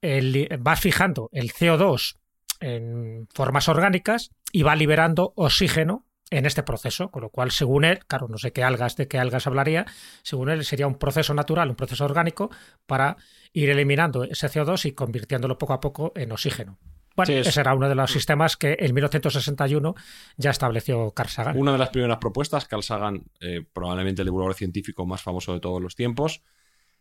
El- 0.00 0.48
va 0.64 0.76
fijando 0.76 1.28
el 1.32 1.52
CO2 1.52 2.16
en 2.60 3.28
formas 3.32 3.68
orgánicas 3.68 4.30
y 4.52 4.62
va 4.62 4.74
liberando 4.76 5.32
oxígeno 5.36 6.04
en 6.30 6.44
este 6.44 6.62
proceso, 6.62 7.10
con 7.10 7.22
lo 7.22 7.30
cual, 7.30 7.50
según 7.50 7.84
él, 7.84 8.00
claro, 8.06 8.28
no 8.28 8.36
sé 8.36 8.52
qué 8.52 8.62
algas, 8.62 8.96
de 8.96 9.08
qué 9.08 9.18
algas 9.18 9.46
hablaría, 9.46 9.86
según 10.22 10.50
él 10.50 10.64
sería 10.64 10.86
un 10.86 10.98
proceso 10.98 11.32
natural, 11.32 11.70
un 11.70 11.76
proceso 11.76 12.04
orgánico 12.04 12.50
para 12.86 13.16
ir 13.54 13.70
eliminando 13.70 14.24
ese 14.24 14.48
CO2 14.48 14.84
y 14.86 14.92
convirtiéndolo 14.92 15.56
poco 15.56 15.72
a 15.72 15.80
poco 15.80 16.12
en 16.16 16.30
oxígeno. 16.32 16.78
Bueno, 17.16 17.26
Sí, 17.28 17.32
es- 17.38 17.46
ese 17.48 17.60
era 17.60 17.74
uno 17.74 17.88
de 17.88 17.94
los 17.94 18.12
sistemas 18.12 18.56
que 18.56 18.76
en 18.78 18.94
1961 18.94 19.94
ya 20.36 20.50
estableció 20.50 21.10
Carl 21.12 21.30
Sagan. 21.30 21.56
Una 21.58 21.72
de 21.72 21.78
las 21.78 21.88
primeras 21.88 22.18
propuestas, 22.18 22.66
Carl 22.66 22.82
Sagan, 22.82 23.24
eh, 23.40 23.64
probablemente 23.72 24.20
el 24.22 24.26
divulgador 24.26 24.54
científico 24.54 25.04
más 25.06 25.22
famoso 25.22 25.54
de 25.54 25.60
todos 25.60 25.80
los 25.82 25.96
tiempos, 25.96 26.42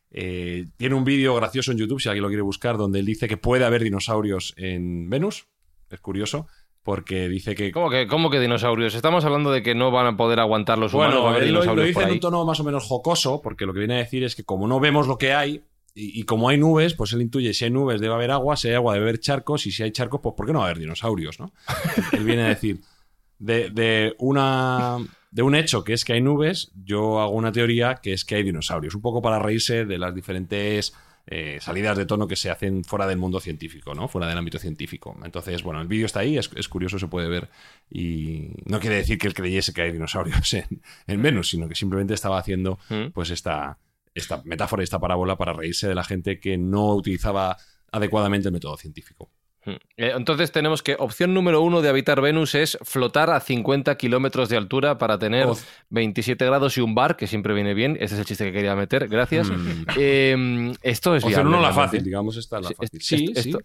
eh, 0.10 0.66
tiene 0.78 0.96
un 0.96 1.04
vídeo 1.04 1.36
gracioso 1.36 1.72
en 1.72 1.78
YouTube, 1.78 2.00
si 2.02 2.08
alguien 2.10 2.24
lo 2.24 2.30
quiere 2.30 2.42
buscar, 2.42 2.78
donde 2.78 3.00
él 3.00 3.06
dice 3.06 3.28
que 3.28 3.38
puede 3.38 3.66
haber 3.66 3.84
dinosaurios 3.84 4.54
en 4.58 5.10
Venus. 5.10 5.48
Es 5.90 6.00
curioso, 6.00 6.48
porque 6.88 7.28
dice 7.28 7.54
que... 7.54 7.70
¿Cómo 7.74 7.90
que, 7.90 8.08
¿Cómo 8.08 8.30
que 8.30 8.40
dinosaurios? 8.40 8.96
Estamos 8.96 9.26
hablando 9.26 9.52
de 9.52 9.62
que 9.62 9.76
no 9.76 9.92
van 9.92 10.06
a 10.06 10.16
poder 10.16 10.40
aguantar 10.40 10.78
los 10.78 10.94
humanos. 10.94 11.22
Bueno, 11.22 11.38
él 11.38 11.52
lo, 11.52 11.84
dice 11.84 12.04
en 12.04 12.12
un 12.12 12.20
tono 12.22 12.46
más 12.46 12.62
o 12.62 12.64
menos 12.64 12.86
jocoso, 12.86 13.42
porque 13.42 13.66
lo 13.66 13.74
que 13.74 13.80
viene 13.80 13.96
a 13.96 13.98
decir 13.98 14.24
es 14.24 14.38
que 14.38 14.46
como 14.46 14.70
no 14.70 14.80
vemos 14.80 15.06
lo 15.06 15.18
que 15.18 15.34
hay, 15.34 15.66
y, 15.94 16.22
y 16.22 16.24
como 16.24 16.48
hay 16.48 16.58
nubes, 16.58 16.94
pues 16.94 17.12
él 17.12 17.22
intuye 17.22 17.54
si 17.54 17.66
hay 17.66 17.72
nubes 17.72 18.00
debe 18.00 18.14
haber 18.14 18.32
agua, 18.32 18.56
si 18.56 18.70
hay 18.70 18.76
agua 18.76 18.94
debe 18.94 19.04
haber 19.04 19.20
charcos, 19.20 19.68
y 19.68 19.72
si 19.72 19.84
hay 19.84 19.92
charcos, 19.92 20.22
pues 20.24 20.34
¿por 20.34 20.46
qué 20.46 20.54
no 20.54 20.60
va 20.60 20.66
a 20.68 20.68
haber 20.70 20.80
dinosaurios? 20.80 21.42
¿no? 21.42 21.52
él 22.14 22.24
viene 22.24 22.44
a 22.44 22.48
decir, 22.48 22.80
de, 23.38 23.70
de 23.70 24.16
una, 24.20 24.96
de 25.30 25.42
un 25.42 25.56
hecho 25.56 25.84
que 25.84 25.92
es 25.92 26.06
que 26.06 26.14
hay 26.14 26.22
nubes, 26.22 26.72
yo 26.86 27.20
hago 27.20 27.34
una 27.34 27.52
teoría 27.52 27.96
que 27.96 28.14
es 28.14 28.24
que 28.24 28.36
hay 28.36 28.44
dinosaurios, 28.44 28.96
un 28.96 29.02
poco 29.02 29.22
para 29.22 29.40
reírse 29.40 29.84
de 29.84 29.98
las 29.98 30.16
diferentes 30.16 30.94
eh, 31.28 31.58
salidas 31.62 31.98
de 31.98 32.06
tono 32.06 32.28
que 32.28 32.36
se 32.36 32.50
hacen 32.50 32.84
fuera 32.84 33.06
del 33.06 33.18
mundo 33.18 33.40
científico, 33.40 33.94
¿no? 33.94 34.08
Fuera 34.08 34.28
del 34.28 34.38
ámbito 34.38 34.60
científico. 34.60 35.16
Entonces, 35.24 35.62
bueno, 35.62 35.82
el 35.82 35.88
vídeo 35.88 36.06
está 36.06 36.22
ahí, 36.22 36.38
es, 36.38 36.50
es 36.56 36.68
curioso, 36.70 36.98
se 37.00 37.08
puede 37.08 37.28
ver. 37.28 37.50
Y 37.90 38.50
no 38.66 38.80
quiere 38.80 38.96
decir 38.96 39.18
que 39.18 39.28
él 39.28 39.34
creyese 39.34 39.74
que 39.74 39.82
hay 39.82 39.92
dinosaurios 39.92 40.54
en, 40.54 40.82
en 41.06 41.22
Venus, 41.22 41.50
sino 41.50 41.68
que 41.68 41.76
simplemente 41.76 42.14
estaba 42.14 42.40
haciendo 42.40 42.80
Mm. 42.90 43.12
pues 43.14 43.30
esta, 43.30 43.78
esta 44.14 44.42
metáfora 44.46 44.82
y 44.82 44.86
esta 44.86 45.00
parábola 45.00 45.38
para 45.38 45.54
reírse 45.54 45.88
de 45.88 45.96
la 45.96 46.04
gente 46.04 46.40
que 46.40 46.58
no 46.58 46.94
utilizaba 46.96 47.58
adecuadamente 47.92 48.48
el 48.48 48.54
método 48.54 48.78
científico. 48.78 49.32
Eh, 49.98 50.14
Entonces 50.16 50.52
tenemos 50.52 50.82
que 50.84 50.96
opción 51.00 51.34
número 51.34 51.62
uno 51.62 51.82
de 51.82 51.90
habitar 51.90 52.22
Venus 52.22 52.56
es 52.56 52.78
flotar 52.84 53.30
a 53.30 53.40
50 53.40 53.96
kilómetros 53.98 54.50
de 54.50 54.58
altura 54.58 54.98
para 54.98 55.18
tener 55.20 55.46
Hoz. 55.48 55.66
27 55.90 56.46
grados 56.46 56.78
y 56.78 56.82
un 56.82 56.96
bar, 56.96 57.16
que 57.18 57.28
siempre 57.28 57.54
viene 57.54 57.74
bien. 57.74 57.98
Ese 58.00 58.16
es 58.16 58.20
el 58.20 58.26
chiste 58.26 58.46
que 58.46 58.52
quería 58.54 58.76
meter, 58.76 59.08
gracias. 59.08 59.50
Mm. 59.50 59.84
Eh, 59.98 60.74
esto 60.82 61.16
es 61.16 61.24
Opción 61.24 61.48
viable. 61.50 61.68
la 61.68 61.74
fácil, 61.74 62.04
digamos, 62.04 62.38
esta 62.38 62.58
es 62.58 62.64
la 62.64 62.70
Sí, 62.70 62.76
fácil. 62.76 63.02
Sí, 63.02 63.32
es- 63.36 63.44
sí. 63.44 63.50
esto- 63.50 63.60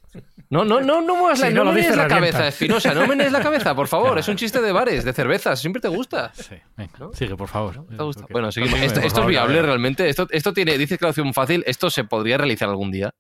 No, 0.51 0.65
no, 0.65 0.81
no, 0.81 1.01
no 1.01 1.17
muevas 1.17 1.41
la, 1.41 1.49
Si 1.49 1.55
no 1.55 1.65
no 1.65 1.71
menees 1.73 1.87
dice, 1.89 1.97
la 1.97 2.09
cabeza, 2.09 2.49
Espinosa, 2.49 2.95
no 2.95 3.07
menees 3.07 3.33
la 3.33 3.41
cabeza, 3.43 3.75
por 3.75 3.89
favor. 3.89 4.19
Es 4.19 4.29
un 4.29 4.37
chiste 4.37 4.61
de 4.61 4.73
bares, 4.73 5.05
de 5.05 5.13
cervezas, 5.13 5.61
siempre 5.61 5.81
te 5.81 5.89
gusta. 5.89 6.33
Sí, 6.35 6.57
venga, 6.77 7.09
sigue, 7.15 7.37
por 7.37 7.49
favor. 7.49 7.87
¿Te 7.87 8.03
gusta? 8.03 8.27
Bueno, 8.31 8.51
seguimos. 8.53 8.81
Esto, 8.81 9.01
esto 9.01 9.21
es 9.23 9.27
viable 9.27 9.63
realmente. 9.63 10.09
Esto, 10.09 10.27
esto 10.31 10.53
tiene, 10.53 10.77
dices 10.79 10.99
que 10.99 11.05
la 11.05 11.11
opción 11.11 11.33
fácil, 11.35 11.63
esto 11.67 11.91
se 11.91 12.05
podría 12.05 12.39
realizar 12.39 12.69
algún 12.69 12.91
día. 12.91 13.15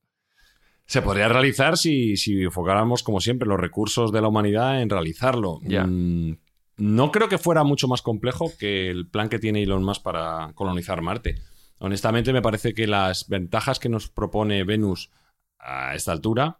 Se 0.92 1.00
podría 1.00 1.26
realizar 1.26 1.78
si, 1.78 2.18
si 2.18 2.42
enfocáramos, 2.42 3.02
como 3.02 3.18
siempre, 3.18 3.48
los 3.48 3.58
recursos 3.58 4.12
de 4.12 4.20
la 4.20 4.28
humanidad 4.28 4.82
en 4.82 4.90
realizarlo. 4.90 5.58
Mm, 5.62 6.32
no 6.76 7.10
creo 7.10 7.30
que 7.30 7.38
fuera 7.38 7.64
mucho 7.64 7.88
más 7.88 8.02
complejo 8.02 8.52
que 8.58 8.90
el 8.90 9.08
plan 9.08 9.30
que 9.30 9.38
tiene 9.38 9.62
Elon 9.62 9.84
Musk 9.84 10.02
para 10.02 10.52
colonizar 10.54 11.00
Marte. 11.00 11.36
Honestamente, 11.78 12.34
me 12.34 12.42
parece 12.42 12.74
que 12.74 12.86
las 12.86 13.26
ventajas 13.30 13.78
que 13.78 13.88
nos 13.88 14.10
propone 14.10 14.64
Venus 14.64 15.10
a 15.58 15.94
esta 15.94 16.12
altura 16.12 16.58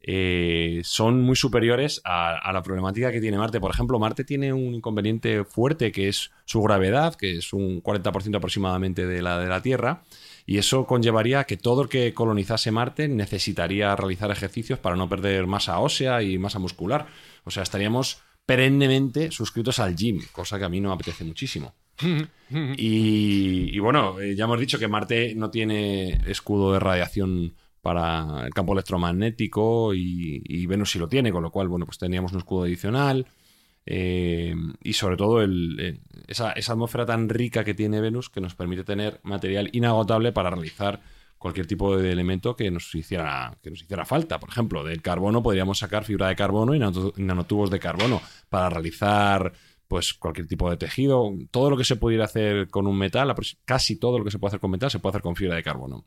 eh, 0.00 0.80
son 0.82 1.20
muy 1.20 1.36
superiores 1.36 2.00
a, 2.06 2.38
a 2.38 2.54
la 2.54 2.62
problemática 2.62 3.12
que 3.12 3.20
tiene 3.20 3.36
Marte. 3.36 3.60
Por 3.60 3.70
ejemplo, 3.70 3.98
Marte 3.98 4.24
tiene 4.24 4.54
un 4.54 4.74
inconveniente 4.74 5.44
fuerte 5.44 5.92
que 5.92 6.08
es 6.08 6.30
su 6.46 6.62
gravedad, 6.62 7.16
que 7.16 7.36
es 7.36 7.52
un 7.52 7.82
40% 7.82 8.34
aproximadamente 8.34 9.06
de 9.06 9.20
la 9.20 9.38
de 9.38 9.48
la 9.48 9.60
Tierra. 9.60 10.04
Y 10.46 10.58
eso 10.58 10.86
conllevaría 10.86 11.44
que 11.44 11.56
todo 11.56 11.82
el 11.82 11.88
que 11.88 12.12
colonizase 12.12 12.70
Marte 12.70 13.08
necesitaría 13.08 13.96
realizar 13.96 14.30
ejercicios 14.30 14.78
para 14.78 14.96
no 14.96 15.08
perder 15.08 15.46
masa 15.46 15.78
ósea 15.78 16.22
y 16.22 16.38
masa 16.38 16.58
muscular. 16.58 17.06
O 17.44 17.50
sea, 17.50 17.62
estaríamos 17.62 18.20
perennemente 18.44 19.30
suscritos 19.30 19.78
al 19.78 19.96
gym, 19.96 20.20
cosa 20.32 20.58
que 20.58 20.64
a 20.64 20.68
mí 20.68 20.80
no 20.80 20.88
me 20.88 20.94
apetece 20.94 21.24
muchísimo. 21.24 21.74
Y, 22.76 23.74
y 23.74 23.78
bueno, 23.80 24.20
eh, 24.20 24.36
ya 24.36 24.44
hemos 24.44 24.60
dicho 24.60 24.78
que 24.78 24.86
Marte 24.86 25.34
no 25.34 25.50
tiene 25.50 26.20
escudo 26.30 26.72
de 26.72 26.78
radiación 26.78 27.54
para 27.80 28.46
el 28.46 28.54
campo 28.54 28.74
electromagnético 28.74 29.92
y, 29.92 30.40
y 30.44 30.66
Venus 30.66 30.92
sí 30.92 30.98
lo 31.00 31.08
tiene, 31.08 31.32
con 31.32 31.42
lo 31.42 31.50
cual, 31.50 31.68
bueno, 31.68 31.84
pues 31.84 31.98
teníamos 31.98 32.32
un 32.32 32.38
escudo 32.38 32.64
adicional. 32.64 33.26
Eh, 33.86 34.54
y 34.82 34.92
sobre 34.94 35.16
todo 35.16 35.46
esa, 36.26 36.52
esa 36.52 36.72
atmósfera 36.72 37.04
tan 37.06 37.28
rica 37.28 37.64
que 37.64 37.74
tiene 37.74 38.00
Venus 38.00 38.30
que 38.30 38.40
nos 38.40 38.54
permite 38.54 38.84
tener 38.84 39.20
material 39.22 39.68
inagotable 39.72 40.32
para 40.32 40.50
realizar 40.50 41.00
cualquier 41.38 41.66
tipo 41.66 41.96
de 41.96 42.10
elemento 42.10 42.56
que 42.56 42.70
nos 42.70 42.94
hiciera, 42.94 43.58
que 43.62 43.70
nos 43.70 43.82
hiciera 43.82 44.06
falta. 44.06 44.40
Por 44.40 44.48
ejemplo, 44.48 44.82
del 44.82 45.02
carbono 45.02 45.42
podríamos 45.42 45.78
sacar 45.78 46.04
fibra 46.04 46.28
de 46.28 46.36
carbono 46.36 46.74
y 46.74 46.78
nano- 46.78 47.12
nanotubos 47.16 47.70
de 47.70 47.78
carbono 47.80 48.22
para 48.48 48.70
realizar 48.70 49.52
pues 49.86 50.14
cualquier 50.14 50.46
tipo 50.46 50.70
de 50.70 50.78
tejido. 50.78 51.30
Todo 51.50 51.68
lo 51.68 51.76
que 51.76 51.84
se 51.84 51.96
pudiera 51.96 52.24
hacer 52.24 52.68
con 52.68 52.86
un 52.86 52.96
metal, 52.96 53.34
casi 53.66 53.96
todo 53.96 54.18
lo 54.18 54.24
que 54.24 54.30
se 54.30 54.38
puede 54.38 54.52
hacer 54.52 54.60
con 54.60 54.70
metal, 54.70 54.90
se 54.90 54.98
puede 54.98 55.10
hacer 55.10 55.22
con 55.22 55.36
fibra 55.36 55.56
de 55.56 55.62
carbono. 55.62 56.06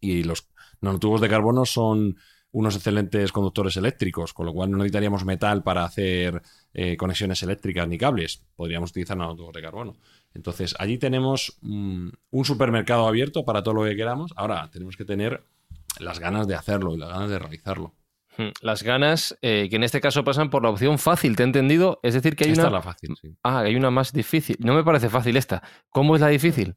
Y 0.00 0.22
los 0.22 0.48
nanotubos 0.80 1.20
de 1.20 1.28
carbono 1.28 1.64
son 1.64 2.16
unos 2.50 2.76
excelentes 2.76 3.30
conductores 3.32 3.76
eléctricos, 3.76 4.32
con 4.32 4.46
lo 4.46 4.52
cual 4.52 4.70
no 4.70 4.78
necesitaríamos 4.78 5.24
metal 5.24 5.62
para 5.62 5.84
hacer 5.84 6.40
eh, 6.74 6.96
conexiones 6.96 7.42
eléctricas 7.42 7.86
ni 7.86 7.98
cables. 7.98 8.42
Podríamos 8.56 8.90
utilizar 8.90 9.16
nanotubos 9.16 9.52
de 9.52 9.62
carbono. 9.62 9.96
Entonces, 10.34 10.74
allí 10.78 10.98
tenemos 10.98 11.58
mm, 11.60 12.08
un 12.30 12.44
supermercado 12.44 13.06
abierto 13.06 13.44
para 13.44 13.62
todo 13.62 13.74
lo 13.74 13.84
que 13.84 13.96
queramos. 13.96 14.32
Ahora, 14.36 14.68
tenemos 14.72 14.96
que 14.96 15.04
tener 15.04 15.42
las 15.98 16.18
ganas 16.20 16.46
de 16.46 16.54
hacerlo 16.54 16.94
y 16.94 16.98
las 16.98 17.10
ganas 17.10 17.30
de 17.30 17.38
realizarlo. 17.38 17.94
Hmm, 18.36 18.50
Las 18.62 18.82
ganas, 18.84 19.36
eh, 19.42 19.66
que 19.68 19.76
en 19.76 19.82
este 19.82 20.00
caso 20.00 20.22
pasan 20.22 20.48
por 20.48 20.62
la 20.62 20.70
opción 20.70 20.98
fácil, 20.98 21.34
¿te 21.34 21.42
he 21.42 21.46
entendido? 21.46 21.98
Es 22.04 22.14
decir, 22.14 22.36
que 22.36 22.44
hay 22.44 22.52
Esta 22.52 22.68
una... 22.68 22.78
es 22.78 22.84
la 22.84 22.92
fácil, 22.92 23.16
sí. 23.20 23.34
Ah, 23.42 23.60
hay 23.60 23.74
una 23.74 23.90
más 23.90 24.12
difícil. 24.12 24.56
No 24.60 24.74
me 24.74 24.84
parece 24.84 25.08
fácil 25.08 25.36
esta. 25.36 25.62
¿Cómo 25.90 26.14
es 26.14 26.20
la 26.20 26.28
difícil? 26.28 26.76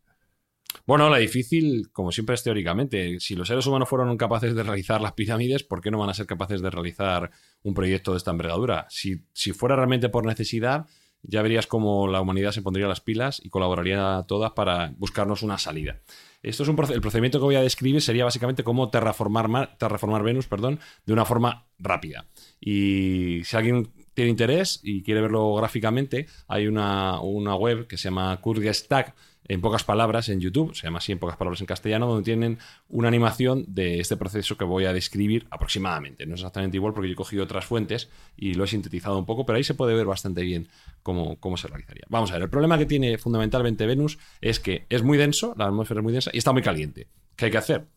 Bueno, 0.85 1.09
la 1.09 1.17
difícil, 1.17 1.91
como 1.91 2.11
siempre 2.11 2.35
es 2.35 2.43
teóricamente, 2.43 3.19
si 3.19 3.35
los 3.35 3.47
seres 3.47 3.65
humanos 3.65 3.89
fueron 3.89 4.17
capaces 4.17 4.55
de 4.55 4.63
realizar 4.63 5.01
las 5.01 5.13
pirámides, 5.13 5.63
¿por 5.63 5.81
qué 5.81 5.91
no 5.91 5.99
van 5.99 6.09
a 6.09 6.13
ser 6.13 6.25
capaces 6.25 6.61
de 6.61 6.69
realizar 6.69 7.31
un 7.63 7.73
proyecto 7.73 8.11
de 8.11 8.17
esta 8.17 8.31
envergadura? 8.31 8.87
Si, 8.89 9.23
si 9.33 9.53
fuera 9.53 9.75
realmente 9.75 10.09
por 10.09 10.25
necesidad, 10.25 10.85
ya 11.23 11.41
verías 11.43 11.67
cómo 11.67 12.07
la 12.07 12.19
humanidad 12.19 12.51
se 12.51 12.63
pondría 12.63 12.87
las 12.87 12.99
pilas 13.01 13.41
y 13.43 13.49
colaboraría 13.49 14.25
todas 14.27 14.51
para 14.53 14.93
buscarnos 14.97 15.43
una 15.43 15.57
salida. 15.57 16.01
Esto 16.41 16.63
es 16.63 16.69
un 16.69 16.75
el 16.91 17.01
procedimiento 17.01 17.37
que 17.37 17.45
voy 17.45 17.55
a 17.55 17.61
describir 17.61 18.01
sería 18.01 18.25
básicamente 18.25 18.63
cómo 18.63 18.89
terraformar, 18.89 19.47
Mar- 19.47 19.77
terraformar 19.77 20.23
Venus, 20.23 20.47
perdón, 20.47 20.79
de 21.05 21.13
una 21.13 21.25
forma 21.25 21.67
rápida. 21.77 22.25
Y 22.59 23.41
si 23.43 23.55
alguien 23.55 23.91
tiene 24.15 24.31
interés 24.31 24.79
y 24.83 25.03
quiere 25.03 25.21
verlo 25.21 25.53
gráficamente, 25.53 26.25
hay 26.47 26.65
una, 26.65 27.21
una 27.21 27.55
web 27.55 27.85
que 27.85 27.97
se 27.97 28.05
llama 28.05 28.35
Kurgestack, 28.41 29.13
en 29.53 29.59
pocas 29.61 29.83
palabras 29.83 30.29
en 30.29 30.39
YouTube, 30.39 30.73
se 30.75 30.83
llama 30.87 30.99
así 30.99 31.11
en 31.11 31.19
pocas 31.19 31.35
palabras 31.35 31.59
en 31.61 31.67
castellano, 31.67 32.07
donde 32.07 32.23
tienen 32.23 32.57
una 32.87 33.07
animación 33.07 33.65
de 33.67 33.99
este 33.99 34.15
proceso 34.15 34.55
que 34.57 34.63
voy 34.63 34.85
a 34.85 34.93
describir 34.93 35.45
aproximadamente. 35.49 36.25
No 36.25 36.35
es 36.35 36.41
exactamente 36.41 36.77
igual 36.77 36.93
porque 36.93 37.09
yo 37.09 37.13
he 37.13 37.15
cogido 37.15 37.43
otras 37.43 37.65
fuentes 37.65 38.09
y 38.37 38.53
lo 38.53 38.63
he 38.63 38.67
sintetizado 38.67 39.17
un 39.17 39.25
poco, 39.25 39.45
pero 39.45 39.57
ahí 39.57 39.63
se 39.63 39.73
puede 39.73 39.93
ver 39.93 40.05
bastante 40.05 40.41
bien 40.43 40.67
cómo, 41.03 41.37
cómo 41.39 41.57
se 41.57 41.67
realizaría. 41.67 42.05
Vamos 42.09 42.31
a 42.31 42.35
ver, 42.35 42.43
el 42.43 42.49
problema 42.49 42.77
que 42.77 42.85
tiene 42.85 43.17
fundamentalmente 43.17 43.85
Venus 43.85 44.17
es 44.39 44.59
que 44.59 44.85
es 44.89 45.03
muy 45.03 45.17
denso, 45.17 45.53
la 45.57 45.65
atmósfera 45.65 45.99
es 45.99 46.03
muy 46.03 46.13
densa 46.13 46.31
y 46.33 46.37
está 46.37 46.53
muy 46.53 46.61
caliente. 46.61 47.07
¿Qué 47.35 47.45
hay 47.45 47.51
que 47.51 47.57
hacer? 47.57 47.87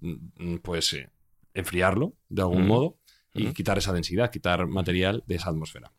Mm, 0.00 0.56
Pues 0.62 0.92
eh, 0.94 1.10
enfriarlo 1.54 2.14
de 2.28 2.42
algún 2.42 2.64
Mm. 2.64 2.68
modo 2.68 2.98
y 3.34 3.52
quitar 3.52 3.76
esa 3.76 3.92
densidad, 3.92 4.30
quitar 4.30 4.66
material 4.66 5.22
de 5.26 5.34
esa 5.34 5.50
atmósfera. 5.50 5.92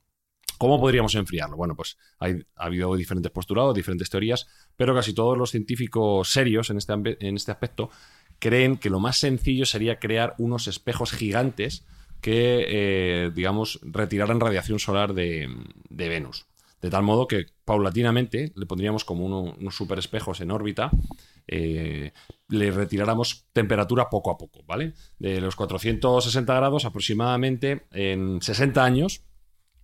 ¿Cómo 0.58 0.80
podríamos 0.80 1.16
enfriarlo? 1.16 1.56
Bueno, 1.58 1.76
pues 1.76 1.98
ha 2.20 2.30
habido 2.56 2.96
diferentes 2.96 3.32
postulados, 3.32 3.76
diferentes 3.76 4.10
teorías, 4.10 4.48
pero 4.76 4.96
casi 4.96 5.14
todos 5.14 5.38
los 5.38 5.52
científicos 5.52 6.30
serios 6.32 6.70
en 6.70 6.78
este, 6.78 6.94
en 6.94 7.36
este 7.36 7.52
aspecto 7.52 7.90
creen 8.40 8.78
que 8.78 8.90
lo 8.90 9.00
más 9.00 9.18
sencillo 9.18 9.66
sería 9.66 10.00
crear 10.00 10.36
unos 10.38 10.68
espejos 10.68 11.12
gigantes 11.12 11.86
que, 12.22 12.66
eh, 12.68 13.32
digamos, 13.34 13.80
retiraran 13.84 14.40
radiación 14.40 14.80
solar 14.80 15.14
de, 15.14 15.50
Venus. 15.90 16.46
De 16.82 16.90
tal 16.90 17.04
modo 17.04 17.28
que 17.28 17.48
paulatinamente 17.66 18.52
le 18.56 18.66
pondríamos 18.66 19.04
como 19.04 19.26
uno- 19.26 19.56
unos 19.60 19.76
super 19.76 19.98
espejos 20.00 20.42
en 20.42 20.52
órbita, 20.52 20.92
eh, 21.48 22.12
le 22.50 22.72
retiráramos 22.72 23.46
temperatura 23.54 24.10
poco 24.10 24.32
a 24.32 24.38
poco, 24.38 24.64
¿vale? 24.68 24.94
De 25.18 25.42
los 25.42 25.56
460 25.56 26.54
grados 26.56 26.86
aproximadamente 26.86 27.88
en 27.92 28.42
60 28.42 28.84
años 28.84 29.24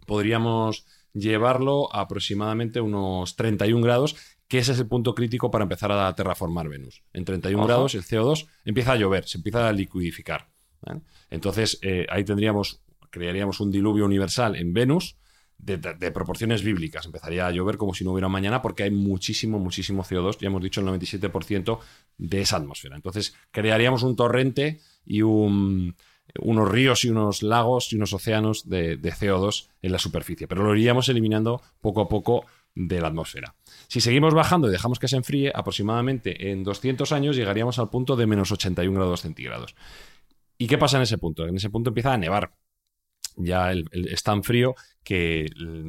podríamos 0.05 0.85
llevarlo 1.13 1.93
a 1.95 2.01
aproximadamente 2.01 2.81
unos 2.81 3.35
31 3.35 3.81
grados, 3.83 4.15
que 4.47 4.57
ese 4.59 4.71
es 4.73 4.79
el 4.79 4.87
punto 4.87 5.13
crítico 5.15 5.51
para 5.51 5.63
empezar 5.63 5.91
a 5.91 6.13
terraformar 6.15 6.69
Venus. 6.69 7.03
En 7.13 7.25
31 7.25 7.63
Ajá. 7.63 7.67
grados 7.67 7.95
el 7.95 8.03
CO2 8.03 8.47
empieza 8.65 8.93
a 8.93 8.95
llover, 8.97 9.25
se 9.27 9.37
empieza 9.37 9.67
a 9.67 9.71
liquidificar. 9.73 10.49
¿vale? 10.81 11.01
Entonces 11.29 11.79
eh, 11.81 12.05
ahí 12.09 12.23
tendríamos, 12.23 12.81
crearíamos 13.09 13.59
un 13.59 13.71
diluvio 13.71 14.05
universal 14.05 14.55
en 14.55 14.73
Venus 14.73 15.17
de, 15.57 15.77
de- 15.77 15.93
de 15.93 16.11
proporciones 16.11 16.61
bíblicas. 16.63 17.05
Empezaría 17.05 17.47
a 17.47 17.51
llover 17.51 17.77
como 17.77 17.93
si 17.93 18.03
no 18.03 18.11
hubiera 18.11 18.27
mañana 18.27 18.61
porque 18.61 18.83
hay 18.83 18.91
muchísimo, 18.91 19.59
muchísimo 19.59 20.03
CO2, 20.03 20.37
ya 20.39 20.47
hemos 20.47 20.61
dicho 20.61 20.81
el 20.81 20.87
97% 20.87 21.79
de 22.17 22.41
esa 22.41 22.57
atmósfera. 22.57 22.95
Entonces 22.95 23.33
crearíamos 23.51 24.03
un 24.03 24.15
torrente 24.15 24.81
y 25.05 25.21
un, 25.21 25.95
unos 26.39 26.69
ríos 26.69 27.03
y 27.03 27.09
unos 27.09 27.43
lagos 27.43 27.93
y 27.93 27.97
unos 27.97 28.13
océanos 28.13 28.69
de, 28.69 28.97
de 28.97 29.13
CO2 29.13 29.69
en 29.81 29.91
la 29.91 29.99
superficie, 29.99 30.47
pero 30.47 30.63
lo 30.63 30.75
iríamos 30.75 31.09
eliminando 31.09 31.61
poco 31.81 32.01
a 32.01 32.07
poco 32.07 32.45
de 32.75 32.99
la 32.99 33.07
atmósfera. 33.07 33.55
Si 33.87 34.01
seguimos 34.01 34.33
bajando 34.33 34.67
y 34.67 34.71
dejamos 34.71 34.99
que 34.99 35.07
se 35.07 35.15
enfríe, 35.15 35.51
aproximadamente 35.53 36.51
en 36.51 36.63
200 36.63 37.11
años 37.11 37.35
llegaríamos 37.35 37.77
al 37.79 37.89
punto 37.89 38.15
de 38.15 38.25
menos 38.25 38.51
81 38.51 38.97
grados 38.97 39.21
centígrados. 39.21 39.75
¿Y 40.57 40.67
qué 40.67 40.77
pasa 40.77 40.97
en 40.97 41.03
ese 41.03 41.17
punto? 41.17 41.47
En 41.47 41.55
ese 41.55 41.69
punto 41.69 41.89
empieza 41.89 42.13
a 42.13 42.17
nevar. 42.17 42.53
Ya 43.35 43.71
es 43.71 44.23
tan 44.23 44.43
frío 44.43 44.75
que 45.03 45.47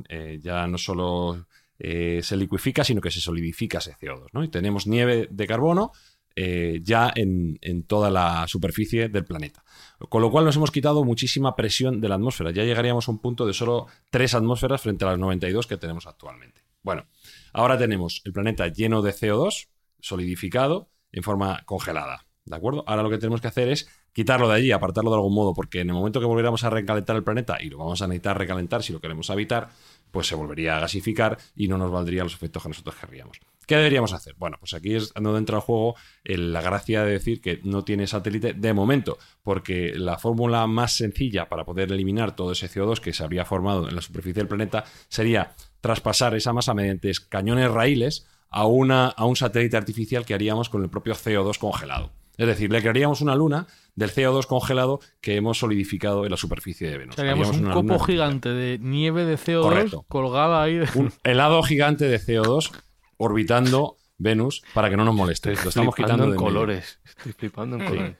eh, 0.09 0.39
ya 0.43 0.67
no 0.67 0.79
solo 0.79 1.47
eh, 1.79 2.21
se 2.23 2.37
liquifica, 2.37 2.85
sino 2.85 3.01
que 3.01 3.11
se 3.11 3.21
solidifica 3.21 3.79
ese 3.79 3.95
CO2. 3.95 4.29
¿no? 4.33 4.45
Y 4.45 4.49
tenemos 4.49 4.87
nieve 4.87 5.29
de 5.31 5.47
carbono 5.47 5.93
eh, 6.37 6.81
ya 6.83 7.13
en, 7.15 7.59
en 7.61 7.85
toda 7.85 8.11
la 8.11 8.47
superficie 8.49 9.09
del 9.09 9.25
planeta. 9.25 9.65
Con 10.09 10.23
lo 10.23 10.31
cual 10.31 10.45
nos 10.45 10.57
hemos 10.57 10.71
quitado 10.71 11.05
muchísima 11.05 11.55
presión 11.57 12.01
de 12.01 12.09
la 12.09 12.17
atmósfera. 12.17 12.51
Ya 12.51 12.65
llegaríamos 12.65 13.09
a 13.09 13.13
un 13.13 13.21
punto 13.21 13.47
de 13.47 13.55
solo 13.55 13.87
tres 14.11 14.35
atmósferas 14.35 14.81
frente 14.83 15.05
a 15.05 15.09
las 15.09 15.19
92 15.19 15.67
que 15.67 15.77
tenemos 15.77 16.07
actualmente. 16.07 16.63
Bueno, 16.83 17.07
ahora 17.53 17.79
tenemos 17.79 18.21
el 18.25 18.33
planeta 18.33 18.69
lleno 18.69 19.01
de 19.01 19.13
CO2, 19.13 19.69
solidificado, 20.01 20.91
en 21.13 21.23
forma 21.23 21.63
congelada. 21.65 22.27
¿De 22.45 22.57
acuerdo? 22.57 22.85
Ahora 22.87 23.03
lo 23.03 23.11
que 23.11 23.17
tenemos 23.17 23.41
que 23.41 23.49
hacer 23.49 23.69
es 23.69 23.89
quitarlo 24.13 24.49
de 24.49 24.55
allí, 24.55 24.71
apartarlo 24.71 25.11
de 25.11 25.17
algún 25.17 25.35
modo, 25.35 25.55
porque 25.55 25.81
en 25.81 25.89
el 25.89 25.95
momento 25.95 26.21
que 26.21 26.27
volviéramos 26.27 26.63
a 26.65 26.71
recalentar 26.71 27.17
el 27.17 27.25
planeta, 27.25 27.57
y 27.61 27.71
lo 27.71 27.79
vamos 27.79 28.03
a 28.03 28.07
necesitar 28.07 28.37
recalentar 28.37 28.83
si 28.83 28.93
lo 28.93 29.01
queremos 29.01 29.31
habitar, 29.31 29.71
pues 30.15 30.27
se 30.29 30.35
volvería 30.35 30.79
a 30.79 30.81
gasificar 30.81 31.37
y 31.55 31.69
no 31.69 31.77
nos 31.77 31.91
valdría 31.91 32.23
los 32.23 32.33
efectos 32.33 32.63
que 32.63 32.71
nosotros 32.71 32.95
querríamos. 32.95 33.39
¿Qué 33.67 33.77
deberíamos 33.77 34.13
hacer? 34.13 34.35
Bueno, 34.39 34.57
pues 34.61 34.75
aquí 34.75 34.95
es 34.95 35.13
donde 35.15 35.39
entra 35.39 35.57
el 35.57 35.63
juego 35.63 35.97
el- 36.23 36.53
la 36.53 36.61
gracia 36.63 37.03
de 37.05 37.13
decir 37.13 37.41
que 37.41 37.61
no 37.65 37.83
tiene 37.83 38.07
satélite 38.07 38.53
de 38.53 38.73
momento, 38.75 39.19
porque 39.43 39.93
la 39.97 40.19
fórmula 40.19 40.67
más 40.67 40.93
sencilla 40.97 41.49
para 41.49 41.65
poder 41.65 41.91
eliminar 41.91 42.37
todo 42.37 42.53
ese 42.53 42.69
CO2 42.69 43.01
que 43.01 43.13
se 43.13 43.25
habría 43.25 43.45
formado 43.45 43.89
en 43.89 43.95
la 43.97 44.03
superficie 44.03 44.41
del 44.43 44.49
planeta 44.49 44.85
sería 45.09 45.53
traspasar 45.81 46.35
esa 46.35 46.53
masa 46.53 46.75
mediante 46.75 47.11
cañones 47.29 47.71
raíles 47.71 48.27
a, 48.51 48.67
una, 48.67 49.09
a 49.09 49.25
un 49.25 49.35
satélite 49.37 49.77
artificial 49.77 50.25
que 50.25 50.35
haríamos 50.35 50.69
con 50.69 50.83
el 50.83 50.91
propio 50.91 51.15
CO2 51.15 51.59
congelado. 51.59 52.13
Es 52.37 52.47
decir, 52.47 52.71
le 52.71 52.81
crearíamos 52.81 53.21
una 53.21 53.35
luna 53.35 53.67
del 53.97 54.11
CO2 54.13 54.47
congelado 54.47 55.01
que 55.21 55.37
hemos 55.37 55.59
solidificado 55.59 56.25
en 56.25 56.31
la 56.31 56.37
superficie 56.37 56.89
de 56.91 56.99
Venus. 56.99 57.19
Haríamos 57.19 57.51
un 57.51 57.67
una 57.67 57.75
copo 57.75 57.99
gigante 58.01 58.49
de 58.49 58.79
nieve 58.81 59.25
de 59.25 59.37
CO2 59.37 59.63
Correcto. 59.63 60.05
colgada 60.09 60.63
ahí. 60.63 60.75
de- 60.79 60.89
Un 60.97 61.13
helado 61.25 61.63
gigante 61.63 62.07
de 62.07 62.19
CO2 62.19 62.73
orbitando 63.19 63.97
Venus 64.17 64.63
para 64.73 64.89
que 64.89 64.97
no 64.97 65.05
nos 65.05 65.15
moleste. 65.15 65.55
Lo 65.63 65.69
estamos 65.69 65.95
quitando 65.95 66.25
en 66.25 66.31
de 66.31 66.37
medio. 66.37 66.47
colores. 66.47 67.01
Estoy 67.05 67.33
flipando 67.33 67.77
en 67.77 67.85
colores. 67.85 68.17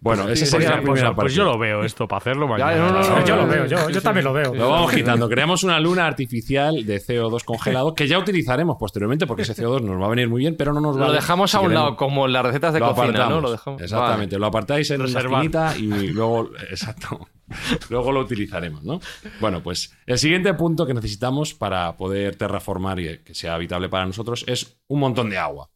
Bueno, 0.00 0.28
esa 0.28 0.46
sería 0.46 0.68
pues, 0.68 0.76
la 0.76 0.82
primera 0.82 1.14
pues 1.14 1.16
parte. 1.16 1.32
yo 1.34 1.44
lo 1.44 1.58
veo 1.58 1.84
esto 1.84 2.06
para 2.06 2.18
hacerlo 2.18 2.46
mañana. 2.46 2.76
no, 2.76 2.92
no, 2.92 3.00
no, 3.00 3.24
yo 3.24 3.36
lo 3.36 3.46
veo, 3.46 3.66
yo, 3.66 3.90
yo 3.90 4.02
también 4.02 4.24
lo 4.24 4.32
veo. 4.32 4.54
Lo 4.54 4.70
vamos 4.70 4.92
quitando. 4.92 5.28
Creamos 5.28 5.64
una 5.64 5.80
luna 5.80 6.06
artificial 6.06 6.86
de 6.86 7.00
CO2 7.00 7.44
congelado 7.44 7.94
que 7.94 8.06
ya 8.06 8.18
utilizaremos 8.18 8.76
posteriormente 8.78 9.26
porque 9.26 9.42
ese 9.42 9.54
CO2 9.54 9.82
nos 9.82 10.00
va 10.00 10.06
a 10.06 10.10
venir 10.10 10.28
muy 10.28 10.40
bien, 10.40 10.56
pero 10.56 10.72
no 10.72 10.80
nos 10.80 10.96
va 10.96 11.08
Lo 11.08 11.12
dejamos 11.12 11.54
a 11.54 11.60
un 11.60 11.74
lado, 11.74 11.96
como 11.96 12.26
en 12.26 12.32
las 12.32 12.44
recetas 12.44 12.74
de 12.74 12.80
cocina. 12.80 13.28
¿no? 13.28 13.40
Lo 13.40 13.50
dejamos. 13.50 13.82
Exactamente, 13.82 14.38
lo 14.38 14.46
apartáis 14.46 14.90
en 14.90 15.12
la 15.12 15.20
esquinita 15.20 15.76
y 15.76 16.08
luego, 16.08 16.50
exacto, 16.70 17.28
luego 17.90 18.12
lo 18.12 18.20
utilizaremos, 18.20 18.82
¿no? 18.84 19.00
Bueno, 19.40 19.62
pues 19.62 19.92
el 20.06 20.18
siguiente 20.18 20.52
punto 20.54 20.86
que 20.86 20.94
necesitamos 20.94 21.54
para 21.54 21.96
poder 21.96 22.36
terraformar 22.36 23.00
y 23.00 23.18
que 23.18 23.34
sea 23.34 23.54
habitable 23.54 23.88
para 23.88 24.06
nosotros 24.06 24.44
es 24.46 24.78
un 24.88 25.00
montón 25.00 25.30
de 25.30 25.38
agua. 25.38 25.70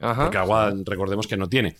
Ajá. 0.00 0.24
Porque 0.24 0.38
agua, 0.38 0.72
recordemos 0.84 1.26
que 1.26 1.36
no 1.36 1.48
tiene. 1.48 1.76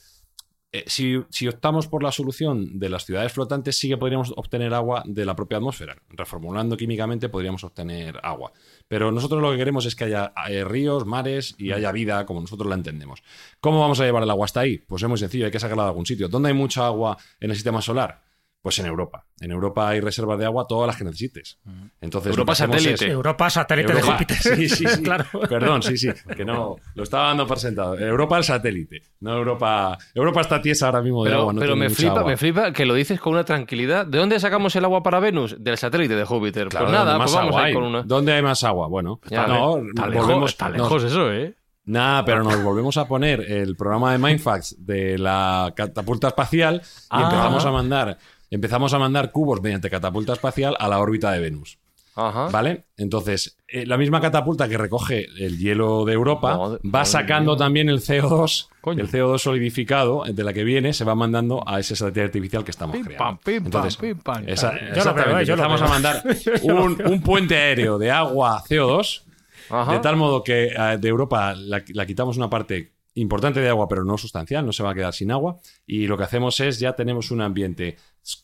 Eh, 0.70 0.84
si, 0.86 1.18
si 1.30 1.48
optamos 1.48 1.88
por 1.88 2.02
la 2.02 2.12
solución 2.12 2.78
de 2.78 2.90
las 2.90 3.06
ciudades 3.06 3.32
flotantes, 3.32 3.78
sí 3.78 3.88
que 3.88 3.96
podríamos 3.96 4.34
obtener 4.36 4.74
agua 4.74 5.02
de 5.06 5.24
la 5.24 5.34
propia 5.34 5.56
atmósfera. 5.56 5.96
Reformulando 6.10 6.76
químicamente 6.76 7.30
podríamos 7.30 7.64
obtener 7.64 8.20
agua. 8.22 8.52
Pero 8.86 9.10
nosotros 9.10 9.40
lo 9.40 9.50
que 9.52 9.56
queremos 9.56 9.86
es 9.86 9.96
que 9.96 10.04
haya 10.04 10.32
eh, 10.48 10.64
ríos, 10.64 11.06
mares 11.06 11.54
y 11.56 11.72
haya 11.72 11.90
vida 11.90 12.26
como 12.26 12.42
nosotros 12.42 12.68
la 12.68 12.74
entendemos. 12.74 13.22
¿Cómo 13.60 13.80
vamos 13.80 13.98
a 14.00 14.04
llevar 14.04 14.22
el 14.22 14.30
agua 14.30 14.44
hasta 14.44 14.60
ahí? 14.60 14.76
Pues 14.78 15.02
es 15.02 15.08
muy 15.08 15.18
sencillo, 15.18 15.46
hay 15.46 15.52
que 15.52 15.60
sacarla 15.60 15.84
de 15.84 15.88
algún 15.88 16.06
sitio. 16.06 16.28
¿Dónde 16.28 16.48
hay 16.48 16.54
mucha 16.54 16.86
agua 16.86 17.16
en 17.40 17.50
el 17.50 17.56
sistema 17.56 17.80
solar? 17.80 18.27
Pues 18.60 18.76
en 18.80 18.86
Europa. 18.86 19.24
En 19.40 19.52
Europa 19.52 19.88
hay 19.88 20.00
reservas 20.00 20.36
de 20.38 20.44
agua 20.44 20.66
todas 20.68 20.88
las 20.88 20.96
que 20.96 21.04
necesites. 21.04 21.58
Entonces, 22.00 22.30
Europa 22.30 22.56
satélite. 22.56 22.94
es- 22.94 23.02
Europa, 23.02 23.48
satélite 23.50 23.92
Europa. 23.92 24.06
de 24.06 24.12
Júpiter. 24.12 24.36
Sí, 24.36 24.68
sí, 24.68 24.86
sí. 24.96 25.02
claro. 25.02 25.24
Perdón, 25.48 25.82
sí, 25.82 25.96
sí. 25.96 26.08
Que 26.36 26.44
no. 26.44 26.76
Lo 26.96 27.02
estaba 27.04 27.28
dando 27.28 27.46
por 27.46 27.58
sentado. 27.60 27.96
Europa 27.96 28.36
el 28.36 28.42
satélite. 28.44 29.02
No 29.20 29.36
Europa. 29.36 29.96
Europa 30.12 30.40
está 30.40 30.60
tiesa 30.60 30.86
ahora 30.86 31.02
mismo 31.02 31.22
de 31.22 31.30
Pero, 31.30 31.40
agua. 31.42 31.52
No 31.52 31.60
pero 31.60 31.76
me 31.76 31.88
flipa, 31.88 32.12
agua. 32.18 32.24
me 32.30 32.36
flipa 32.36 32.72
que 32.72 32.84
lo 32.84 32.94
dices 32.94 33.20
con 33.20 33.34
una 33.34 33.44
tranquilidad. 33.44 34.06
¿De 34.06 34.18
dónde 34.18 34.40
sacamos 34.40 34.74
el 34.74 34.84
agua 34.84 35.04
para 35.04 35.20
Venus? 35.20 35.54
Del 35.58 35.78
satélite 35.78 36.16
de 36.16 36.24
Júpiter. 36.24 36.68
Claro, 36.68 36.86
pues 36.86 36.98
nada, 36.98 37.12
¿dónde 37.12 37.24
pues 37.26 37.34
más 37.36 37.44
vamos 37.54 37.72
con 37.74 37.82
una. 37.84 38.02
¿Dónde 38.02 38.32
hay 38.32 38.42
más 38.42 38.64
agua? 38.64 38.88
Bueno, 38.88 39.20
Ya, 39.30 39.46
no, 39.46 39.78
Está 39.78 40.06
volvemos. 40.08 40.50
está 40.50 40.68
nos- 40.68 40.78
lejos 40.78 41.04
eso, 41.04 41.32
¿eh? 41.32 41.54
Nah, 41.84 42.22
pero 42.22 42.42
nos 42.44 42.62
volvemos 42.62 42.98
a 42.98 43.08
poner 43.08 43.40
el 43.50 43.74
programa 43.74 44.12
de 44.12 44.18
Mindfax 44.18 44.76
de 44.84 45.16
la 45.16 45.72
catapulta 45.74 46.28
espacial 46.28 46.82
y 46.84 46.88
Ah. 47.08 47.22
empezamos 47.22 47.64
a 47.64 47.70
mandar. 47.70 48.18
Empezamos 48.50 48.94
a 48.94 48.98
mandar 48.98 49.30
cubos 49.32 49.60
mediante 49.62 49.90
catapulta 49.90 50.32
espacial 50.32 50.76
a 50.78 50.88
la 50.88 50.98
órbita 50.98 51.30
de 51.32 51.40
Venus. 51.40 51.78
Ajá. 52.20 52.48
¿Vale? 52.48 52.86
Entonces, 52.96 53.56
eh, 53.68 53.86
la 53.86 53.96
misma 53.96 54.20
catapulta 54.20 54.68
que 54.68 54.76
recoge 54.76 55.26
el 55.38 55.56
hielo 55.56 56.04
de 56.04 56.14
Europa 56.14 56.58
Madre- 56.58 56.80
va 56.92 57.04
sacando 57.04 57.56
también 57.56 57.88
el 57.88 58.00
CO2, 58.00 58.68
Coño. 58.80 59.04
el 59.04 59.08
CO2 59.08 59.38
solidificado 59.38 60.24
de 60.26 60.42
la 60.42 60.52
que 60.52 60.64
viene, 60.64 60.92
se 60.92 61.04
va 61.04 61.14
mandando 61.14 61.62
a 61.64 61.78
ese 61.78 61.94
satélite 61.94 62.22
artificial 62.22 62.64
que 62.64 62.72
estamos 62.72 62.96
Pim, 62.96 63.04
creando. 63.04 63.24
pam, 63.24 63.38
pim, 63.38 63.56
pam, 63.58 63.66
Entonces, 63.66 63.96
pim, 63.98 64.18
pam. 64.18 64.42
esa- 64.48 64.72
Yo 64.72 64.78
lo 64.78 64.84
veo, 64.86 64.96
exactamente, 64.96 65.44
yo 65.44 65.54
lo 65.56 65.62
empezamos 65.62 65.82
a 65.82 65.88
mandar 65.88 66.22
un, 66.64 67.06
un 67.12 67.22
puente 67.22 67.54
aéreo 67.56 67.98
de 67.98 68.10
agua 68.10 68.64
CO2, 68.68 69.22
Ajá. 69.70 69.92
de 69.92 69.98
tal 70.00 70.16
modo 70.16 70.42
que 70.42 70.72
eh, 70.76 70.98
de 70.98 71.08
Europa 71.08 71.54
la, 71.54 71.84
la 71.94 72.04
quitamos 72.04 72.36
una 72.36 72.50
parte 72.50 72.90
importante 73.20 73.60
de 73.60 73.68
agua, 73.68 73.88
pero 73.88 74.04
no 74.04 74.18
sustancial, 74.18 74.64
no 74.64 74.72
se 74.72 74.82
va 74.82 74.90
a 74.90 74.94
quedar 74.94 75.14
sin 75.14 75.30
agua. 75.30 75.58
Y 75.86 76.06
lo 76.06 76.16
que 76.16 76.24
hacemos 76.24 76.58
es 76.60 76.78
ya 76.78 76.94
tenemos 76.94 77.30
un 77.30 77.40
ambiente 77.40 77.96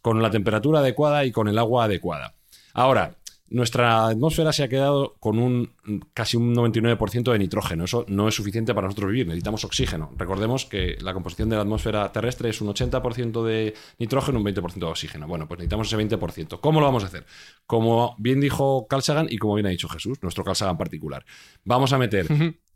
con 0.03 0.23
la 0.23 0.31
temperatura 0.31 0.81
adecuada 0.81 1.25
y 1.25 1.33
con 1.33 1.49
el 1.49 1.59
agua 1.59 1.85
adecuada. 1.85 2.35
Ahora, 2.73 3.17
nuestra 3.55 4.07
atmósfera 4.07 4.53
se 4.53 4.65
ha 4.65 4.69
quedado 4.69 5.17
con 5.21 5.39
un 5.39 5.75
casi 6.13 6.37
un 6.37 6.55
99% 6.55 7.31
de 7.31 7.39
nitrógeno. 7.39 7.85
Eso 7.85 8.05
no 8.09 8.27
es 8.27 8.35
suficiente 8.35 8.75
para 8.75 8.87
nosotros 8.87 9.13
vivir. 9.13 9.27
Necesitamos 9.27 9.65
oxígeno. 9.65 10.11
Recordemos 10.17 10.65
que 10.65 10.97
la 11.01 11.13
composición 11.13 11.51
de 11.51 11.57
la 11.57 11.63
atmósfera 11.63 12.11
terrestre 12.11 12.49
es 12.49 12.61
un 12.61 12.69
80% 12.69 13.45
de 13.45 13.75
nitrógeno, 13.99 14.39
un 14.39 14.45
20% 14.45 14.75
de 14.75 14.87
oxígeno. 14.87 15.29
Bueno, 15.29 15.47
pues 15.47 15.59
necesitamos 15.59 15.87
ese 15.87 15.99
20%. 15.99 16.59
¿Cómo 16.61 16.81
lo 16.81 16.87
vamos 16.87 17.05
a 17.05 17.07
hacer? 17.07 17.27
Como 17.67 18.17
bien 18.19 18.41
dijo 18.41 18.87
Carl 18.89 19.05
y 19.29 19.39
como 19.39 19.55
bien 19.55 19.67
ha 19.67 19.71
dicho 19.71 19.89
Jesús, 19.89 20.19
nuestro 20.23 20.43
Carl 20.43 20.77
particular. 20.77 21.25
Vamos 21.65 21.93
a 21.93 21.99
meter 21.99 22.27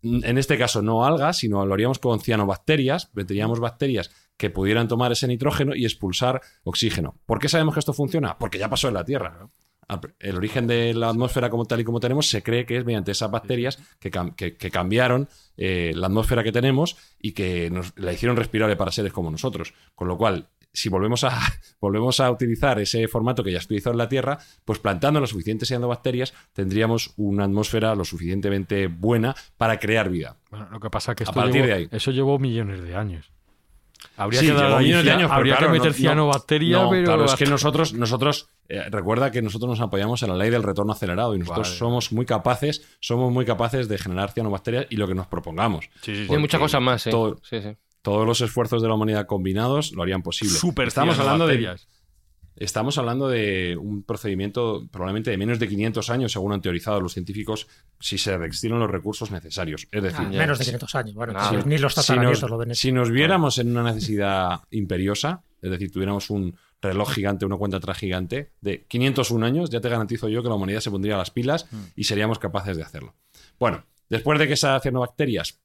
en 0.02 0.38
este 0.38 0.58
caso 0.58 0.82
no 0.82 1.04
algas, 1.04 1.38
sino 1.38 1.64
lo 1.66 1.74
haríamos 1.74 1.98
con 1.98 2.20
cianobacterias, 2.20 3.10
meteríamos 3.14 3.60
bacterias 3.60 4.10
que 4.36 4.50
pudieran 4.50 4.88
tomar 4.88 5.12
ese 5.12 5.26
nitrógeno 5.26 5.74
y 5.74 5.84
expulsar 5.84 6.40
oxígeno. 6.62 7.16
¿Por 7.26 7.40
qué 7.40 7.48
sabemos 7.48 7.74
que 7.74 7.80
esto 7.80 7.92
funciona? 7.92 8.38
Porque 8.38 8.58
ya 8.58 8.70
pasó 8.70 8.88
en 8.88 8.94
la 8.94 9.04
Tierra. 9.04 9.48
El 10.20 10.36
origen 10.36 10.66
de 10.66 10.92
la 10.92 11.08
atmósfera 11.08 11.48
como 11.48 11.64
tal 11.64 11.80
y 11.80 11.84
como 11.84 11.98
tenemos 11.98 12.28
se 12.28 12.42
cree 12.42 12.66
que 12.66 12.76
es 12.76 12.84
mediante 12.84 13.12
esas 13.12 13.30
bacterias 13.30 13.78
que 13.98 14.70
cambiaron 14.70 15.28
eh, 15.56 15.92
la 15.94 16.08
atmósfera 16.08 16.44
que 16.44 16.52
tenemos 16.52 16.96
y 17.20 17.32
que 17.32 17.70
nos 17.70 17.94
la 17.96 18.12
hicieron 18.12 18.36
respirable 18.36 18.76
para 18.76 18.92
seres 18.92 19.12
como 19.12 19.30
nosotros. 19.30 19.72
Con 19.94 20.06
lo 20.06 20.18
cual, 20.18 20.50
si 20.72 20.88
volvemos 20.88 21.24
a, 21.24 21.30
volvemos 21.80 22.20
a 22.20 22.30
utilizar 22.30 22.78
ese 22.80 23.08
formato 23.08 23.42
que 23.42 23.52
ya 23.52 23.60
se 23.60 23.66
utilizó 23.66 23.90
en 23.90 23.98
la 23.98 24.08
Tierra, 24.08 24.38
pues 24.64 24.78
plantando 24.78 25.20
las 25.20 25.30
suficientes 25.30 25.68
cianobacterias 25.68 26.34
tendríamos 26.52 27.12
una 27.16 27.44
atmósfera 27.44 27.94
lo 27.94 28.04
suficientemente 28.04 28.86
buena 28.86 29.34
para 29.56 29.78
crear 29.78 30.08
vida. 30.10 30.36
Bueno, 30.50 30.68
lo 30.70 30.80
que 30.80 30.90
pasa 30.90 31.12
es 31.12 31.16
que 31.16 31.24
A 31.24 31.32
partir 31.32 31.62
llevó- 31.62 31.66
de 31.66 31.72
ahí. 31.72 31.88
eso 31.90 32.10
llevó 32.10 32.38
millones 32.38 32.82
de 32.82 32.94
años. 32.96 33.32
Habría 34.16 34.38
Sí, 34.40 34.46
que, 34.46 34.52
dar 34.52 34.80
millones 34.80 35.04
de 35.04 35.10
años, 35.10 35.28
pero 35.28 35.34
habría 35.34 35.56
claro, 35.56 35.72
que 35.72 35.78
meter 35.78 35.90
no- 35.90 35.96
no- 35.96 35.98
cianobacteria, 35.98 36.76
no, 36.82 36.90
pero 36.90 37.04
claro, 37.04 37.24
es 37.24 37.34
que 37.34 37.46
nosotros, 37.46 37.94
nosotros 37.94 38.48
eh, 38.68 38.84
recuerda 38.90 39.32
que 39.32 39.42
nosotros 39.42 39.68
nos 39.70 39.80
apoyamos 39.80 40.22
en 40.22 40.28
la 40.28 40.36
ley 40.36 40.50
del 40.50 40.62
retorno 40.62 40.92
acelerado 40.92 41.34
y 41.34 41.38
nosotros 41.40 41.66
Vale. 41.68 41.78
somos 41.78 42.12
muy 42.12 42.24
capaces, 42.24 42.86
somos 43.00 43.32
muy 43.32 43.44
capaces 43.44 43.88
de 43.88 43.98
generar 43.98 44.30
cianobacterias 44.30 44.86
y 44.90 44.96
lo 44.96 45.08
que 45.08 45.14
nos 45.16 45.26
propongamos. 45.26 45.86
Sí, 46.02 46.14
sí, 46.14 46.26
sí. 46.26 46.32
Hay 46.32 46.38
muchas 46.38 46.60
cosas 46.60 46.80
más, 46.80 47.06
¿eh? 47.08 47.10
todo- 47.10 47.40
Sí, 47.42 47.60
sí. 47.60 47.76
Todos 48.08 48.26
los 48.26 48.40
esfuerzos 48.40 48.80
de 48.80 48.88
la 48.88 48.94
humanidad 48.94 49.26
combinados 49.26 49.92
lo 49.92 50.02
harían 50.02 50.22
posible. 50.22 50.54
Super 50.54 50.88
estamos 50.88 51.18
hablando 51.18 51.46
de 51.46 51.58
cianobacterias. 51.58 51.98
Estamos 52.56 52.96
hablando 52.96 53.28
de 53.28 53.76
un 53.76 54.02
procedimiento 54.02 54.88
probablemente 54.90 55.30
de 55.30 55.36
menos 55.36 55.58
de 55.58 55.68
500 55.68 56.08
años, 56.08 56.32
según 56.32 56.54
han 56.54 56.62
teorizado 56.62 57.02
los 57.02 57.12
científicos, 57.12 57.68
si 58.00 58.16
se 58.16 58.38
destinan 58.38 58.78
los 58.78 58.90
recursos 58.90 59.30
necesarios. 59.30 59.88
Es 59.92 60.02
decir, 60.02 60.20
Ah, 60.26 60.30
menos 60.30 60.58
de 60.58 60.64
500 60.64 60.94
años. 60.94 61.14
Bueno, 61.16 61.34
si 61.50 61.68
ni 61.68 61.76
los 61.76 61.92
si 61.92 62.16
nos, 62.16 62.40
lo 62.40 62.56
ven. 62.56 62.74
si 62.74 62.92
nos 62.92 63.10
viéramos 63.10 63.58
en 63.58 63.76
una 63.76 63.82
necesidad 63.82 64.60
imperiosa, 64.70 65.42
es 65.60 65.70
decir, 65.70 65.92
tuviéramos 65.92 66.30
un 66.30 66.56
reloj 66.80 67.12
gigante, 67.12 67.44
una 67.44 67.58
cuenta 67.58 67.76
atrás 67.76 67.98
gigante 67.98 68.52
de 68.62 68.86
501 68.86 69.44
años, 69.44 69.68
ya 69.68 69.82
te 69.82 69.90
garantizo 69.90 70.30
yo 70.30 70.42
que 70.42 70.48
la 70.48 70.54
humanidad 70.54 70.80
se 70.80 70.90
pondría 70.90 71.18
las 71.18 71.30
pilas 71.30 71.66
y 71.94 72.04
seríamos 72.04 72.38
capaces 72.38 72.74
de 72.74 72.82
hacerlo. 72.82 73.14
Bueno, 73.60 73.84
después 74.08 74.38
de 74.38 74.46
que 74.46 74.54
esas 74.54 74.82
cianobacterias 74.82 75.60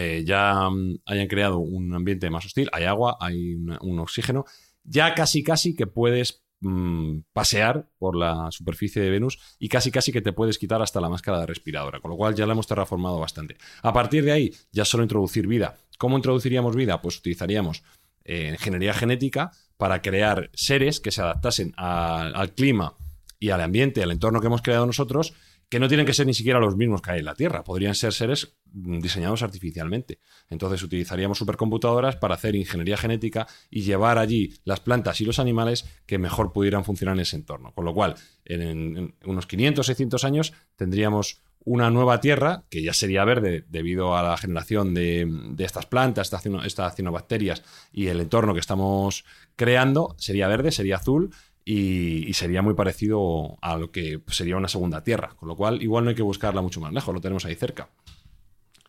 eh, 0.00 0.22
ya 0.24 0.70
mm, 0.70 1.00
hayan 1.06 1.26
creado 1.26 1.58
un 1.58 1.92
ambiente 1.92 2.30
más 2.30 2.46
hostil, 2.46 2.68
hay 2.72 2.84
agua, 2.84 3.16
hay 3.18 3.54
un 3.54 3.98
oxígeno, 3.98 4.44
ya 4.84 5.12
casi 5.12 5.42
casi 5.42 5.74
que 5.74 5.88
puedes 5.88 6.44
mm, 6.60 7.22
pasear 7.32 7.90
por 7.98 8.14
la 8.14 8.48
superficie 8.52 9.02
de 9.02 9.10
Venus 9.10 9.40
y 9.58 9.68
casi 9.68 9.90
casi 9.90 10.12
que 10.12 10.22
te 10.22 10.32
puedes 10.32 10.56
quitar 10.56 10.82
hasta 10.82 11.00
la 11.00 11.08
máscara 11.08 11.40
de 11.40 11.46
respiradora, 11.46 11.98
con 11.98 12.12
lo 12.12 12.16
cual 12.16 12.36
ya 12.36 12.46
la 12.46 12.52
hemos 12.52 12.68
terraformado 12.68 13.18
bastante. 13.18 13.56
A 13.82 13.92
partir 13.92 14.24
de 14.24 14.30
ahí, 14.30 14.54
ya 14.70 14.84
solo 14.84 15.02
introducir 15.02 15.48
vida. 15.48 15.76
¿Cómo 15.98 16.16
introduciríamos 16.16 16.76
vida? 16.76 17.02
Pues 17.02 17.18
utilizaríamos 17.18 17.82
eh, 18.24 18.50
ingeniería 18.52 18.94
genética 18.94 19.50
para 19.76 20.00
crear 20.00 20.48
seres 20.54 21.00
que 21.00 21.10
se 21.10 21.22
adaptasen 21.22 21.74
al 21.76 22.54
clima 22.54 22.96
y 23.40 23.50
al 23.50 23.62
ambiente, 23.62 24.04
al 24.04 24.12
entorno 24.12 24.40
que 24.40 24.46
hemos 24.46 24.62
creado 24.62 24.86
nosotros, 24.86 25.34
que 25.68 25.78
no 25.78 25.88
tienen 25.88 26.06
que 26.06 26.14
ser 26.14 26.26
ni 26.26 26.34
siquiera 26.34 26.60
los 26.60 26.76
mismos 26.76 27.02
que 27.02 27.10
hay 27.10 27.18
en 27.18 27.26
la 27.26 27.34
Tierra, 27.34 27.62
podrían 27.62 27.94
ser 27.94 28.12
seres 28.12 28.56
mm, 28.72 29.00
diseñados 29.00 29.42
artificialmente. 29.42 30.20
Entonces 30.48 30.82
utilizaríamos 30.82 31.38
supercomputadoras 31.38 32.16
para 32.16 32.34
hacer 32.34 32.56
ingeniería 32.56 32.96
genética 32.96 33.46
y 33.70 33.82
llevar 33.82 34.18
allí 34.18 34.54
las 34.64 34.80
plantas 34.80 35.20
y 35.20 35.24
los 35.24 35.38
animales 35.38 35.84
que 36.06 36.18
mejor 36.18 36.52
pudieran 36.52 36.84
funcionar 36.84 37.16
en 37.16 37.20
ese 37.20 37.36
entorno. 37.36 37.72
Con 37.74 37.84
lo 37.84 37.94
cual, 37.94 38.14
en, 38.44 38.96
en 38.96 39.14
unos 39.24 39.46
500, 39.46 39.84
600 39.84 40.24
años 40.24 40.54
tendríamos 40.76 41.42
una 41.64 41.90
nueva 41.90 42.20
Tierra 42.20 42.64
que 42.70 42.82
ya 42.82 42.94
sería 42.94 43.24
verde 43.24 43.64
debido 43.68 44.16
a 44.16 44.22
la 44.22 44.36
generación 44.38 44.94
de, 44.94 45.26
de 45.50 45.64
estas 45.64 45.84
plantas, 45.84 46.28
estas, 46.28 46.46
estas 46.64 46.96
cianobacterias 46.96 47.62
y 47.92 48.06
el 48.06 48.20
entorno 48.20 48.54
que 48.54 48.60
estamos 48.60 49.26
creando, 49.54 50.14
sería 50.18 50.48
verde, 50.48 50.72
sería 50.72 50.96
azul 50.96 51.30
y, 51.70 52.26
y 52.26 52.32
sería 52.32 52.62
muy 52.62 52.72
parecido 52.72 53.58
a 53.60 53.76
lo 53.76 53.90
que 53.90 54.20
sería 54.28 54.56
una 54.56 54.68
segunda 54.68 55.04
Tierra. 55.04 55.34
Con 55.36 55.48
lo 55.50 55.54
cual, 55.56 55.82
igual 55.82 56.04
no 56.04 56.10
hay 56.10 56.16
que 56.16 56.22
buscarla 56.22 56.62
mucho 56.62 56.80
más 56.80 56.92
lejos, 56.94 57.14
lo 57.14 57.20
tenemos 57.20 57.44
ahí 57.44 57.54
cerca. 57.54 57.88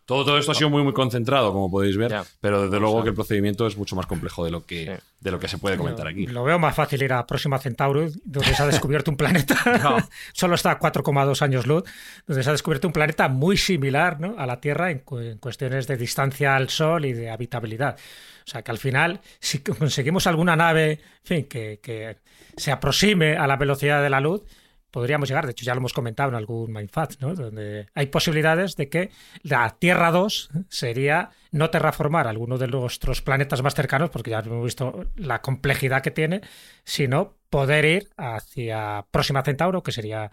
Todo, 0.06 0.24
todo 0.24 0.38
esto 0.38 0.50
ha 0.50 0.54
sido 0.56 0.70
muy, 0.70 0.82
muy 0.82 0.92
concentrado, 0.92 1.52
como 1.52 1.70
podéis 1.70 1.96
ver, 1.96 2.12
pero 2.40 2.62
desde 2.64 2.80
luego 2.80 3.00
que 3.04 3.10
el 3.10 3.14
procedimiento 3.14 3.64
es 3.68 3.76
mucho 3.76 3.94
más 3.94 4.06
complejo 4.06 4.44
de 4.44 4.50
lo 4.50 4.66
que, 4.66 4.86
Sí. 4.86 5.02
de 5.20 5.30
lo 5.30 5.38
que 5.38 5.46
se 5.46 5.56
puede 5.58 5.76
comentar 5.76 6.08
aquí. 6.08 6.26
Lo 6.26 6.42
veo 6.42 6.58
más 6.58 6.74
fácil 6.74 7.00
ir 7.02 7.12
a 7.12 7.24
Próxima 7.26 7.58
Centauro, 7.60 8.08
donde 8.24 8.52
se 8.54 8.60
ha 8.62 8.66
descubierto 8.66 9.10
un 9.12 9.16
planeta. 9.16 9.56
Solo 10.32 10.56
está 10.56 10.72
a 10.72 10.80
4,2 10.80 11.42
años 11.42 11.66
luz, 11.68 11.84
donde 12.26 12.42
se 12.42 12.48
ha 12.48 12.52
descubierto 12.52 12.88
un 12.88 12.92
planeta 12.92 13.28
muy 13.28 13.56
similar 13.56 14.18
¿no? 14.18 14.34
a 14.36 14.46
la 14.46 14.60
Tierra 14.60 14.90
en, 14.90 15.00
cu- 15.00 15.18
en 15.18 15.38
cuestiones 15.38 15.86
de 15.86 15.96
distancia 15.96 16.56
al 16.56 16.70
Sol 16.70 17.04
y 17.04 17.12
de 17.12 17.30
habitabilidad. 17.30 17.96
O 18.44 18.50
sea 18.50 18.62
que 18.62 18.70
al 18.72 18.78
final, 18.78 19.20
si 19.38 19.60
conseguimos 19.60 20.26
alguna 20.26 20.56
nave 20.56 20.90
en 20.92 20.98
fin, 21.22 21.44
que, 21.44 21.78
que 21.80 22.16
se 22.56 22.72
aproxime 22.72 23.36
a 23.36 23.46
la 23.46 23.56
velocidad 23.56 24.02
de 24.02 24.10
la 24.10 24.20
luz, 24.20 24.42
podríamos 24.90 25.28
llegar, 25.28 25.44
de 25.46 25.52
hecho 25.52 25.64
ya 25.64 25.72
lo 25.74 25.78
hemos 25.78 25.92
comentado 25.92 26.30
en 26.30 26.34
algún 26.34 26.72
Mindfact, 26.72 27.20
¿no? 27.20 27.34
donde 27.36 27.86
hay 27.94 28.06
posibilidades 28.06 28.74
de 28.74 28.88
que 28.88 29.10
la 29.42 29.76
Tierra 29.78 30.10
2 30.10 30.50
sería 30.68 31.30
no 31.52 31.70
terraformar 31.70 32.26
alguno 32.26 32.58
de 32.58 32.66
nuestros 32.66 33.22
planetas 33.22 33.62
más 33.62 33.76
cercanos, 33.76 34.10
porque 34.10 34.30
ya 34.32 34.40
hemos 34.40 34.64
visto 34.64 35.06
la 35.14 35.42
complejidad 35.42 36.02
que 36.02 36.10
tiene, 36.10 36.40
sino 36.82 37.36
poder 37.50 37.84
ir 37.84 38.08
hacia 38.16 39.06
Próxima 39.12 39.42
Centauro, 39.42 39.82
que 39.84 39.92
sería 39.92 40.30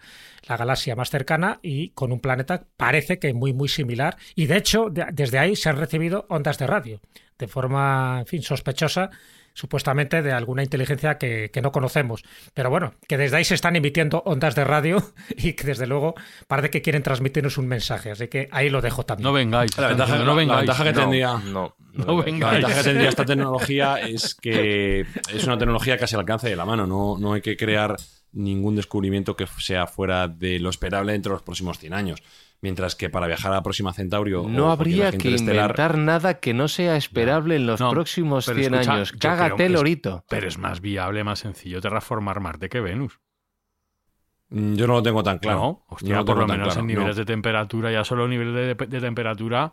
la 0.48 0.56
galaxia 0.56 0.96
más 0.96 1.10
cercana, 1.10 1.60
y 1.62 1.90
con 1.90 2.10
un 2.10 2.18
planeta 2.20 2.64
parece 2.76 3.20
que 3.20 3.34
muy, 3.34 3.52
muy 3.52 3.68
similar. 3.68 4.16
Y 4.34 4.46
de 4.46 4.56
hecho, 4.56 4.90
de- 4.90 5.06
desde 5.12 5.38
ahí 5.38 5.54
se 5.54 5.68
han 5.68 5.76
recibido 5.76 6.26
ondas 6.28 6.58
de 6.58 6.66
radio, 6.66 7.00
de 7.38 7.46
forma, 7.48 8.24
fin, 8.26 8.42
sospechosa, 8.42 9.10
supuestamente 9.58 10.22
de 10.22 10.30
alguna 10.32 10.62
inteligencia 10.62 11.18
que, 11.18 11.50
que 11.52 11.60
no 11.60 11.72
conocemos. 11.72 12.22
Pero 12.54 12.70
bueno, 12.70 12.94
que 13.08 13.16
desde 13.18 13.38
ahí 13.38 13.44
se 13.44 13.56
están 13.56 13.74
emitiendo 13.74 14.22
ondas 14.24 14.54
de 14.54 14.62
radio 14.62 15.02
y 15.36 15.54
que 15.54 15.64
desde 15.66 15.86
luego 15.88 16.14
parece 16.46 16.70
que 16.70 16.80
quieren 16.80 17.02
transmitirnos 17.02 17.58
un 17.58 17.66
mensaje. 17.66 18.12
Así 18.12 18.28
que 18.28 18.48
ahí 18.52 18.70
lo 18.70 18.80
dejo 18.80 19.04
también. 19.04 19.24
No 19.24 19.32
vengáis. 19.32 19.76
La 19.76 19.88
ventaja, 19.88 20.16
no 20.18 20.36
la- 20.36 20.56
ventaja 20.56 20.84
que 20.84 20.92
tendría... 20.92 21.32
No, 21.32 21.42
no, 21.50 21.74
No 21.92 22.04
no. 22.06 22.22
vengáis. 22.22 22.42
La 22.42 22.50
ventaja 22.68 22.74
que 22.76 22.84
tendría 22.84 23.08
esta 23.08 23.24
tecnología 23.24 23.96
es 24.00 24.34
que 24.36 25.00
es 25.32 25.44
una 25.44 25.58
tecnología 25.58 25.98
casi 25.98 26.14
al 26.14 26.20
alcance 26.20 26.48
de 26.48 26.54
la 26.56 26.64
mano. 26.64 26.86
No, 26.86 27.16
no 27.18 27.32
hay 27.32 27.40
que 27.40 27.56
crear 27.56 27.96
ningún 28.32 28.76
descubrimiento 28.76 29.34
que 29.34 29.46
sea 29.58 29.86
fuera 29.88 30.28
de 30.28 30.60
lo 30.60 30.70
esperable 30.70 31.12
dentro 31.12 31.30
de 31.32 31.36
los 31.36 31.42
próximos 31.42 31.78
100 31.78 31.94
años. 31.94 32.22
Mientras 32.60 32.96
que 32.96 33.08
para 33.08 33.28
viajar 33.28 33.52
a 33.54 33.62
Próxima 33.62 33.92
Centauro 33.92 34.42
o 34.42 34.48
No 34.48 34.72
habría 34.72 35.12
que 35.12 35.30
inventar 35.30 35.96
nada 35.96 36.40
que 36.40 36.54
no 36.54 36.66
sea 36.66 36.96
esperable 36.96 37.54
en 37.54 37.66
los 37.66 37.78
No, 37.80 37.90
próximos 37.90 38.46
pero 38.46 38.58
100 38.58 38.74
escucha, 38.74 38.92
años. 38.94 39.12
Cágate 39.12 39.68
lorito. 39.68 40.24
Pero 40.28 40.48
es 40.48 40.58
más 40.58 40.80
viable, 40.80 41.22
más 41.22 41.38
sencillo 41.38 41.80
terraformar 41.80 42.40
Marte 42.40 42.68
que 42.68 42.80
Venus. 42.80 43.20
Mm, 44.50 44.74
Yo 44.74 44.86
no 44.88 44.94
lo 44.94 45.02
tengo 45.02 45.22
tan 45.22 45.38
claro. 45.38 45.58
no, 45.58 45.84
hostia, 45.88 46.14
No 46.14 46.20
lo 46.20 46.24
por 46.24 46.38
lo 46.38 46.46
menos 46.48 46.66
claro, 46.68 46.80
en 46.80 46.86
niveles 46.88 47.16
no. 47.16 47.20
de 47.20 47.24
temperatura, 47.26 47.92
ya 47.92 48.02
solo 48.02 48.26
niveles 48.26 48.54
de, 48.76 48.86
de 48.86 49.00
temperatura. 49.00 49.72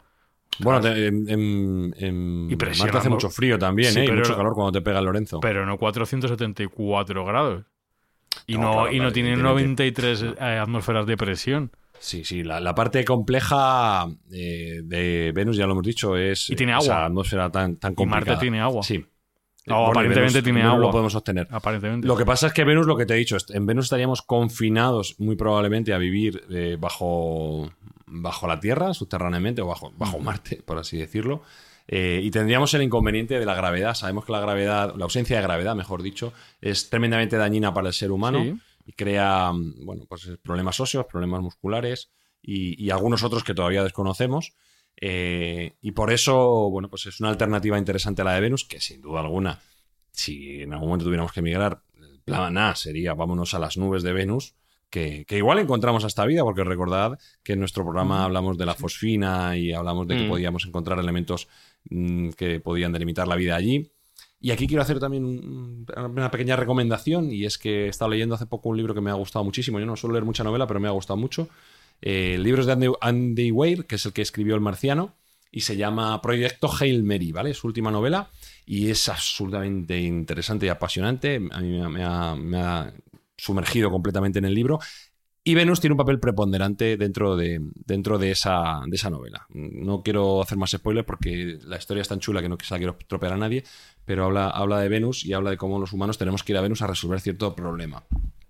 Bueno, 0.60 0.80
te- 0.82 1.08
en, 1.08 1.28
en- 1.28 1.96
en 1.98 2.48
Y 2.52 2.56
presión, 2.56 2.86
Marte 2.88 3.00
hace 3.00 3.10
mucho 3.10 3.30
frío 3.32 3.58
también, 3.58 3.94
Sí, 3.94 4.02
¿eh? 4.02 4.06
Y 4.06 4.12
mucho 4.12 4.36
calor 4.38 4.54
cuando 4.54 4.72
te 4.74 4.82
pega 4.82 5.00
el 5.00 5.06
Lorenzo. 5.06 5.40
pero 5.40 5.66
no 5.66 5.78
474 5.78 7.26
grados. 7.26 7.64
Y 8.48 8.56
No, 8.58 8.62
no, 8.62 8.72
claro, 8.74 8.92
y 8.92 8.96
no 8.98 9.00
claro, 9.04 9.14
tiene 9.14 9.30
evidentemente. 9.34 9.84
93 9.86 10.22
eh, 10.40 10.60
atmósferas 10.60 11.06
de 11.08 11.18
presión. 11.18 11.72
Sí, 12.00 12.24
sí, 12.24 12.44
la, 12.44 12.60
la 12.60 12.76
parte 12.76 13.04
compleja 13.04 14.06
eh, 14.32 14.82
de 14.84 15.32
Venus, 15.34 15.58
ya 15.58 15.66
lo 15.66 15.72
hemos 15.74 15.86
dicho, 15.86 16.16
es 16.18 16.50
Y 16.50 16.56
tiene 16.56 16.72
eh, 16.74 16.76
agua. 16.76 16.86
esa 16.86 17.06
atmósfera 17.06 17.52
tan, 17.52 17.78
tan 17.78 17.96
complicada. 17.96 18.26
Marte 18.34 18.42
tiene 18.42 18.60
agua. 18.62 18.84
Sí. 18.84 19.04
No, 19.68 19.88
aparentemente 19.88 20.38
Venus- 20.40 20.44
tiene 20.44 20.60
Venus 20.60 20.74
agua. 20.74 20.86
lo 20.86 20.92
podemos 20.92 21.16
obtener. 21.16 21.48
Aparentemente. 21.50 22.08
Lo 22.08 22.16
que 22.16 22.26
pasa 22.26 22.48
es 22.48 22.54
que 22.54 22.64
Venus, 22.64 22.86
lo 22.86 22.96
que 22.96 23.06
te 23.08 23.16
he 23.16 23.18
dicho, 23.18 23.36
en 23.50 23.66
Venus 23.66 23.86
estaríamos 23.86 24.22
confinados 24.22 25.16
muy 25.20 25.36
probablemente 25.36 25.94
a 25.94 25.98
vivir 25.98 26.44
eh, 26.52 26.78
bajo, 26.80 27.72
bajo 28.06 28.48
la 28.48 28.60
Tierra, 28.60 28.94
subterráneamente, 28.94 29.62
o 29.64 29.68
bajo, 29.68 29.92
bajo 29.98 30.20
Marte, 30.20 30.62
por 30.64 30.78
así 30.78 30.98
decirlo. 30.98 31.42
Eh, 31.88 32.20
y 32.24 32.30
tendríamos 32.32 32.74
el 32.76 32.84
inconveniente 32.84 33.40
de 33.40 33.46
la 33.46 33.56
gravedad. 33.56 33.96
Sabemos 33.96 34.26
que 34.26 34.32
la 34.32 34.40
gravedad, 34.40 34.94
la 34.96 35.04
ausencia 35.06 35.38
de 35.38 35.42
gravedad, 35.44 35.76
mejor 35.76 36.04
dicho, 36.04 36.32
es 36.62 36.90
tremendamente 36.90 37.38
dañina 37.38 37.74
para 37.74 37.88
el 37.88 37.94
ser 37.94 38.12
humano 38.12 38.44
Sí. 38.44 38.56
Y 38.86 38.94
crea 38.94 39.52
mm, 39.52 39.86
bueno, 39.86 40.06
pues 40.08 40.30
problemas 40.44 40.80
óseos, 40.80 41.06
problemas 41.06 41.42
musculares 41.42 42.12
y, 42.42 42.82
y 42.84 42.92
algunos 42.92 43.24
otros 43.24 43.44
que 43.44 43.54
todavía 43.54 43.84
desconocemos. 43.84 44.54
Eh, 45.02 45.74
y 45.82 45.92
por 45.92 46.12
eso, 46.12 46.70
bueno, 46.70 46.90
pues 46.90 47.06
es 47.08 47.20
una 47.20 47.30
alternativa 47.30 47.78
interesante 47.78 48.22
a 48.22 48.26
la 48.26 48.34
de 48.36 48.42
Venus, 48.42 48.64
que 48.64 48.80
sin 48.80 49.02
duda 49.02 49.20
alguna, 49.20 49.60
si 50.12 50.62
en 50.62 50.72
algún 50.74 50.90
momento 50.90 51.06
tuviéramos 51.06 51.34
que 51.34 51.42
emigrar, 51.42 51.82
el 52.00 52.22
plan 52.22 52.58
A 52.58 52.76
sería 52.76 53.14
vámonos 53.14 53.54
a 53.54 53.60
las 53.60 53.76
nubes 53.78 54.04
de 54.04 54.14
Venus, 54.14 54.56
que, 54.90 55.26
que 55.26 55.38
igual 55.38 55.60
encontramos 55.60 56.06
hasta 56.06 56.26
vida, 56.26 56.44
porque 56.44 56.64
recordad 56.64 57.20
que 57.44 57.54
en 57.54 57.60
nuestro 57.60 57.84
programa 57.84 58.24
hablamos 58.24 58.58
de 58.58 58.66
la 58.66 58.76
fosfina 58.76 59.58
y 59.58 59.74
hablamos 59.74 60.08
de 60.08 60.16
que 60.16 60.24
Mm. 60.24 60.30
podíamos 60.30 60.66
encontrar 60.66 61.00
elementos 61.00 61.50
mm, 61.90 62.30
que 62.30 62.62
podían 62.62 62.94
delimitar 62.94 63.28
la 63.28 63.36
vida 63.36 63.56
allí. 63.56 63.92
Y 64.46 64.52
aquí 64.52 64.68
quiero 64.68 64.84
hacer 64.84 65.00
también 65.00 65.26
un- 65.26 65.88
una 65.98 66.30
pequeña 66.30 66.56
recomendación, 66.56 67.32
y 67.32 67.46
es 67.46 67.58
que 67.58 67.86
he 67.86 67.88
estado 67.88 68.12
leyendo 68.12 68.36
hace 68.36 68.46
poco 68.46 68.70
un 68.70 68.78
libro 68.78 68.94
que 68.94 69.02
me 69.02 69.10
ha 69.10 69.16
gustado 69.16 69.44
muchísimo. 69.44 69.80
Yo 69.80 69.88
no 69.88 69.96
suelo 69.96 70.14
leer 70.14 70.24
mucha 70.24 70.44
novela, 70.44 70.68
pero 70.68 70.80
me 70.80 70.88
ha 70.88 70.92
gustado 70.92 71.18
mucho. 71.18 71.50
Eh, 72.00 72.36
el 72.36 72.44
libro 72.44 72.62
es 72.62 72.68
de 72.68 72.74
Andy, 72.74 72.88
Andy 73.02 73.50
Weir, 73.50 73.86
que 73.86 73.96
es 73.96 74.06
el 74.06 74.14
que 74.14 74.22
escribió 74.22 74.54
El 74.54 74.62
Marciano, 74.62 75.16
y 75.52 75.62
se 75.62 75.78
llama 75.78 76.22
Proyecto 76.22 76.70
Hail 76.80 77.02
Mary, 77.04 77.32
¿vale? 77.32 77.50
Es 77.50 77.58
su 77.58 77.66
última 77.66 77.90
novela 77.90 78.30
y 78.68 78.92
es 78.92 79.10
absolutamente 79.10 80.00
interesante 80.00 80.68
y 80.68 80.70
apasionante. 80.70 81.42
A 81.52 81.60
mí 81.60 81.80
me 81.80 82.04
ha 82.04 82.94
sumergido 83.36 83.90
completamente 83.90 84.38
en 84.38 84.46
el 84.46 84.54
libro. 84.54 84.80
Y 85.48 85.54
Venus 85.54 85.80
tiene 85.80 85.94
un 85.94 86.00
papel 86.00 86.20
preponderante 86.20 86.98
dentro 86.98 87.38
de, 87.38 87.62
dentro 87.86 88.18
de, 88.18 88.32
esa, 88.32 88.82
de 88.88 88.96
esa 88.96 89.12
novela. 89.12 89.46
No 89.50 90.02
quiero 90.02 90.42
hacer 90.42 90.58
más 90.58 90.72
spoilers 90.72 91.06
porque 91.06 91.60
la 91.64 91.78
historia 91.78 92.02
es 92.02 92.08
tan 92.08 92.20
chula 92.20 92.42
que 92.42 92.50
no 92.50 92.58
se 92.60 92.74
la 92.74 92.80
quiero 92.80 92.98
tropear 93.08 93.34
a 93.34 93.38
nadie, 93.38 93.64
pero 94.06 94.26
habla, 94.26 94.50
habla 94.50 94.80
de 94.80 94.90
Venus 94.90 95.24
y 95.24 95.34
habla 95.34 95.52
de 95.52 95.58
cómo 95.58 95.78
los 95.78 95.94
humanos 95.94 96.18
tenemos 96.18 96.42
que 96.42 96.54
ir 96.54 96.58
a 96.58 96.62
Venus 96.62 96.82
a 96.82 96.88
resolver 96.88 97.20
cierto 97.22 97.56
problema. 97.56 98.04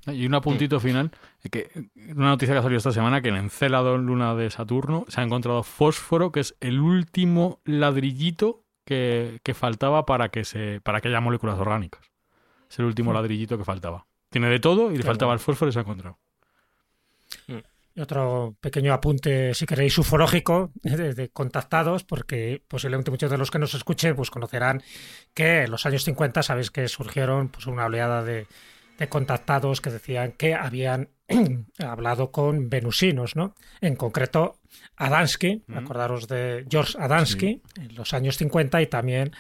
Y 0.08 0.26
un 0.26 0.36
apuntito 0.36 0.80
final, 0.80 1.12
que 1.52 1.70
una 2.16 2.30
noticia 2.30 2.54
que 2.54 2.60
ha 2.60 2.64
salido 2.64 2.78
esta 2.78 2.94
semana, 2.94 3.22
que 3.22 3.28
en 3.28 3.36
Encélado, 3.36 3.98
luna 3.98 4.34
de 4.34 4.50
Saturno, 4.50 5.04
se 5.10 5.20
ha 5.20 5.24
encontrado 5.26 5.64
fósforo, 5.64 6.32
que 6.32 6.40
es 6.40 6.56
el 6.62 6.80
último 6.80 7.60
ladrillito 7.66 8.64
que, 8.86 9.42
que 9.44 9.54
faltaba 9.54 10.06
para 10.06 10.30
que, 10.30 10.46
se, 10.46 10.80
para 10.80 11.02
que 11.02 11.10
haya 11.10 11.20
moléculas 11.20 11.60
orgánicas. 11.60 12.10
Es 12.70 12.80
el 12.80 12.86
último 12.86 13.12
ladrillito 13.12 13.58
que 13.58 13.66
faltaba. 13.66 14.08
Tiene 14.30 14.48
de 14.48 14.60
todo 14.60 14.92
y 14.92 14.94
le 14.94 15.00
Qué 15.02 15.08
faltaba 15.08 15.32
bueno. 15.32 15.40
el 15.42 15.44
fósforo 15.44 15.70
y 15.70 15.74
se 15.74 15.80
ha 15.80 15.82
encontrado. 15.82 16.20
Y 17.98 18.02
otro 18.02 18.58
pequeño 18.60 18.94
apunte, 18.94 19.54
si 19.54 19.66
queréis, 19.66 19.98
ufológico 19.98 20.72
de, 20.84 21.14
de 21.14 21.30
contactados, 21.30 22.04
porque 22.04 22.62
posiblemente 22.68 23.12
muchos 23.12 23.32
de 23.32 23.38
los 23.38 23.52
que 23.52 23.60
nos 23.60 23.74
escuchen 23.74 24.16
pues 24.16 24.32
conocerán 24.32 24.84
que 25.34 25.64
en 25.64 25.72
los 25.72 25.86
años 25.86 26.04
50 26.04 26.44
sabéis 26.44 26.72
que 26.72 26.88
surgieron 26.90 27.48
pues 27.50 27.68
una 27.68 27.86
oleada 27.86 28.24
de, 28.24 28.48
de 28.98 29.10
contactados 29.10 29.82
que 29.82 29.90
decían 29.90 30.34
que 30.34 30.54
habían 30.54 31.10
hablado 31.80 32.32
con 32.32 32.70
venusinos, 32.70 33.36
¿no? 33.36 33.56
En 33.82 33.96
concreto, 33.96 34.60
Adansky, 34.96 35.64
acordaros 35.74 36.28
de 36.28 36.66
George 36.70 36.98
Adansky, 37.00 37.62
en 37.78 37.96
los 37.96 38.14
años 38.14 38.38
50 38.38 38.82
y 38.82 38.88
también 38.88 39.32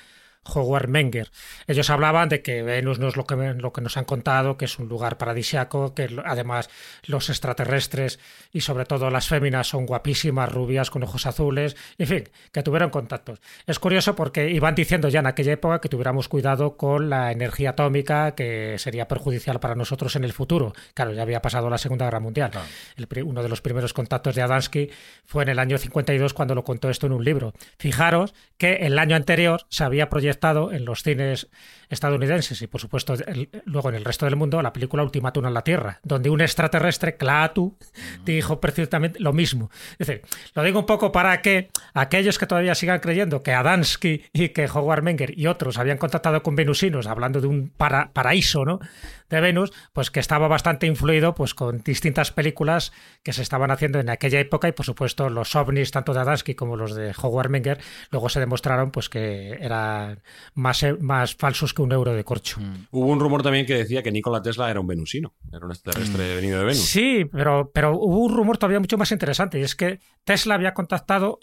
Howard 0.53 0.87
Menger. 0.87 1.31
Ellos 1.67 1.89
hablaban 1.89 2.29
de 2.29 2.41
que 2.41 2.61
Venus 2.61 2.99
no 2.99 3.07
es 3.07 3.17
lo 3.17 3.25
que, 3.25 3.35
lo 3.35 3.73
que 3.73 3.81
nos 3.81 3.97
han 3.97 4.05
contado, 4.05 4.57
que 4.57 4.65
es 4.65 4.79
un 4.79 4.87
lugar 4.87 5.17
paradisiaco, 5.17 5.93
que 5.93 6.09
además 6.23 6.69
los 7.05 7.29
extraterrestres 7.29 8.19
y 8.51 8.61
sobre 8.61 8.85
todo 8.85 9.09
las 9.09 9.27
féminas 9.27 9.67
son 9.67 9.85
guapísimas, 9.85 10.51
rubias, 10.51 10.89
con 10.89 11.03
ojos 11.03 11.25
azules, 11.25 11.75
en 11.97 12.07
fin, 12.07 12.29
que 12.51 12.63
tuvieron 12.63 12.89
contactos. 12.89 13.39
Es 13.65 13.79
curioso 13.79 14.15
porque 14.15 14.49
iban 14.51 14.75
diciendo 14.75 15.09
ya 15.09 15.19
en 15.19 15.27
aquella 15.27 15.53
época 15.53 15.81
que 15.81 15.89
tuviéramos 15.89 16.27
cuidado 16.27 16.77
con 16.77 17.09
la 17.09 17.31
energía 17.31 17.71
atómica, 17.71 18.35
que 18.35 18.77
sería 18.77 19.07
perjudicial 19.07 19.59
para 19.59 19.75
nosotros 19.75 20.15
en 20.15 20.23
el 20.23 20.33
futuro. 20.33 20.73
Claro, 20.93 21.13
ya 21.13 21.23
había 21.23 21.41
pasado 21.41 21.69
la 21.69 21.77
Segunda 21.77 22.05
Guerra 22.05 22.19
Mundial. 22.19 22.51
El 22.95 23.07
uno 23.23 23.41
de 23.41 23.49
los 23.49 23.61
primeros 23.61 23.93
contactos 23.93 24.35
de 24.35 24.41
Adansky 24.41 24.89
fue 25.25 25.43
en 25.43 25.49
el 25.49 25.59
año 25.59 25.77
52 25.77 26.33
cuando 26.33 26.53
lo 26.53 26.63
contó 26.63 26.89
esto 26.89 27.07
en 27.07 27.13
un 27.13 27.23
libro. 27.23 27.53
Fijaros 27.77 28.33
que 28.57 28.75
el 28.75 28.99
año 28.99 29.15
anterior 29.15 29.65
se 29.69 29.83
había 29.83 30.09
proyectado 30.09 30.34
en 30.71 30.85
los 30.85 31.03
cines 31.03 31.47
estadounidenses 31.89 32.61
y 32.61 32.67
por 32.67 32.81
supuesto 32.81 33.13
el- 33.13 33.49
luego 33.65 33.89
en 33.89 33.95
el 33.95 34.05
resto 34.05 34.25
del 34.25 34.35
mundo 34.35 34.61
la 34.61 34.73
película 34.73 35.03
Ultimátum 35.03 35.45
a 35.45 35.49
la 35.49 35.63
Tierra, 35.63 35.99
donde 36.03 36.29
un 36.29 36.41
extraterrestre, 36.41 37.17
Klaatu, 37.17 37.77
dijo 38.25 38.59
precisamente 38.59 39.19
lo 39.19 39.33
mismo. 39.33 39.69
Es 39.97 40.07
decir, 40.07 40.21
lo 40.53 40.63
digo 40.63 40.79
un 40.79 40.85
poco 40.85 41.11
para 41.11 41.41
que 41.41 41.69
aquellos 41.93 42.37
que 42.39 42.47
todavía 42.47 42.75
sigan 42.75 42.99
creyendo 42.99 43.43
que 43.43 43.53
Adansky 43.53 44.23
y 44.33 44.49
que 44.49 44.65
Howard 44.67 45.03
Menger 45.03 45.37
y 45.37 45.47
otros 45.47 45.77
habían 45.77 45.97
contactado 45.97 46.43
con 46.43 46.55
venusinos 46.55 47.07
hablando 47.07 47.41
de 47.41 47.47
un 47.47 47.69
para- 47.75 48.11
paraíso, 48.13 48.65
¿no? 48.65 48.79
de 49.27 49.41
Venus, 49.41 49.73
pues 49.91 50.11
que 50.11 50.19
estaba 50.19 50.47
bastante 50.47 50.85
influido 50.85 51.33
pues 51.33 51.55
con 51.55 51.79
distintas 51.81 52.31
películas 52.31 52.93
que 53.23 53.33
se 53.33 53.41
estaban 53.41 53.71
haciendo 53.71 53.99
en 53.99 54.11
aquella 54.11 54.39
época 54.39 54.67
y 54.67 54.71
por 54.71 54.85
supuesto 54.85 55.31
los 55.31 55.55
ovnis 55.55 55.89
tanto 55.89 56.13
de 56.13 56.19
Adansky 56.19 56.53
como 56.53 56.77
los 56.77 56.93
de 56.93 57.11
Howard 57.19 57.49
Menger 57.49 57.79
luego 58.11 58.29
se 58.29 58.39
demostraron 58.39 58.91
pues 58.91 59.09
que 59.09 59.53
eran 59.59 60.21
más, 60.53 60.85
más 60.99 61.33
falsos 61.35 61.73
que 61.75 61.83
un 61.83 61.91
euro 61.91 62.13
de 62.13 62.23
corcho. 62.23 62.59
Hubo 62.89 63.05
un 63.07 63.19
rumor 63.19 63.43
también 63.43 63.67
que 63.67 63.75
decía 63.75 64.01
que 64.01 64.11
Nikola 64.11 64.41
Tesla 64.41 64.71
era 64.71 64.79
un 64.79 64.87
venusino, 64.87 65.35
era 65.51 65.63
un 65.65 65.71
extraterrestre 65.71 66.35
venido 66.35 66.57
de 66.57 66.65
Venus. 66.65 66.85
Sí, 66.85 67.25
pero, 67.31 67.69
pero 67.71 67.95
hubo 67.95 68.23
un 68.23 68.35
rumor 68.35 68.57
todavía 68.57 68.79
mucho 68.79 68.97
más 68.97 69.11
interesante 69.11 69.59
y 69.59 69.63
es 69.63 69.75
que 69.75 69.99
Tesla 70.23 70.55
había 70.55 70.73
contactado 70.73 71.39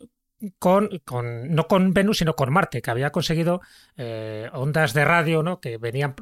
con, 0.58 0.88
con 1.04 1.54
no 1.54 1.66
con 1.68 1.92
Venus, 1.92 2.18
sino 2.18 2.34
con 2.34 2.52
Marte, 2.52 2.82
que 2.82 2.90
había 2.90 3.10
conseguido 3.10 3.60
eh, 3.96 4.48
ondas 4.52 4.92
de 4.92 5.04
radio 5.04 5.42
¿no? 5.42 5.60
que 5.60 5.78
venían 5.78 6.14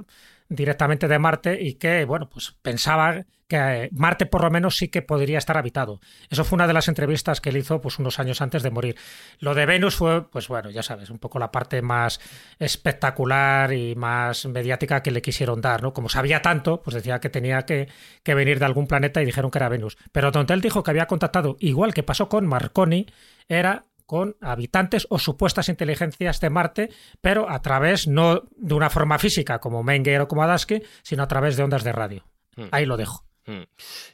directamente 0.51 1.09
de 1.09 1.19
Marte 1.19 1.59
y 1.63 1.75
que, 1.75 2.05
bueno, 2.05 2.29
pues 2.29 2.55
pensaba 2.61 3.25
que 3.51 3.89
Marte 3.93 4.27
por 4.27 4.43
lo 4.45 4.51
menos 4.51 4.77
sí 4.77 4.89
que 4.89 5.03
podría 5.03 5.39
estar 5.39 5.57
habitado. 5.57 6.01
Eso 6.29 6.45
fue 6.45 6.57
una 6.57 6.67
de 6.67 6.73
las 6.73 6.89
entrevistas 6.89 7.41
que 7.41 7.51
él 7.51 7.57
hizo 7.57 7.81
pues 7.81 7.99
unos 7.99 8.19
años 8.19 8.41
antes 8.41 8.63
de 8.63 8.71
morir. 8.71 8.97
Lo 9.39 9.55
de 9.55 9.67
Venus 9.67 9.97
fue, 9.97 10.31
pues 10.31 10.47
bueno, 10.49 10.71
ya 10.71 10.83
sabes, 10.83 11.11
un 11.11 11.19
poco 11.19 11.39
la 11.39 11.51
parte 11.51 11.83
más 11.83 12.21
espectacular 12.59 13.73
y 13.73 13.95
más 13.97 14.47
mediática 14.47 15.03
que 15.03 15.11
le 15.11 15.23
quisieron 15.23 15.61
dar, 15.61 15.83
¿no? 15.83 15.93
Como 15.93 16.09
sabía 16.09 16.43
tanto, 16.43 16.81
pues 16.83 16.95
decía 16.95 17.19
que 17.19 17.29
tenía 17.29 17.63
que, 17.63 17.89
que 18.23 18.35
venir 18.35 18.61
de 18.61 18.67
algún 18.67 18.87
planeta 18.87 19.21
y 19.21 19.27
dijeron 19.27 19.51
que 19.51 19.59
era 19.59 19.69
Venus. 19.69 19.99
Pero 20.13 20.31
donde 20.31 20.55
él 20.55 20.61
dijo 20.61 20.83
que 20.83 20.91
había 20.93 21.07
contactado, 21.07 21.57
igual 21.59 21.93
que 21.93 22.05
pasó 22.05 22.29
con 22.29 22.47
Marconi, 22.47 23.07
era 23.49 23.85
con 24.11 24.35
habitantes 24.41 25.07
o 25.09 25.21
supuestas 25.21 25.69
inteligencias 25.69 26.41
de 26.41 26.51
Marte, 26.51 26.91
pero 27.21 27.49
a 27.49 27.63
través 27.63 28.09
no 28.09 28.43
de 28.57 28.75
una 28.75 28.91
forma 28.91 29.21
física 29.21 29.61
como 29.61 29.85
Menger 29.85 30.23
o 30.23 30.27
como 30.27 30.43
Adansky, 30.43 30.83
sino 31.03 31.23
a 31.23 31.29
través 31.29 31.57
de 31.57 31.63
ondas 31.63 31.85
de 31.85 31.93
radio. 31.93 32.25
Hmm. 32.57 32.65
Ahí 32.73 32.87
lo 32.87 32.97
dejo. 32.97 33.30
Mm. 33.47 33.63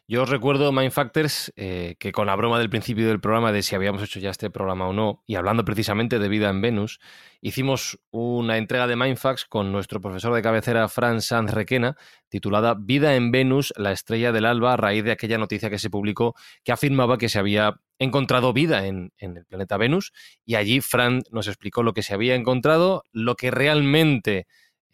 Yo 0.06 0.22
os 0.22 0.28
recuerdo, 0.28 0.70
Mindfactors, 0.72 1.52
eh, 1.56 1.96
que 1.98 2.12
con 2.12 2.26
la 2.26 2.36
broma 2.36 2.58
del 2.58 2.70
principio 2.70 3.08
del 3.08 3.20
programa 3.20 3.50
de 3.52 3.62
si 3.62 3.74
habíamos 3.74 4.02
hecho 4.02 4.20
ya 4.20 4.30
este 4.30 4.50
programa 4.50 4.86
o 4.86 4.92
no, 4.92 5.24
y 5.26 5.34
hablando 5.34 5.64
precisamente 5.64 6.18
de 6.18 6.28
vida 6.28 6.48
en 6.48 6.60
Venus, 6.60 7.00
hicimos 7.40 7.98
una 8.10 8.56
entrega 8.56 8.86
de 8.86 8.94
Mindfax 8.96 9.44
con 9.46 9.72
nuestro 9.72 10.00
profesor 10.00 10.32
de 10.32 10.42
cabecera, 10.42 10.88
Fran 10.88 11.20
Sanz 11.20 11.52
Requena, 11.52 11.96
titulada 12.28 12.76
Vida 12.78 13.16
en 13.16 13.32
Venus, 13.32 13.72
la 13.76 13.92
estrella 13.92 14.30
del 14.30 14.46
alba, 14.46 14.74
a 14.74 14.76
raíz 14.76 15.04
de 15.04 15.12
aquella 15.12 15.38
noticia 15.38 15.70
que 15.70 15.78
se 15.78 15.90
publicó 15.90 16.34
que 16.62 16.72
afirmaba 16.72 17.18
que 17.18 17.28
se 17.28 17.38
había 17.38 17.80
encontrado 17.98 18.52
vida 18.52 18.86
en, 18.86 19.12
en 19.18 19.38
el 19.38 19.46
planeta 19.46 19.76
Venus, 19.76 20.12
y 20.44 20.54
allí 20.54 20.80
Fran 20.80 21.22
nos 21.30 21.48
explicó 21.48 21.82
lo 21.82 21.94
que 21.94 22.02
se 22.02 22.14
había 22.14 22.36
encontrado, 22.36 23.02
lo 23.12 23.34
que 23.34 23.50
realmente 23.50 24.46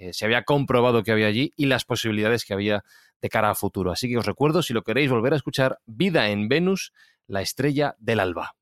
eh, 0.02 0.12
se 0.12 0.24
había 0.24 0.42
comprobado 0.42 1.04
que 1.04 1.12
había 1.12 1.28
allí 1.28 1.52
y 1.56 1.66
las 1.66 1.84
posibilidades 1.84 2.44
que 2.44 2.54
había 2.54 2.82
de 3.22 3.28
cara 3.30 3.50
a 3.50 3.54
futuro. 3.54 3.92
Así 3.92 4.08
que 4.08 4.18
os 4.18 4.26
recuerdo, 4.26 4.62
si 4.62 4.74
lo 4.74 4.82
queréis 4.82 5.10
volver 5.10 5.32
a 5.32 5.36
escuchar, 5.36 5.78
Vida 5.86 6.28
en 6.28 6.48
Venus, 6.48 6.92
la 7.26 7.40
estrella 7.40 7.94
del 7.98 8.20
alba. 8.20 8.54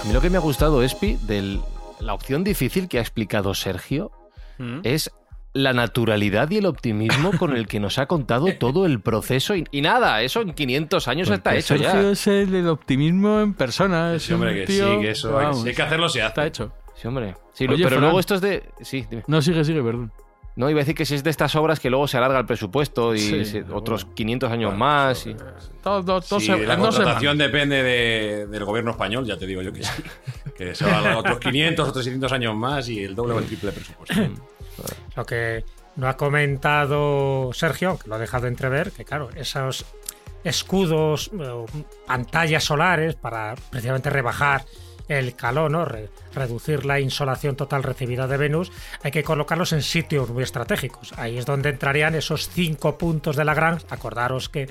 A 0.00 0.04
mí 0.04 0.12
lo 0.12 0.20
que 0.20 0.30
me 0.30 0.36
ha 0.36 0.40
gustado, 0.40 0.82
Espi, 0.82 1.16
de 1.22 1.60
la 2.00 2.14
opción 2.14 2.44
difícil 2.44 2.88
que 2.88 2.98
ha 2.98 3.02
explicado 3.02 3.54
Sergio, 3.54 4.12
Mm. 4.58 4.80
es 4.84 5.10
la 5.56 5.72
naturalidad 5.72 6.50
y 6.50 6.58
el 6.58 6.66
optimismo 6.66 7.32
con 7.38 7.56
el 7.56 7.66
que 7.66 7.80
nos 7.80 7.98
ha 7.98 8.06
contado 8.06 8.46
todo 8.58 8.86
el 8.86 9.00
proceso. 9.00 9.54
Y, 9.56 9.64
y 9.70 9.80
nada, 9.80 10.22
eso 10.22 10.40
en 10.42 10.52
500 10.52 11.08
años 11.08 11.30
está 11.30 11.50
Porque 11.50 11.58
hecho 11.60 11.74
Pues 11.74 11.82
Sergio 11.82 12.02
ya. 12.02 12.10
es 12.12 12.26
el 12.26 12.50
del 12.50 12.68
optimismo 12.68 13.40
en 13.40 13.54
persona. 13.54 14.14
Es 14.14 14.24
Sí, 14.24 14.32
hombre, 14.34 14.54
que 14.54 14.66
tío- 14.66 14.94
sí, 14.96 15.00
que 15.00 15.10
eso. 15.10 15.32
vamos, 15.32 15.62
si 15.62 15.68
hay 15.70 15.74
que 15.74 15.82
hacerlo, 15.82 16.08
se 16.08 16.20
hace. 16.22 16.28
Está 16.28 16.46
hecho. 16.46 16.72
Sí, 16.94 17.08
hombre. 17.08 17.34
Sí, 17.52 17.64
Oye, 17.66 17.76
pero 17.78 17.88
Fran. 17.90 18.00
luego 18.02 18.20
esto 18.20 18.34
es 18.36 18.40
de... 18.40 18.62
Sí, 18.80 19.06
dime. 19.10 19.22
No, 19.26 19.40
sigue, 19.42 19.64
sigue, 19.64 19.82
perdón. 19.82 20.12
No, 20.56 20.70
iba 20.70 20.78
a 20.80 20.82
decir 20.82 20.94
que 20.94 21.04
si 21.04 21.14
es 21.14 21.22
de 21.22 21.28
estas 21.30 21.54
obras 21.54 21.80
que 21.80 21.90
luego 21.90 22.08
se 22.08 22.16
alarga 22.16 22.38
el 22.38 22.46
presupuesto 22.46 23.14
y 23.14 23.18
Sí, 23.18 23.44
se- 23.44 23.62
pero 23.62 23.76
otros 23.76 24.04
bueno. 24.04 24.14
500 24.14 24.50
años 24.50 24.70
Bueno, 24.70 24.78
más. 24.84 25.26
y- 25.26 25.36
Si 26.22 26.40
se- 26.46 26.58
la 26.66 26.78
contratación 26.78 27.36
depende 27.38 27.82
de- 27.82 28.46
del 28.46 28.64
gobierno 28.64 28.90
español, 28.92 29.26
ya 29.26 29.36
te 29.36 29.46
digo 29.46 29.60
yo 29.62 29.72
que 29.72 29.84
sí. 29.84 30.02
Que 30.56 30.74
se 30.74 30.84
van 30.86 31.14
otros 31.14 31.38
500, 31.38 31.88
otros 31.90 32.04
600 32.04 32.32
años 32.32 32.54
más 32.56 32.88
y 32.88 33.04
el 33.04 33.14
doble 33.14 33.34
o 33.34 33.38
el 33.38 33.44
triple 33.46 33.70
de 33.70 33.76
presupuesto. 33.76 34.14
Lo 35.14 35.24
que 35.26 35.64
no 35.96 36.08
ha 36.08 36.16
comentado 36.16 37.50
Sergio, 37.52 37.90
aunque 37.90 38.08
lo 38.08 38.14
ha 38.14 38.18
dejado 38.18 38.46
entrever, 38.46 38.92
que 38.92 39.04
claro, 39.04 39.28
esos 39.36 39.84
escudos, 40.44 41.30
eh, 41.38 41.64
pantallas 42.06 42.64
solares 42.64 43.14
para 43.14 43.54
precisamente 43.70 44.10
rebajar 44.10 44.64
el 45.08 45.34
calor, 45.36 45.70
¿no? 45.70 45.84
Re- 45.84 46.08
reducir 46.34 46.84
la 46.84 47.00
insolación 47.00 47.56
total 47.56 47.82
recibida 47.82 48.26
de 48.26 48.36
Venus, 48.36 48.72
hay 49.02 49.10
que 49.10 49.22
colocarlos 49.22 49.72
en 49.72 49.82
sitios 49.82 50.28
muy 50.30 50.42
estratégicos. 50.42 51.12
Ahí 51.16 51.38
es 51.38 51.46
donde 51.46 51.70
entrarían 51.70 52.14
esos 52.14 52.48
cinco 52.48 52.98
puntos 52.98 53.36
de 53.36 53.44
Lagrange. 53.44 53.86
Acordaros 53.90 54.48
que 54.48 54.68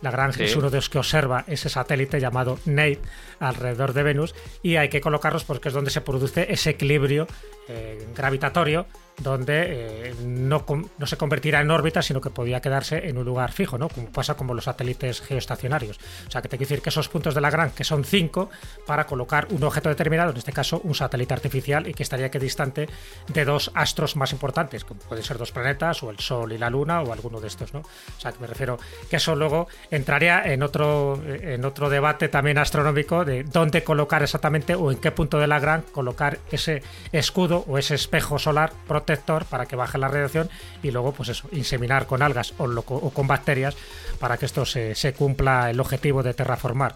Lagrange 0.00 0.38
Sí. 0.38 0.44
es 0.44 0.56
uno 0.56 0.70
de 0.70 0.76
los 0.76 0.88
que 0.88 0.98
observa 0.98 1.44
ese 1.48 1.68
satélite 1.68 2.20
llamado 2.20 2.58
NAID 2.66 2.98
alrededor 3.40 3.92
de 3.92 4.02
Venus 4.02 4.34
y 4.62 4.76
hay 4.76 4.88
que 4.88 5.00
colocarlos 5.00 5.44
porque 5.44 5.68
es 5.68 5.74
donde 5.74 5.90
se 5.90 6.00
produce 6.00 6.46
ese 6.50 6.70
equilibrio 6.70 7.26
eh, 7.68 8.06
gravitatorio 8.16 8.86
donde 9.22 10.10
eh, 10.10 10.14
no, 10.24 10.64
no 10.96 11.06
se 11.06 11.16
convertirá 11.16 11.60
en 11.60 11.70
órbita, 11.70 12.02
sino 12.02 12.20
que 12.20 12.30
podía 12.30 12.60
quedarse 12.60 13.08
en 13.08 13.18
un 13.18 13.24
lugar 13.24 13.52
fijo, 13.52 13.78
¿no? 13.78 13.88
Como 13.88 14.10
pasa 14.10 14.34
como 14.34 14.54
los 14.54 14.64
satélites 14.64 15.20
geoestacionarios. 15.20 15.98
O 16.26 16.30
sea, 16.30 16.40
que 16.40 16.48
te 16.48 16.56
quiero 16.56 16.68
decir 16.68 16.82
que 16.82 16.90
esos 16.90 17.08
puntos 17.08 17.34
de 17.34 17.40
Lagrange, 17.40 17.74
que 17.74 17.84
son 17.84 18.04
cinco, 18.04 18.50
para 18.86 19.06
colocar 19.06 19.48
un 19.50 19.62
objeto 19.64 19.88
determinado, 19.88 20.30
en 20.30 20.36
este 20.36 20.52
caso 20.52 20.80
un 20.84 20.94
satélite 20.94 21.34
artificial, 21.34 21.88
y 21.88 21.94
que 21.94 22.02
estaría 22.02 22.30
que 22.30 22.38
distante 22.38 22.88
de 23.28 23.44
dos 23.44 23.70
astros 23.74 24.16
más 24.16 24.32
importantes, 24.32 24.84
como 24.84 25.00
pueden 25.00 25.24
ser 25.24 25.38
dos 25.38 25.52
planetas, 25.52 26.02
o 26.02 26.10
el 26.10 26.18
Sol 26.20 26.52
y 26.52 26.58
la 26.58 26.70
Luna, 26.70 27.02
o 27.02 27.12
alguno 27.12 27.40
de 27.40 27.48
estos, 27.48 27.74
¿no? 27.74 27.80
O 27.80 28.20
sea, 28.20 28.32
que 28.32 28.38
me 28.38 28.46
refiero 28.46 28.78
que 29.10 29.16
eso 29.16 29.34
luego 29.34 29.68
entraría 29.90 30.42
en 30.44 30.62
otro, 30.62 31.20
en 31.26 31.64
otro 31.64 31.90
debate 31.90 32.28
también 32.28 32.58
astronómico 32.58 33.24
de 33.28 33.44
dónde 33.44 33.84
colocar 33.84 34.22
exactamente 34.22 34.74
o 34.74 34.90
en 34.90 34.98
qué 34.98 35.12
punto 35.12 35.38
de 35.38 35.46
Lagrange 35.46 35.92
colocar 35.92 36.38
ese 36.50 36.82
escudo 37.12 37.64
o 37.68 37.78
ese 37.78 37.94
espejo 37.94 38.38
solar 38.40 38.72
protector 38.88 39.44
para 39.44 39.66
que 39.66 39.76
baje 39.76 39.98
la 39.98 40.08
radiación 40.08 40.50
y 40.82 40.90
luego, 40.90 41.12
pues 41.12 41.28
eso, 41.28 41.48
inseminar 41.52 42.06
con 42.06 42.22
algas 42.22 42.54
o, 42.58 42.66
lo- 42.66 42.80
o 42.88 43.10
con 43.10 43.26
bacterias 43.28 43.76
para 44.18 44.36
que 44.38 44.46
esto 44.46 44.64
se, 44.64 44.94
se 44.96 45.12
cumpla 45.12 45.70
el 45.70 45.78
objetivo 45.78 46.22
de 46.24 46.34
terraformar. 46.34 46.94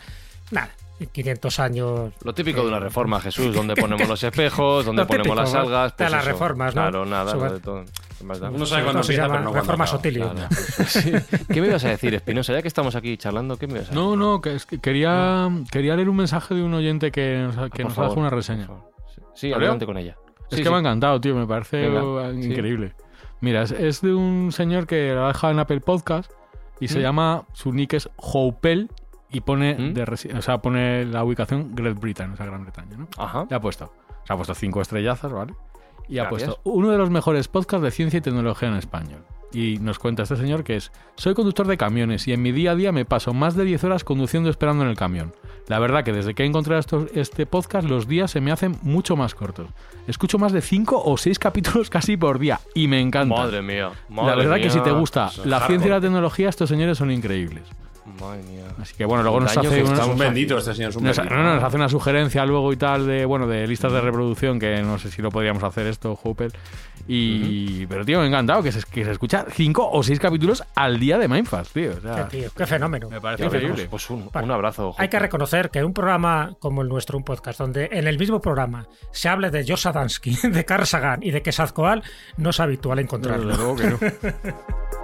Nada, 0.51 0.71
en 1.01 1.07
500 1.09 1.61
años. 1.61 2.13
Lo 2.25 2.35
típico 2.35 2.63
de 2.63 2.69
una 2.69 2.81
reforma, 2.81 3.21
Jesús, 3.21 3.55
donde 3.55 3.75
ponemos 3.77 4.09
los 4.09 4.23
espejos, 4.23 4.85
donde 4.85 5.03
Lo 5.03 5.07
ponemos 5.09 5.37
las 5.37 5.55
algas. 5.55 5.93
de 5.93 5.97
pues 5.99 6.11
las 6.11 6.23
eso. 6.23 6.33
reformas, 6.33 6.75
¿no? 6.75 6.83
Claro, 6.83 7.05
nada, 7.07 7.31
Sobre- 7.33 7.49
lo 7.49 7.55
de 7.55 7.61
todo. 7.61 7.85
¿Qué 8.23 8.27
más 8.29 8.39
da? 8.39 8.51
Uno 8.51 8.65
sabe 8.65 8.85
cuándo 8.85 9.03
se 9.03 9.17
llama 9.17 9.35
pero 9.39 9.45
no 9.45 9.53
reforma. 9.53 9.85
Sotilio. 9.87 10.31
Claro. 10.33 10.49
Sí. 10.87 11.13
¿Qué 11.53 11.61
me 11.61 11.67
ibas 11.67 11.85
a 11.85 11.89
decir, 11.89 12.15
Espinosa? 12.15 12.53
Ya 12.53 12.63
que 12.63 12.69
estamos 12.69 12.95
aquí 12.95 13.17
charlando, 13.17 13.57
¿qué 13.57 13.67
me 13.67 13.73
ibas 13.75 13.87
a 13.89 13.91
decir? 13.91 14.01
No, 14.03 14.15
no, 14.15 14.41
que 14.41 14.55
es 14.55 14.65
que 14.65 14.79
quería, 14.79 15.51
quería 15.73 15.97
leer 15.97 16.09
un 16.09 16.17
mensaje 16.17 16.55
de 16.55 16.63
un 16.63 16.73
oyente 16.75 17.11
que 17.11 17.39
nos, 17.47 17.57
ha- 17.59 17.65
Ah, 17.65 17.69
que 17.69 17.83
nos 17.83 17.93
favor, 17.95 18.07
ha 18.07 18.09
dejado 18.11 18.21
una 18.29 18.31
reseña. 18.31 18.67
Sí, 19.13 19.21
Sí, 19.35 19.49
¿Lo 19.49 19.57
adelante 19.57 19.87
con 19.87 19.99
ella. 19.99 20.17
Es 20.51 20.59
Sí, 20.59 20.63
que 20.63 20.71
me 20.71 20.77
ha 20.77 20.79
encantado, 20.81 21.21
tío, 21.21 21.35
me 21.35 21.47
parece 21.47 21.89
Venga, 21.89 22.31
sí. 22.33 22.47
increíble. 22.53 22.95
Mira, 23.41 23.63
es, 23.63 23.73
es 23.73 24.01
de 24.03 24.15
un 24.15 24.53
señor 24.53 24.87
que 24.87 25.13
lo 25.15 25.25
ha 25.25 25.29
dejado 25.29 25.53
en 25.53 25.59
Apple 25.59 25.81
Podcast 25.81 26.31
y 26.79 26.87
se 26.89 26.99
¿Mm? 27.01 27.03
llama, 27.03 27.45
su 27.55 27.73
nick 27.73 27.95
es 27.95 28.09
Houpel 28.17 28.89
y 29.31 29.41
pone, 29.41 29.75
¿Mm? 29.75 29.95
de 29.95 30.05
resi- 30.07 30.37
o 30.39 30.43
sea, 30.43 30.59
pone 30.59 31.05
la 31.07 31.25
ubicación 31.25 31.75
Great 31.75 31.99
Britain, 31.99 32.33
o 32.33 32.37
sea, 32.37 32.47
Gran 32.47 32.63
Bretaña, 32.63 32.97
¿no? 32.99 33.09
Ajá. 33.19 33.47
Le 33.51 33.57
ha 33.57 33.61
puesto, 33.61 33.93
se 34.25 34.33
ha 34.33 34.37
puesto 34.37 34.55
cinco 34.55 34.81
estrellazas, 34.81 35.33
¿vale? 35.33 35.55
Y 36.09 36.19
ha 36.19 36.25
Gracias. 36.25 36.51
puesto 36.55 36.61
uno 36.65 36.91
de 36.91 36.99
los 36.99 37.11
mejores 37.11 37.49
podcasts 37.49 37.83
de 37.85 37.91
ciencia 37.91 38.19
y 38.19 38.21
tecnología 38.21 38.69
en 38.69 38.75
español. 38.77 39.25
Y 39.55 39.77
nos 39.83 39.99
cuenta 39.99 40.23
este 40.23 40.37
señor 40.37 40.65
que 40.65 40.77
es, 40.77 40.93
soy 41.15 41.35
conductor 41.35 41.67
de 41.67 41.77
camiones 41.77 42.27
y 42.27 42.33
en 42.33 42.41
mi 42.41 42.53
día 42.53 42.71
a 42.71 42.75
día 42.75 42.91
me 42.91 43.05
paso 43.05 43.35
más 43.35 43.55
de 43.55 43.65
10 43.65 43.85
horas 43.85 44.03
conduciendo 44.03 44.49
esperando 44.49 44.83
en 44.83 44.89
el 44.89 44.97
camión. 44.97 45.35
La 45.69 45.79
verdad 45.79 46.05
que 46.05 46.13
desde 46.15 46.33
que 46.33 46.43
he 46.43 46.47
encontrado 46.47 46.81
esto- 46.81 47.07
este 47.15 47.45
podcast 47.45 47.87
los 47.87 48.09
días 48.09 48.31
se 48.31 48.41
me 48.41 48.51
hacen 48.51 48.77
mucho 48.81 49.15
más 49.15 49.35
cortos. 49.35 49.67
Escucho 50.07 50.39
más 50.39 50.53
de 50.53 50.63
5 50.63 51.03
o 51.05 51.19
6 51.19 51.39
capítulos 51.39 51.91
casi 51.91 52.17
por 52.17 52.39
día 52.39 52.61
y 52.75 52.89
me 52.89 52.99
encanta. 53.01 53.35
Madre 53.37 53.61
mía. 53.61 53.91
la 54.09 54.35
verdad 54.35 54.57
que 54.57 54.71
si 54.71 54.81
te 54.81 54.91
gusta 54.91 55.25
la 55.45 55.59
hardcore. 55.59 55.67
ciencia 55.67 55.87
y 55.89 55.91
la 55.91 56.01
tecnología, 56.01 56.49
estos 56.49 56.71
señores 56.71 56.97
son 56.97 57.11
increíbles. 57.11 57.65
Madre 58.21 58.43
mía. 58.43 58.65
Así 58.81 58.95
que 58.95 59.05
bueno, 59.05 59.23
luego 59.23 59.41
nos 59.41 59.57
hace 59.57 59.69
que 59.69 59.83
una- 59.85 60.07
un 60.07 60.19
bendito 60.19 60.59
este 60.59 60.75
señor, 60.75 60.91
es 60.91 60.97
un 60.97 61.05
nos, 61.05 61.17
bendito. 61.17 61.35
no, 61.37 61.43
no, 61.45 61.55
nos 61.55 61.65
hace 61.65 61.77
una 61.77 61.89
sugerencia 61.89 62.45
luego 62.45 62.73
y 62.73 62.77
tal 62.77 63.07
de, 63.07 63.25
bueno, 63.25 63.47
de 63.47 63.67
listas 63.67 63.93
de 63.93 64.01
reproducción, 64.01 64.59
que 64.59 64.83
no 64.83 64.99
sé 64.99 65.11
si 65.11 65.23
lo 65.23 65.31
podríamos 65.31 65.63
hacer 65.63 65.87
esto, 65.87 66.17
Hooper. 66.17 66.53
Y, 67.09 67.87
pero 67.87 68.05
tío, 68.05 68.19
me 68.19 68.25
ha 68.25 68.29
encantado 68.29 68.63
que 68.63 68.71
se, 68.71 68.81
que 68.85 69.05
se 69.05 69.11
escucha 69.11 69.45
cinco 69.51 69.89
o 69.91 70.03
seis 70.03 70.21
capítulos 70.21 70.63
al 70.77 71.01
día 71.01 71.19
de 71.19 71.27
Mindfast, 71.29 71.73
tío. 71.73 71.93
O 71.97 72.01
sea, 72.01 72.29
Qué 72.29 72.39
tío, 72.39 72.51
qué 72.57 72.67
fenómeno. 72.67 73.09
me 73.11 73.21
parece 73.21 73.45
increíble. 73.47 73.89
Pues 73.91 74.09
un, 74.11 74.29
abrazo. 74.51 74.95
Hay 74.99 75.09
que 75.09 75.19
reconocer 75.19 75.71
que 75.71 75.85
un 75.85 75.93
programa 75.93 76.55
como 76.61 76.83
el 76.83 76.89
nuestro, 76.89 77.19
un 77.19 77.25
podcast, 77.25 77.59
donde 77.59 77.89
en 77.93 78.07
el 78.07 78.19
mismo 78.19 78.41
programa 78.41 78.87
se 79.11 79.29
hable 79.29 79.51
de 79.51 79.65
Josh 79.67 79.81
Sadansky, 79.83 80.37
de 80.49 80.65
Carl 80.65 80.87
Sagan 80.87 81.23
y 81.23 81.31
de 81.33 81.43
Quetzalcoatl, 81.43 82.07
no 82.37 82.51
es 82.51 82.61
habitual 82.61 82.99
encontrarlo. 83.01 83.49
Desde 83.49 83.63
luego 83.63 83.77
que 83.77 83.87
no. 83.91 83.99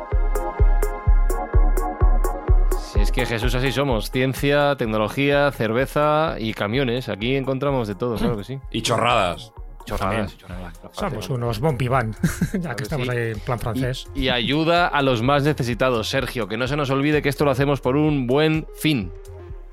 que 3.18 3.26
Jesús 3.26 3.52
así 3.56 3.72
somos. 3.72 4.12
Ciencia, 4.12 4.76
tecnología, 4.76 5.50
cerveza 5.50 6.36
y 6.38 6.54
camiones. 6.54 7.08
Aquí 7.08 7.34
encontramos 7.34 7.88
de 7.88 7.96
todo, 7.96 8.14
claro 8.16 8.36
que 8.36 8.44
sí. 8.44 8.60
Y 8.70 8.82
chorradas. 8.82 9.52
Chorradas, 9.84 10.38
chorradas. 10.38 10.78
Somos 10.92 11.28
unos 11.28 11.58
bombiván, 11.58 12.14
ya 12.60 12.76
que 12.76 12.84
estamos 12.84 13.08
sí. 13.08 13.12
ahí 13.12 13.32
en 13.32 13.40
plan 13.40 13.58
francés. 13.58 14.06
Y, 14.14 14.24
y 14.24 14.28
ayuda 14.28 14.86
a 14.86 15.02
los 15.02 15.22
más 15.22 15.42
necesitados, 15.42 16.08
Sergio. 16.08 16.46
Que 16.46 16.56
no 16.56 16.68
se 16.68 16.76
nos 16.76 16.90
olvide 16.90 17.20
que 17.20 17.28
esto 17.28 17.44
lo 17.44 17.50
hacemos 17.50 17.80
por 17.80 17.96
un 17.96 18.28
buen 18.28 18.68
fin. 18.76 19.10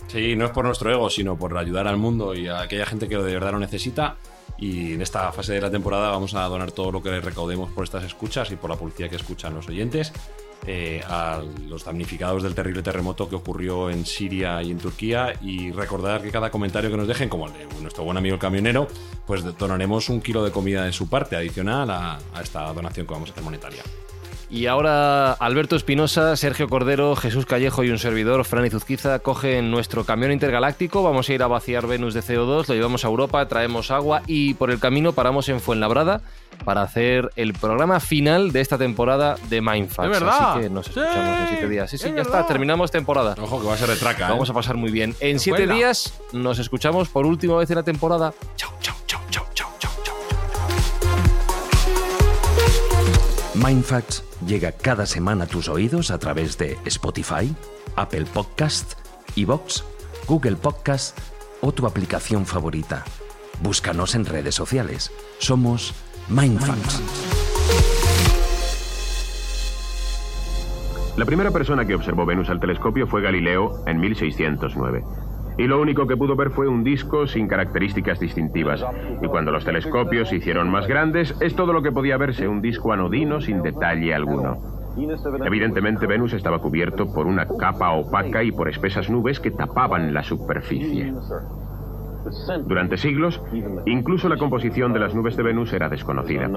Sí, 0.07 0.35
no 0.35 0.45
es 0.45 0.51
por 0.51 0.65
nuestro 0.65 0.91
ego, 0.91 1.11
sino 1.11 1.37
por 1.37 1.55
ayudar 1.55 1.87
al 1.87 1.97
mundo 1.97 2.33
y 2.33 2.47
a 2.47 2.61
aquella 2.61 2.87
gente 2.87 3.07
que 3.07 3.17
de 3.17 3.33
verdad 3.33 3.51
lo 3.51 3.59
necesita. 3.59 4.15
Y 4.57 4.93
en 4.93 5.03
esta 5.03 5.31
fase 5.31 5.53
de 5.53 5.61
la 5.61 5.69
temporada 5.69 6.09
vamos 6.09 6.33
a 6.33 6.43
donar 6.45 6.71
todo 6.71 6.91
lo 6.91 7.03
que 7.03 7.19
recaudemos 7.19 7.69
por 7.69 7.83
estas 7.83 8.05
escuchas 8.05 8.49
y 8.51 8.55
por 8.55 8.71
la 8.71 8.75
publicidad 8.75 9.09
que 9.09 9.17
escuchan 9.17 9.53
los 9.53 9.67
oyentes 9.67 10.13
eh, 10.68 11.03
a 11.07 11.41
los 11.68 11.86
damnificados 11.86 12.41
del 12.41 12.55
terrible 12.55 12.82
terremoto 12.82 13.30
que 13.30 13.36
ocurrió 13.36 13.89
en 13.89 14.05
Siria 14.05 14.63
y 14.63 14.72
en 14.72 14.80
Turquía. 14.80 15.34
Y 15.41 15.72
recordar 15.72 16.22
que 16.22 16.32
cada 16.32 16.49
comentario 16.49 16.89
que 16.89 16.97
nos 16.97 17.07
dejen, 17.07 17.30
como 17.30 17.47
el 17.47 17.53
de 17.53 17.68
nuestro 17.82 18.03
buen 18.03 18.18
amigo 18.18 18.36
el 18.36 18.41
camionero, 18.41 18.88
pues 19.28 19.43
donaremos 19.57 20.09
un 20.09 20.22
kilo 20.22 20.43
de 20.43 20.51
comida 20.51 20.84
de 20.86 20.91
su 20.91 21.07
parte 21.07 21.36
adicional 21.36 21.89
a, 21.91 22.20
esta 22.41 22.74
donación 22.74 23.05
que 23.05 23.13
vamos 23.13 23.30
a 23.30 23.34
hacer 23.34 23.43
monetaria. 23.43 23.84
Y 24.49 24.68
ahora 24.68 25.34
Alberto 25.34 25.76
Espinosa, 25.76 26.36
Sergio 26.36 26.70
Cordero, 26.70 27.16
Jesús 27.16 27.45
Callejo 27.45 27.84
y 27.84 27.89
un 27.89 27.97
servidor, 27.97 28.45
Fran 28.45 28.66
Izuzquiza, 28.66 29.20
cogen 29.20 29.72
nuestro 29.72 30.03
camión 30.03 30.32
intergaláctico. 30.32 31.03
Vamos 31.03 31.30
a 31.30 31.34
ir 31.34 31.43
a 31.43 31.47
vaciar 31.47 31.88
Venus 31.88 32.13
de 32.13 32.22
CO2, 32.22 32.68
lo 32.68 32.76
llevamos 32.76 33.05
a 33.05 33.07
Europa, 33.07 33.47
traemos 33.47 33.91
agua 33.91 34.22
y 34.28 34.53
por 34.53 34.72
el 34.72 34.80
camino 34.80 35.13
paramos 35.13 35.49
en 35.49 35.59
Fuenlabrada 35.59 36.22
para 36.63 36.81
hacer 36.81 37.29
el 37.35 37.53
programa 37.53 37.99
final 37.99 38.51
de 38.51 38.61
esta 38.61 38.77
temporada 38.77 39.35
de 39.49 39.61
Mindfacts. 39.61 40.11
¡Es 40.13 40.19
verdad! 40.19 40.51
Así 40.51 40.61
que 40.61 40.69
nos 40.69 40.87
escuchamos 40.87 41.17
en 41.17 41.43
¡Sí! 41.47 41.49
siete 41.49 41.69
días. 41.69 41.89
Sí, 41.89 41.97
sí, 41.97 42.07
¡Es 42.09 42.15
ya 42.15 42.21
está, 42.21 42.47
terminamos 42.47 42.91
temporada. 42.91 43.35
Ojo 43.41 43.61
que 43.61 43.67
va 43.67 43.73
a 43.73 43.77
ser 43.77 43.89
de 43.89 43.95
traca. 43.97 44.27
¿eh? 44.27 44.31
Vamos 44.31 44.49
a 44.49 44.53
pasar 44.53 44.75
muy 44.75 44.91
bien. 44.91 45.15
En 45.19 45.39
siete 45.39 45.65
Vuela. 45.65 45.75
días 45.75 46.13
nos 46.31 46.59
escuchamos 46.59 47.09
por 47.09 47.25
última 47.25 47.55
vez 47.57 47.69
en 47.69 47.75
la 47.75 47.83
temporada. 47.83 48.33
Chao, 48.55 48.71
chao, 48.81 48.95
chao, 49.05 49.21
chao, 49.29 49.45
chao, 49.53 49.69
chao, 49.79 49.91
chao. 50.03 50.15
Mindfacts 53.55 54.23
llega 54.45 54.71
cada 54.71 55.05
semana 55.05 55.45
a 55.45 55.47
tus 55.47 55.69
oídos 55.69 56.11
a 56.11 56.19
través 56.19 56.57
de 56.57 56.77
Spotify, 56.85 57.53
Apple 57.95 58.25
Podcast, 58.25 58.93
Evox, 59.35 59.83
Google 60.27 60.55
Podcast 60.57 61.17
o 61.61 61.71
tu 61.71 61.87
aplicación 61.87 62.45
favorita. 62.45 63.03
Búscanos 63.61 64.15
en 64.15 64.25
redes 64.25 64.53
sociales. 64.55 65.11
Somos 65.39 65.93
Mindfacts. 66.30 67.03
La 71.17 71.26
primera 71.26 71.51
persona 71.51 71.86
que 71.86 71.95
observó 71.95 72.26
Venus 72.26 72.49
al 72.49 72.59
telescopio 72.59 73.05
fue 73.07 73.21
Galileo 73.21 73.84
en 73.86 73.99
1609. 73.99 75.03
Y 75.57 75.67
lo 75.67 75.80
único 75.80 76.07
que 76.07 76.17
pudo 76.17 76.36
ver 76.36 76.49
fue 76.49 76.67
un 76.67 76.84
disco 76.84 77.28
sin 77.28 77.47
características 77.47 78.19
distintivas. 78.19 78.84
Y 79.21 79.28
cuando 79.28 79.51
los 79.51 79.63
telescopios 79.63 80.30
se 80.30 80.38
hicieron 80.38 80.69
más 80.69 80.88
grandes, 80.88 81.36
es 81.39 81.55
todo 81.55 81.71
lo 81.73 81.82
que 81.82 81.91
podía 81.91 82.17
verse, 82.17 82.47
un 82.47 82.61
disco 82.61 82.91
anodino 82.91 83.39
sin 83.39 83.61
detalle 83.61 84.13
alguno. 84.13 84.57
Evidentemente 85.45 86.07
Venus 86.07 86.34
estaba 86.34 86.59
cubierto 86.59 87.13
por 87.13 87.28
una 87.28 87.47
capa 87.47 87.91
opaca 87.91 88.43
y 88.43 88.51
por 88.51 88.67
espesas 88.67 89.09
nubes 89.09 89.39
que 89.39 89.51
tapaban 89.51 90.13
la 90.13 90.23
superficie. 90.23 91.13
Durante 92.65 92.97
siglos, 92.97 93.41
incluso 93.86 94.30
la 94.30 94.38
composición 94.38 94.93
de 94.93 94.99
las 94.99 95.13
nubes 95.13 95.38
de 95.38 95.43
Venus 95.43 95.73
era 95.73 95.89
desconocida. 95.89 96.49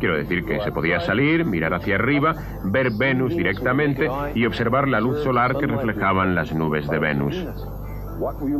Quiero 0.00 0.16
decir 0.16 0.44
que 0.44 0.60
se 0.60 0.72
podía 0.72 1.00
salir, 1.00 1.44
mirar 1.44 1.74
hacia 1.74 1.96
arriba, 1.96 2.34
ver 2.64 2.90
Venus 2.98 3.36
directamente 3.36 4.08
y 4.34 4.46
observar 4.46 4.88
la 4.88 5.00
luz 5.00 5.22
solar 5.22 5.56
que 5.56 5.66
reflejaban 5.66 6.34
las 6.34 6.52
nubes 6.54 6.88
de 6.88 6.98
Venus. 6.98 7.46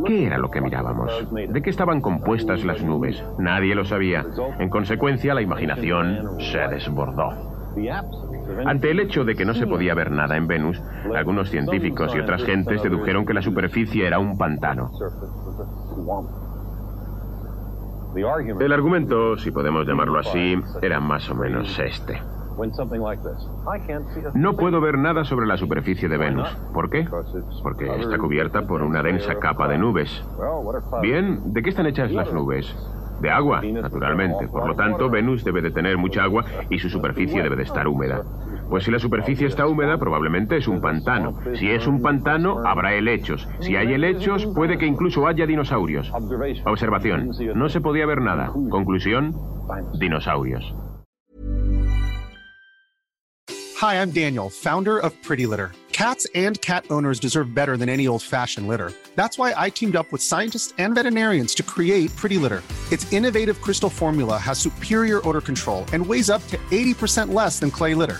¿Qué 0.05 0.25
era 0.25 0.37
lo 0.37 0.49
que 0.49 0.61
mirábamos? 0.61 1.11
¿De 1.31 1.61
qué 1.61 1.69
estaban 1.69 2.01
compuestas 2.01 2.63
las 2.63 2.83
nubes? 2.83 3.23
Nadie 3.39 3.75
lo 3.75 3.85
sabía. 3.85 4.25
En 4.59 4.69
consecuencia, 4.69 5.33
la 5.33 5.41
imaginación 5.41 6.39
se 6.39 6.67
desbordó. 6.67 7.53
Ante 8.65 8.91
el 8.91 8.99
hecho 8.99 9.23
de 9.23 9.35
que 9.35 9.45
no 9.45 9.53
se 9.53 9.65
podía 9.65 9.93
ver 9.93 10.11
nada 10.11 10.37
en 10.37 10.47
Venus, 10.47 10.81
algunos 11.15 11.49
científicos 11.49 12.13
y 12.15 12.19
otras 12.19 12.43
gentes 12.43 12.83
dedujeron 12.83 13.25
que 13.25 13.33
la 13.33 13.41
superficie 13.41 14.05
era 14.05 14.19
un 14.19 14.37
pantano. 14.37 14.91
El 18.59 18.71
argumento, 18.73 19.37
si 19.37 19.51
podemos 19.51 19.87
llamarlo 19.87 20.19
así, 20.19 20.55
era 20.81 20.99
más 20.99 21.29
o 21.29 21.35
menos 21.35 21.77
este. 21.79 22.21
No 24.35 24.55
puedo 24.55 24.79
ver 24.79 24.97
nada 24.97 25.23
sobre 25.25 25.47
la 25.47 25.57
superficie 25.57 26.07
de 26.07 26.17
Venus. 26.17 26.47
¿Por 26.73 26.89
qué? 26.89 27.07
Porque 27.63 27.85
está 27.99 28.17
cubierta 28.17 28.61
por 28.67 28.83
una 28.83 29.01
densa 29.01 29.39
capa 29.39 29.67
de 29.67 29.77
nubes. 29.77 30.23
Bien, 31.01 31.53
¿de 31.53 31.63
qué 31.63 31.69
están 31.69 31.87
hechas 31.87 32.11
las 32.11 32.31
nubes? 32.31 32.75
De 33.21 33.29
agua, 33.31 33.61
naturalmente. 33.61 34.47
Por 34.47 34.67
lo 34.67 34.75
tanto, 34.75 35.09
Venus 35.09 35.43
debe 35.43 35.61
de 35.61 35.71
tener 35.71 35.97
mucha 35.97 36.23
agua 36.23 36.43
y 36.69 36.77
su 36.79 36.89
superficie 36.89 37.41
debe 37.41 37.55
de 37.55 37.63
estar 37.63 37.87
húmeda. 37.87 38.21
Pues 38.73 38.85
si 38.85 38.89
la 38.89 38.97
superficie 38.97 39.45
está 39.45 39.67
húmeda, 39.67 39.99
probablemente 39.99 40.57
es 40.57 40.67
un 40.67 40.81
pantano. 40.81 41.37
Si 41.59 41.69
es 41.69 41.85
un 41.85 42.01
pantano, 42.01 42.65
habrá 42.65 42.95
helechos. 42.95 43.47
Si 43.59 43.75
hay 43.75 43.93
helechos, 43.93 44.47
puede 44.47 44.79
que 44.79 44.87
incluso 44.87 45.27
haya 45.27 45.45
dinosaurios. 45.45 46.11
Observación. 46.65 47.29
No 47.53 47.69
se 47.69 47.81
podía 47.81 48.07
ver 48.07 48.21
nada. 48.21 48.51
Conclusión. 48.71 49.35
Dinosaurios. 49.99 50.73
Hi, 53.79 54.01
I'm 54.01 54.09
Daniel, 54.09 54.49
founder 54.49 54.97
of 54.97 55.13
Pretty 55.21 55.45
Litter. 55.45 55.71
Cats 55.91 56.25
and 56.33 56.59
cat 56.61 56.83
owners 56.89 57.19
deserve 57.19 57.53
better 57.53 57.77
than 57.77 57.89
any 57.89 58.07
old 58.07 58.23
fashioned 58.23 58.67
litter. 58.67 58.91
That's 59.15 59.37
why 59.37 59.53
I 59.55 59.69
teamed 59.69 59.95
up 59.95 60.11
with 60.11 60.23
scientists 60.23 60.73
and 60.79 60.95
veterinarians 60.95 61.53
to 61.55 61.63
create 61.63 62.09
Pretty 62.15 62.39
Litter. 62.39 62.63
Its 62.91 63.05
innovative 63.13 63.61
crystal 63.61 63.91
formula 63.91 64.39
has 64.39 64.57
superior 64.57 65.21
odor 65.29 65.41
control 65.41 65.85
and 65.93 66.03
weighs 66.03 66.31
up 66.31 66.41
to 66.47 66.57
80% 66.71 67.31
less 67.31 67.59
than 67.59 67.69
clay 67.69 67.93
litter. 67.93 68.19